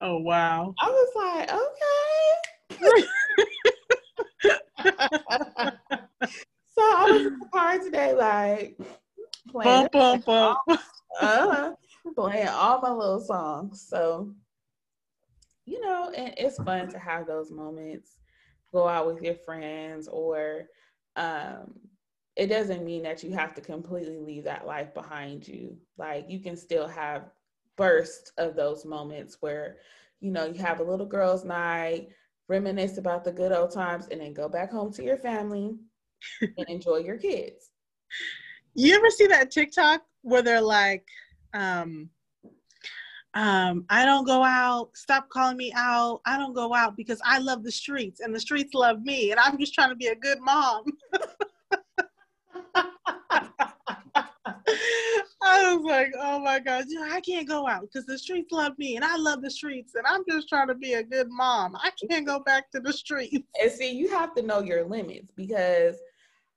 [0.00, 0.72] Oh wow.
[0.80, 1.72] I was like, okay.
[6.66, 8.78] so I was in the car today, like
[9.50, 9.88] playing.
[9.92, 10.78] Bum, bum, bum.
[11.18, 11.72] Uh-huh
[12.14, 13.86] playing all my little songs.
[13.88, 14.32] So,
[15.64, 18.18] you know, and it's fun to have those moments,
[18.72, 20.66] go out with your friends, or
[21.16, 21.74] um,
[22.36, 25.76] it doesn't mean that you have to completely leave that life behind you.
[25.96, 27.30] Like you can still have
[27.76, 29.78] bursts of those moments where,
[30.20, 32.08] you know, you have a little girls' night,
[32.48, 35.74] reminisce about the good old times, and then go back home to your family
[36.56, 37.70] and enjoy your kids.
[38.74, 41.06] You ever see that TikTok where they're like,
[41.56, 42.10] um,
[43.34, 44.90] um, I don't go out.
[44.94, 46.20] Stop calling me out.
[46.24, 49.40] I don't go out because I love the streets and the streets love me, and
[49.40, 50.84] I'm just trying to be a good mom.
[55.42, 58.96] I was like, oh my God, I can't go out because the streets love me
[58.96, 61.76] and I love the streets and I'm just trying to be a good mom.
[61.76, 63.46] I can't go back to the streets.
[63.60, 65.96] And see, you have to know your limits because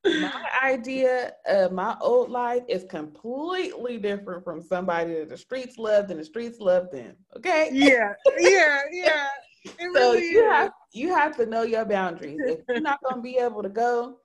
[0.05, 6.09] my idea of my old life is completely different from somebody that the streets loved
[6.11, 7.15] and the streets loved them.
[7.35, 7.69] Okay.
[7.73, 9.27] Yeah, yeah, yeah.
[9.65, 10.51] It so really you is.
[10.51, 12.39] have you have to know your boundaries.
[12.41, 14.19] If you're not gonna be able to go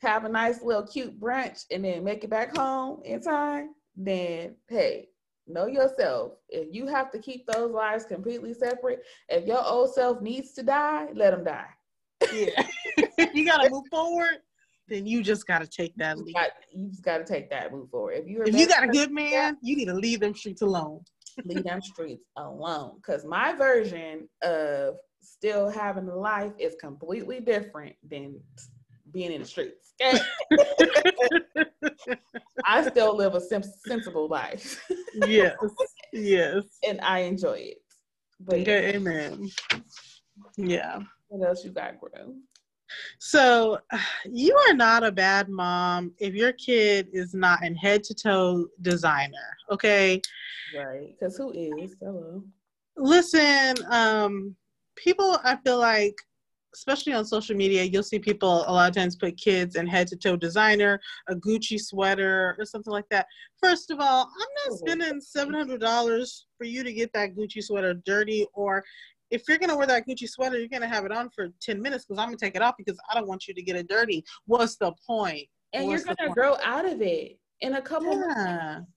[0.00, 4.56] have a nice little cute brunch and then make it back home in time, then
[4.68, 5.08] hey,
[5.46, 6.32] know yourself.
[6.50, 10.62] If you have to keep those lives completely separate, if your old self needs to
[10.62, 11.70] die, let them die.
[12.30, 12.66] Yeah.
[13.32, 14.40] you gotta move forward
[14.88, 16.34] then you just got to take that lead.
[16.72, 18.14] You, just got to take that move forward.
[18.18, 21.00] If you if you got a good man, you need to leave them streets alone.
[21.44, 22.96] leave them streets alone.
[22.96, 28.38] Because my version of still having a life is completely different than
[29.12, 29.94] being in the streets.
[30.02, 30.20] Okay?
[32.64, 34.84] I still live a sensible life.
[35.26, 35.56] yes,
[36.12, 37.78] yes, and I enjoy it.
[38.40, 38.96] But okay, yeah.
[38.96, 39.48] amen.
[40.56, 40.98] Yeah.
[41.28, 42.34] What else you got, Gro?
[43.18, 43.78] So,
[44.30, 48.66] you are not a bad mom if your kid is not in head to toe
[48.82, 50.20] designer, okay?
[50.76, 51.14] Right.
[51.18, 51.94] Because who is?
[52.00, 52.42] Hello.
[52.96, 54.54] Listen, um,
[54.96, 56.14] people, I feel like,
[56.74, 60.08] especially on social media, you'll see people a lot of times put kids in head
[60.08, 63.26] to toe designer, a Gucci sweater, or something like that.
[63.62, 68.46] First of all, I'm not spending $700 for you to get that Gucci sweater dirty
[68.54, 68.82] or
[69.30, 72.04] if you're gonna wear that Gucci sweater, you're gonna have it on for 10 minutes
[72.04, 74.24] because I'm gonna take it off because I don't want you to get it dirty.
[74.46, 75.46] What's the point?
[75.72, 78.34] And What's you're gonna grow out of it in a couple yeah.
[78.34, 78.90] months.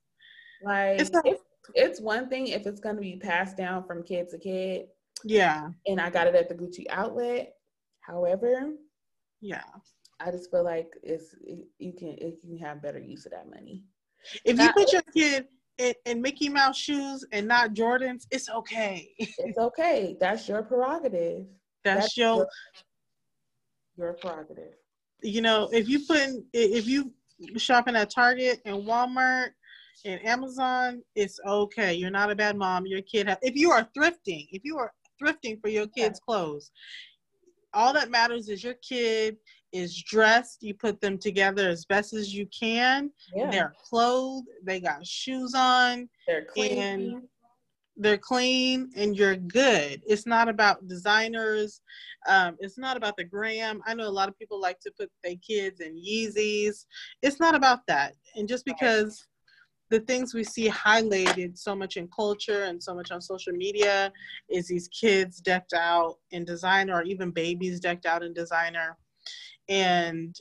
[0.63, 1.41] Like it's, it's,
[1.75, 4.87] it's one thing if it's gonna be passed down from kid to kid.
[5.23, 5.69] Yeah.
[5.87, 7.53] And I got it at the Gucci outlet.
[8.01, 8.71] However,
[9.41, 9.63] yeah.
[10.19, 11.35] I just feel like it's
[11.77, 13.83] you can it can have better use of that money.
[14.43, 15.47] If you put your kid
[15.77, 19.09] in, in Mickey Mouse shoes and not Jordans, it's okay.
[19.17, 20.17] it's okay.
[20.19, 21.45] That's your prerogative.
[21.83, 22.47] That's, That's your,
[23.97, 24.73] your prerogative.
[25.23, 27.11] You know, if you put in, if you
[27.57, 29.49] shopping at Target and Walmart
[30.05, 31.93] and Amazon, it's okay.
[31.93, 32.85] You're not a bad mom.
[32.85, 34.91] Your kid, if you are thrifting, if you are
[35.21, 36.25] thrifting for your kids' yeah.
[36.25, 36.71] clothes,
[37.73, 39.37] all that matters is your kid
[39.77, 40.59] is dressed.
[40.61, 43.11] You put them together as best as you can.
[43.35, 43.51] Yeah.
[43.51, 44.47] They're clothed.
[44.63, 46.09] They got shoes on.
[46.27, 46.77] They're clean.
[46.79, 47.21] And
[47.97, 50.01] they're clean and you're good.
[50.05, 51.81] It's not about designers.
[52.27, 53.81] Um, it's not about the gram.
[53.87, 56.85] I know a lot of people like to put their kids in Yeezys.
[57.21, 58.13] It's not about that.
[58.35, 59.25] And just because
[59.89, 64.11] the things we see highlighted so much in culture and so much on social media
[64.49, 68.97] is these kids decked out in designer or even babies decked out in designer
[69.69, 70.39] and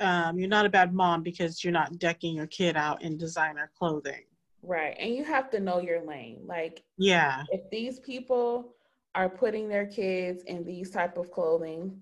[0.00, 3.70] um, you're not a bad mom because you're not decking your kid out in designer
[3.78, 4.24] clothing.
[4.62, 4.96] Right.
[4.98, 6.40] And you have to know your lane.
[6.44, 8.74] Like, yeah, if these people
[9.14, 12.00] are putting their kids in these type of clothing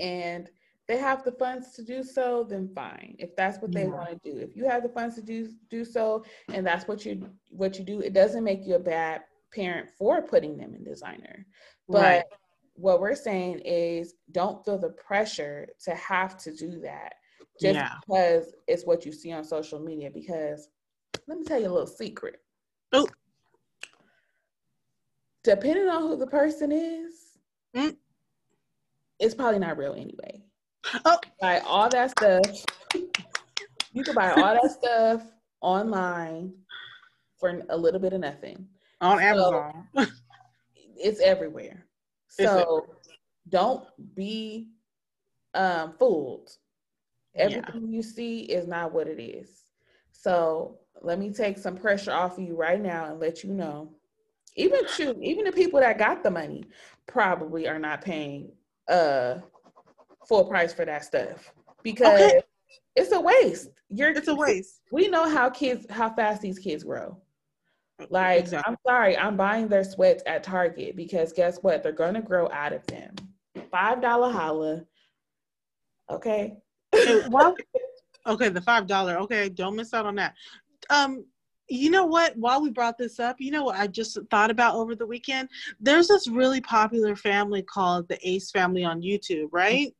[0.00, 0.48] and
[0.88, 3.14] they have the funds to do so, then fine.
[3.18, 3.88] If that's what they yeah.
[3.88, 4.38] want to do.
[4.38, 7.84] If you have the funds to do do so and that's what you what you
[7.84, 9.22] do, it doesn't make you a bad
[9.54, 11.46] parent for putting them in designer.
[11.88, 12.24] But right
[12.74, 17.14] what we're saying is don't feel the pressure to have to do that
[17.60, 17.92] just yeah.
[18.06, 20.10] because it's what you see on social media.
[20.12, 20.68] Because
[21.26, 22.36] let me tell you a little secret.
[22.92, 23.08] Oh.
[25.44, 27.14] Depending on who the person is,
[27.76, 27.96] mm.
[29.18, 30.42] it's probably not real anyway.
[31.04, 31.18] Oh.
[31.40, 32.64] Buy all that stuff.
[33.92, 35.22] you can buy all that stuff
[35.60, 36.52] online
[37.38, 38.66] for a little bit of nothing.
[39.00, 39.88] On so Amazon.
[40.96, 41.86] it's everywhere.
[42.32, 42.86] So
[43.48, 43.84] don't
[44.14, 44.68] be
[45.54, 46.50] um, fooled.
[47.34, 47.96] Everything yeah.
[47.96, 49.62] you see is not what it is.
[50.12, 53.90] So let me take some pressure off of you right now and let you know.
[54.56, 56.64] Even shoot, even the people that got the money
[57.06, 58.52] probably are not paying
[58.88, 59.36] uh
[60.28, 61.52] full price for that stuff
[61.82, 62.42] because okay.
[62.96, 63.70] it's a waste.
[63.88, 64.80] You're it's a waste.
[64.90, 67.18] We know how kids how fast these kids grow.
[68.10, 68.70] Like, exactly.
[68.70, 71.82] I'm sorry, I'm buying their sweats at Target because guess what?
[71.82, 73.14] They're going to grow out of them.
[73.56, 74.84] $5 holla.
[76.10, 76.56] Okay.
[77.30, 77.54] well,
[78.26, 79.20] okay, the $5.
[79.22, 80.34] Okay, don't miss out on that.
[80.90, 81.24] Um,
[81.68, 82.36] you know what?
[82.36, 85.48] While we brought this up, you know what I just thought about over the weekend?
[85.80, 89.94] There's this really popular family called the Ace family on YouTube, right?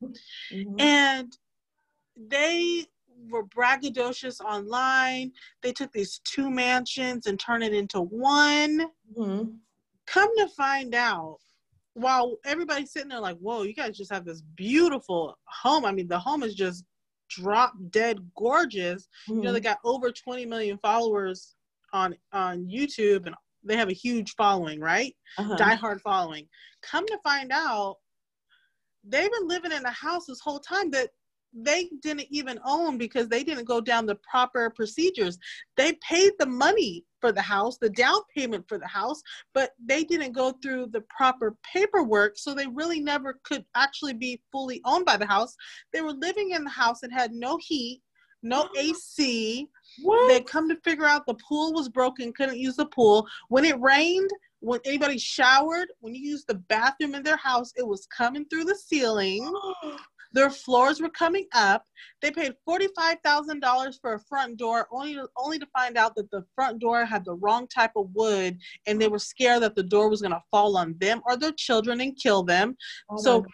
[0.52, 0.80] Mm-hmm.
[0.80, 1.36] And
[2.16, 2.86] they
[3.30, 5.32] were braggadocious online.
[5.62, 8.86] They took these two mansions and turned it into one.
[9.16, 9.50] Mm-hmm.
[10.06, 11.38] Come to find out,
[11.94, 15.84] while everybody's sitting there like, whoa, you guys just have this beautiful home.
[15.84, 16.84] I mean, the home is just
[17.28, 19.08] drop dead gorgeous.
[19.28, 19.36] Mm-hmm.
[19.36, 19.64] You know, they mm-hmm.
[19.64, 21.54] got over 20 million followers
[21.92, 23.34] on on YouTube and
[23.64, 25.14] they have a huge following, right?
[25.38, 25.56] Uh-huh.
[25.56, 26.48] Die hard following.
[26.82, 27.96] Come to find out,
[29.04, 31.10] they've been living in a house this whole time that
[31.52, 35.38] they didn't even own because they didn't go down the proper procedures.
[35.76, 39.22] They paid the money for the house, the down payment for the house,
[39.54, 42.36] but they didn't go through the proper paperwork.
[42.36, 45.54] So they really never could actually be fully owned by the house.
[45.92, 48.02] They were living in the house and had no heat,
[48.42, 49.68] no AC.
[50.02, 50.28] What?
[50.28, 53.26] They come to figure out the pool was broken, couldn't use the pool.
[53.48, 54.30] When it rained,
[54.60, 58.64] when anybody showered, when you used the bathroom in their house, it was coming through
[58.64, 59.52] the ceiling.
[60.32, 61.84] Their floors were coming up.
[62.20, 66.44] They paid $45,000 for a front door, only to, only to find out that the
[66.54, 70.08] front door had the wrong type of wood, and they were scared that the door
[70.08, 72.76] was going to fall on them or their children and kill them.
[73.10, 73.44] Oh so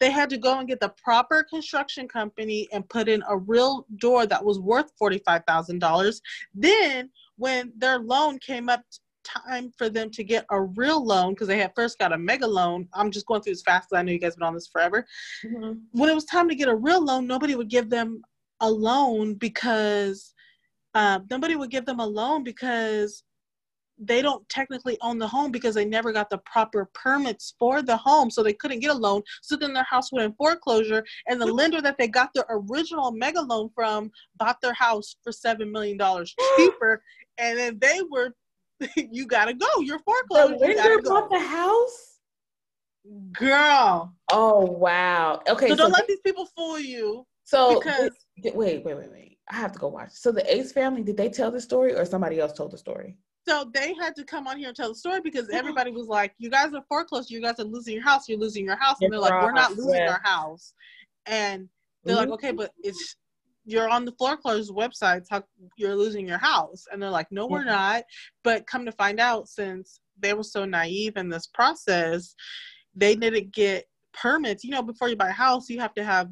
[0.00, 3.84] they had to go and get the proper construction company and put in a real
[3.98, 6.20] door that was worth $45,000.
[6.54, 8.80] Then, when their loan came up
[9.24, 12.46] time for them to get a real loan because they had first got a mega
[12.46, 12.88] loan.
[12.94, 15.06] I'm just going through this fast because I know you guys been on this forever.
[15.44, 15.72] Mm-hmm.
[15.92, 18.22] When it was time to get a real loan, nobody would give them
[18.60, 20.34] a loan because
[20.94, 23.22] uh, nobody would give them a loan because
[24.02, 27.96] they don't technically own the home because they never got the proper permits for the
[27.96, 29.22] home, so they couldn't get a loan.
[29.42, 33.12] So then their house went in foreclosure, and the lender that they got their original
[33.12, 37.02] mega loan from bought their house for seven million dollars cheaper,
[37.38, 38.34] and then they were
[38.96, 39.66] you gotta go.
[39.80, 40.54] You're foreclosed.
[40.54, 42.18] The lender bought the house.
[43.32, 44.14] Girl.
[44.30, 45.40] Oh wow.
[45.48, 45.68] Okay.
[45.68, 47.26] So, so don't let these people fool you.
[47.44, 48.10] So because
[48.42, 49.38] wait, wait, wait, wait, wait.
[49.50, 50.10] I have to go watch.
[50.12, 53.16] So the Ace family, did they tell the story or somebody else told the story?
[53.48, 56.34] So they had to come on here and tell the story because everybody was like,
[56.38, 57.30] "You guys are foreclosed.
[57.30, 58.28] You guys are losing your house.
[58.28, 60.74] You're losing your house." And they're like, "We're not losing our house."
[61.26, 61.68] And
[62.04, 62.30] they're mm-hmm.
[62.30, 63.16] like, "Okay, but it's
[63.64, 65.42] you're on the foreclosed websites how
[65.76, 66.84] you're losing your house.
[66.90, 68.04] And they're like no we're not.
[68.44, 72.34] But come to find out since they were so naive in this process
[72.94, 74.64] they didn't get permits.
[74.64, 76.28] You know before you buy a house you have to have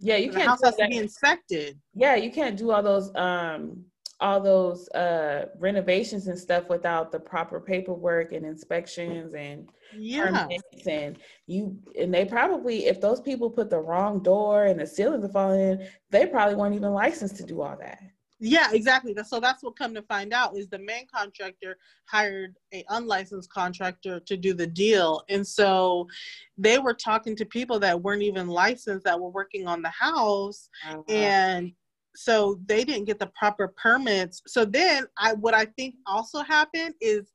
[0.00, 1.78] yeah you can't house has to be inspected.
[1.94, 3.84] Yeah you can't do all those um
[4.20, 10.46] all those uh renovations and stuff without the proper paperwork and inspections and yeah.
[10.86, 15.24] and you and they probably if those people put the wrong door and the ceilings
[15.24, 17.98] are falling in they probably weren't even licensed to do all that.
[18.40, 19.14] Yeah exactly.
[19.26, 21.76] So that's what come to find out is the main contractor
[22.06, 25.22] hired a unlicensed contractor to do the deal.
[25.28, 26.08] And so
[26.58, 30.68] they were talking to people that weren't even licensed that were working on the house
[30.86, 31.02] uh-huh.
[31.08, 31.72] and
[32.16, 36.94] so they didn't get the proper permits so then i what i think also happened
[37.00, 37.30] is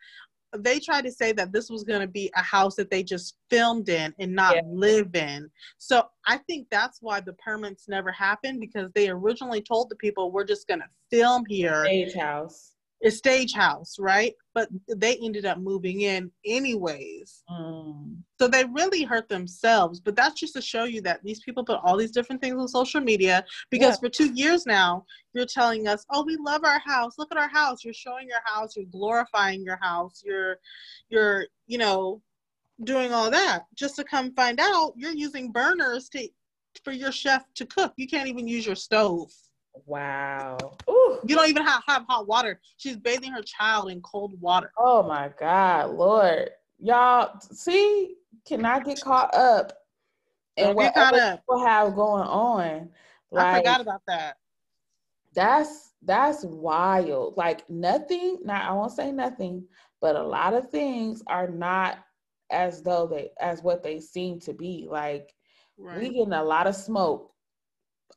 [0.58, 3.36] they tried to say that this was going to be a house that they just
[3.50, 4.62] filmed in and not yeah.
[4.66, 5.50] live in.
[5.78, 10.32] So I think that's why the permits never happened because they originally told the people
[10.32, 11.86] we're just going to film here.
[11.86, 12.74] Stage house
[13.04, 14.34] a stage house, right?
[14.54, 17.44] But they ended up moving in anyways.
[17.50, 18.18] Mm.
[18.40, 20.00] So they really hurt themselves.
[20.00, 22.68] But that's just to show you that these people put all these different things on
[22.68, 24.00] social media because yeah.
[24.08, 27.16] for two years now, you're telling us, oh, we love our house.
[27.18, 27.86] Look at our house.
[27.86, 28.76] You're showing your house.
[28.76, 30.22] You're glorifying your house.
[30.26, 30.58] You're,
[31.10, 32.22] you're, you know,
[32.84, 36.28] doing all that just to come find out you're using burners to
[36.84, 37.94] for your chef to cook.
[37.98, 39.32] You can't even use your stove.
[39.86, 40.58] Wow.
[40.90, 41.20] Ooh.
[41.26, 42.60] You don't even have, have hot water.
[42.78, 44.72] She's bathing her child in cold water.
[44.78, 46.50] Oh my God, Lord.
[46.80, 48.16] Y'all see,
[48.46, 49.74] cannot get caught up
[50.58, 52.90] and what people have going on.
[53.32, 54.38] Like, I forgot about that.
[55.34, 57.36] That's that's wild.
[57.38, 59.66] Like nothing, not I won't say nothing,
[60.02, 62.00] but a lot of things are not
[62.50, 64.88] as though they as what they seem to be.
[64.90, 65.34] Like
[65.78, 66.00] right.
[66.00, 67.32] we getting a lot of smoke,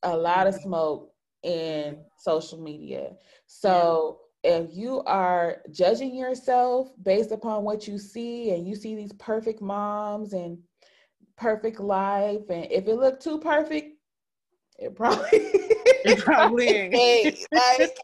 [0.03, 0.65] a lot of mm-hmm.
[0.65, 1.11] smoke
[1.43, 3.12] in social media.
[3.47, 9.12] So if you are judging yourself based upon what you see and you see these
[9.14, 10.59] perfect moms and
[11.36, 13.97] perfect life and if it looked too perfect,
[14.78, 17.47] it probably it probably ain't.
[17.52, 17.97] like,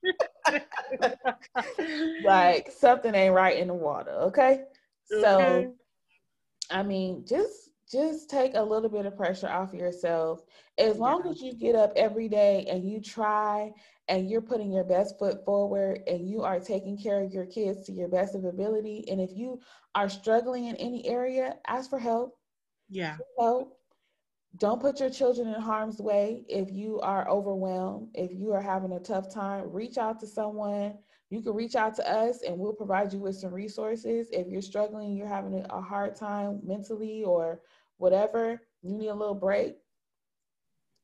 [2.24, 4.62] like something ain't right in the water, okay?
[5.12, 5.23] okay?
[5.23, 5.74] So
[6.70, 10.43] I mean, just just take a little bit of pressure off yourself.
[10.77, 11.31] As long yeah.
[11.31, 13.73] as you get up every day and you try
[14.09, 17.86] and you're putting your best foot forward and you are taking care of your kids
[17.86, 19.05] to your best of ability.
[19.10, 19.60] And if you
[19.94, 22.36] are struggling in any area, ask for help.
[22.89, 23.16] Yeah.
[23.39, 23.74] Help.
[24.56, 26.44] Don't put your children in harm's way.
[26.48, 30.94] If you are overwhelmed, if you are having a tough time, reach out to someone.
[31.31, 34.28] You can reach out to us and we'll provide you with some resources.
[34.32, 37.60] If you're struggling, you're having a hard time mentally or
[37.99, 39.77] whatever, you need a little break,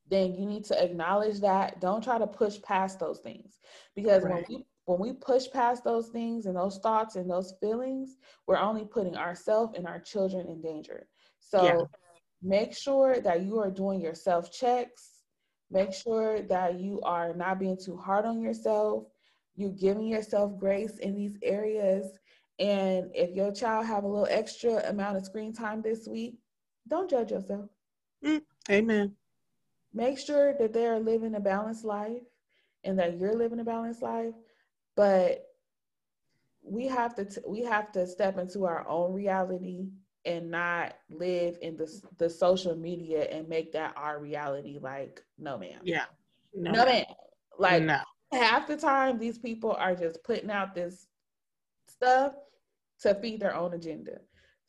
[0.09, 1.79] then you need to acknowledge that.
[1.81, 3.59] Don't try to push past those things
[3.95, 4.33] because right.
[4.33, 8.57] when we when we push past those things and those thoughts and those feelings, we're
[8.57, 11.07] only putting ourselves and our children in danger.
[11.39, 11.81] So yeah.
[12.43, 15.09] make sure that you are doing your self checks.
[15.71, 19.05] Make sure that you are not being too hard on yourself.
[19.55, 22.05] You're giving yourself grace in these areas.
[22.59, 26.37] And if your child have a little extra amount of screen time this week,
[26.87, 27.69] don't judge yourself.
[28.23, 29.15] Mm, amen.
[29.93, 32.23] Make sure that they're living a balanced life
[32.83, 34.33] and that you're living a balanced life.
[34.95, 35.45] But
[36.61, 39.87] we have to t- we have to step into our own reality
[40.25, 44.79] and not live in the the social media and make that our reality.
[44.81, 45.79] Like, no, ma'am.
[45.83, 46.05] Yeah.
[46.53, 47.05] No, no ma'am.
[47.57, 47.99] Like, no.
[48.33, 51.07] half the time, these people are just putting out this
[51.87, 52.33] stuff
[53.01, 54.19] to feed their own agenda.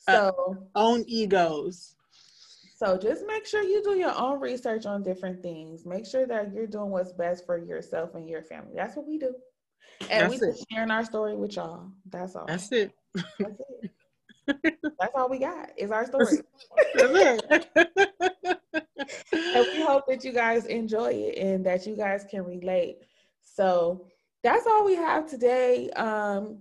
[0.07, 1.96] Uh, so, uh, own egos.
[2.77, 5.87] So just make sure you do your own research on different things.
[5.87, 8.73] Make sure that you're doing what's best for yourself and your family.
[8.77, 9.35] That's what we do.
[10.11, 10.67] And That's we it.
[10.71, 11.91] sharing our story with y'all.
[12.11, 12.45] That's all.
[12.47, 12.93] That's it.
[13.15, 13.91] That's it.
[15.01, 16.39] That's all we got is our story.
[16.99, 17.09] and
[19.73, 22.99] we hope that you guys enjoy it and that you guys can relate.
[23.41, 24.07] So
[24.43, 25.89] that's all we have today.
[25.91, 26.59] Um,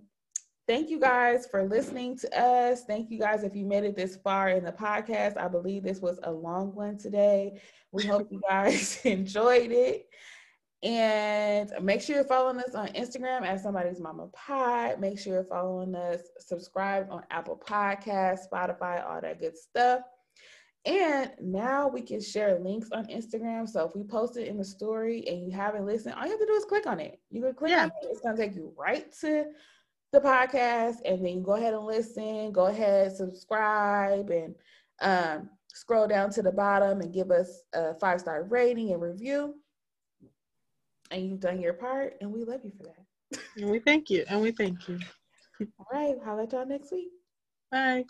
[0.67, 2.85] Thank you guys for listening to us.
[2.85, 5.37] Thank you guys if you made it this far in the podcast.
[5.37, 7.61] I believe this was a long one today.
[7.91, 10.07] We hope you guys enjoyed it.
[10.81, 14.99] And make sure you're following us on Instagram at somebody's mama pod.
[14.99, 20.01] Make sure you're following us, subscribe on Apple Podcasts, Spotify, all that good stuff.
[20.85, 23.67] And now we can share links on Instagram.
[23.69, 26.39] So if we post it in the story and you haven't listened, all you have
[26.39, 27.19] to do is click on it.
[27.29, 27.83] You can click yeah.
[27.83, 27.93] on it.
[28.09, 29.45] It's gonna take you right to
[30.15, 32.51] the podcast and then go ahead and listen.
[32.51, 34.55] Go ahead, subscribe, and
[35.01, 39.55] um, scroll down to the bottom and give us a five star rating and review.
[41.11, 43.39] And you've done your part, and we love you for that.
[43.57, 44.25] And we thank you.
[44.27, 44.99] And we thank you.
[45.79, 46.15] All right.
[46.25, 47.09] I'll let y'all next week.
[47.71, 48.05] Bye.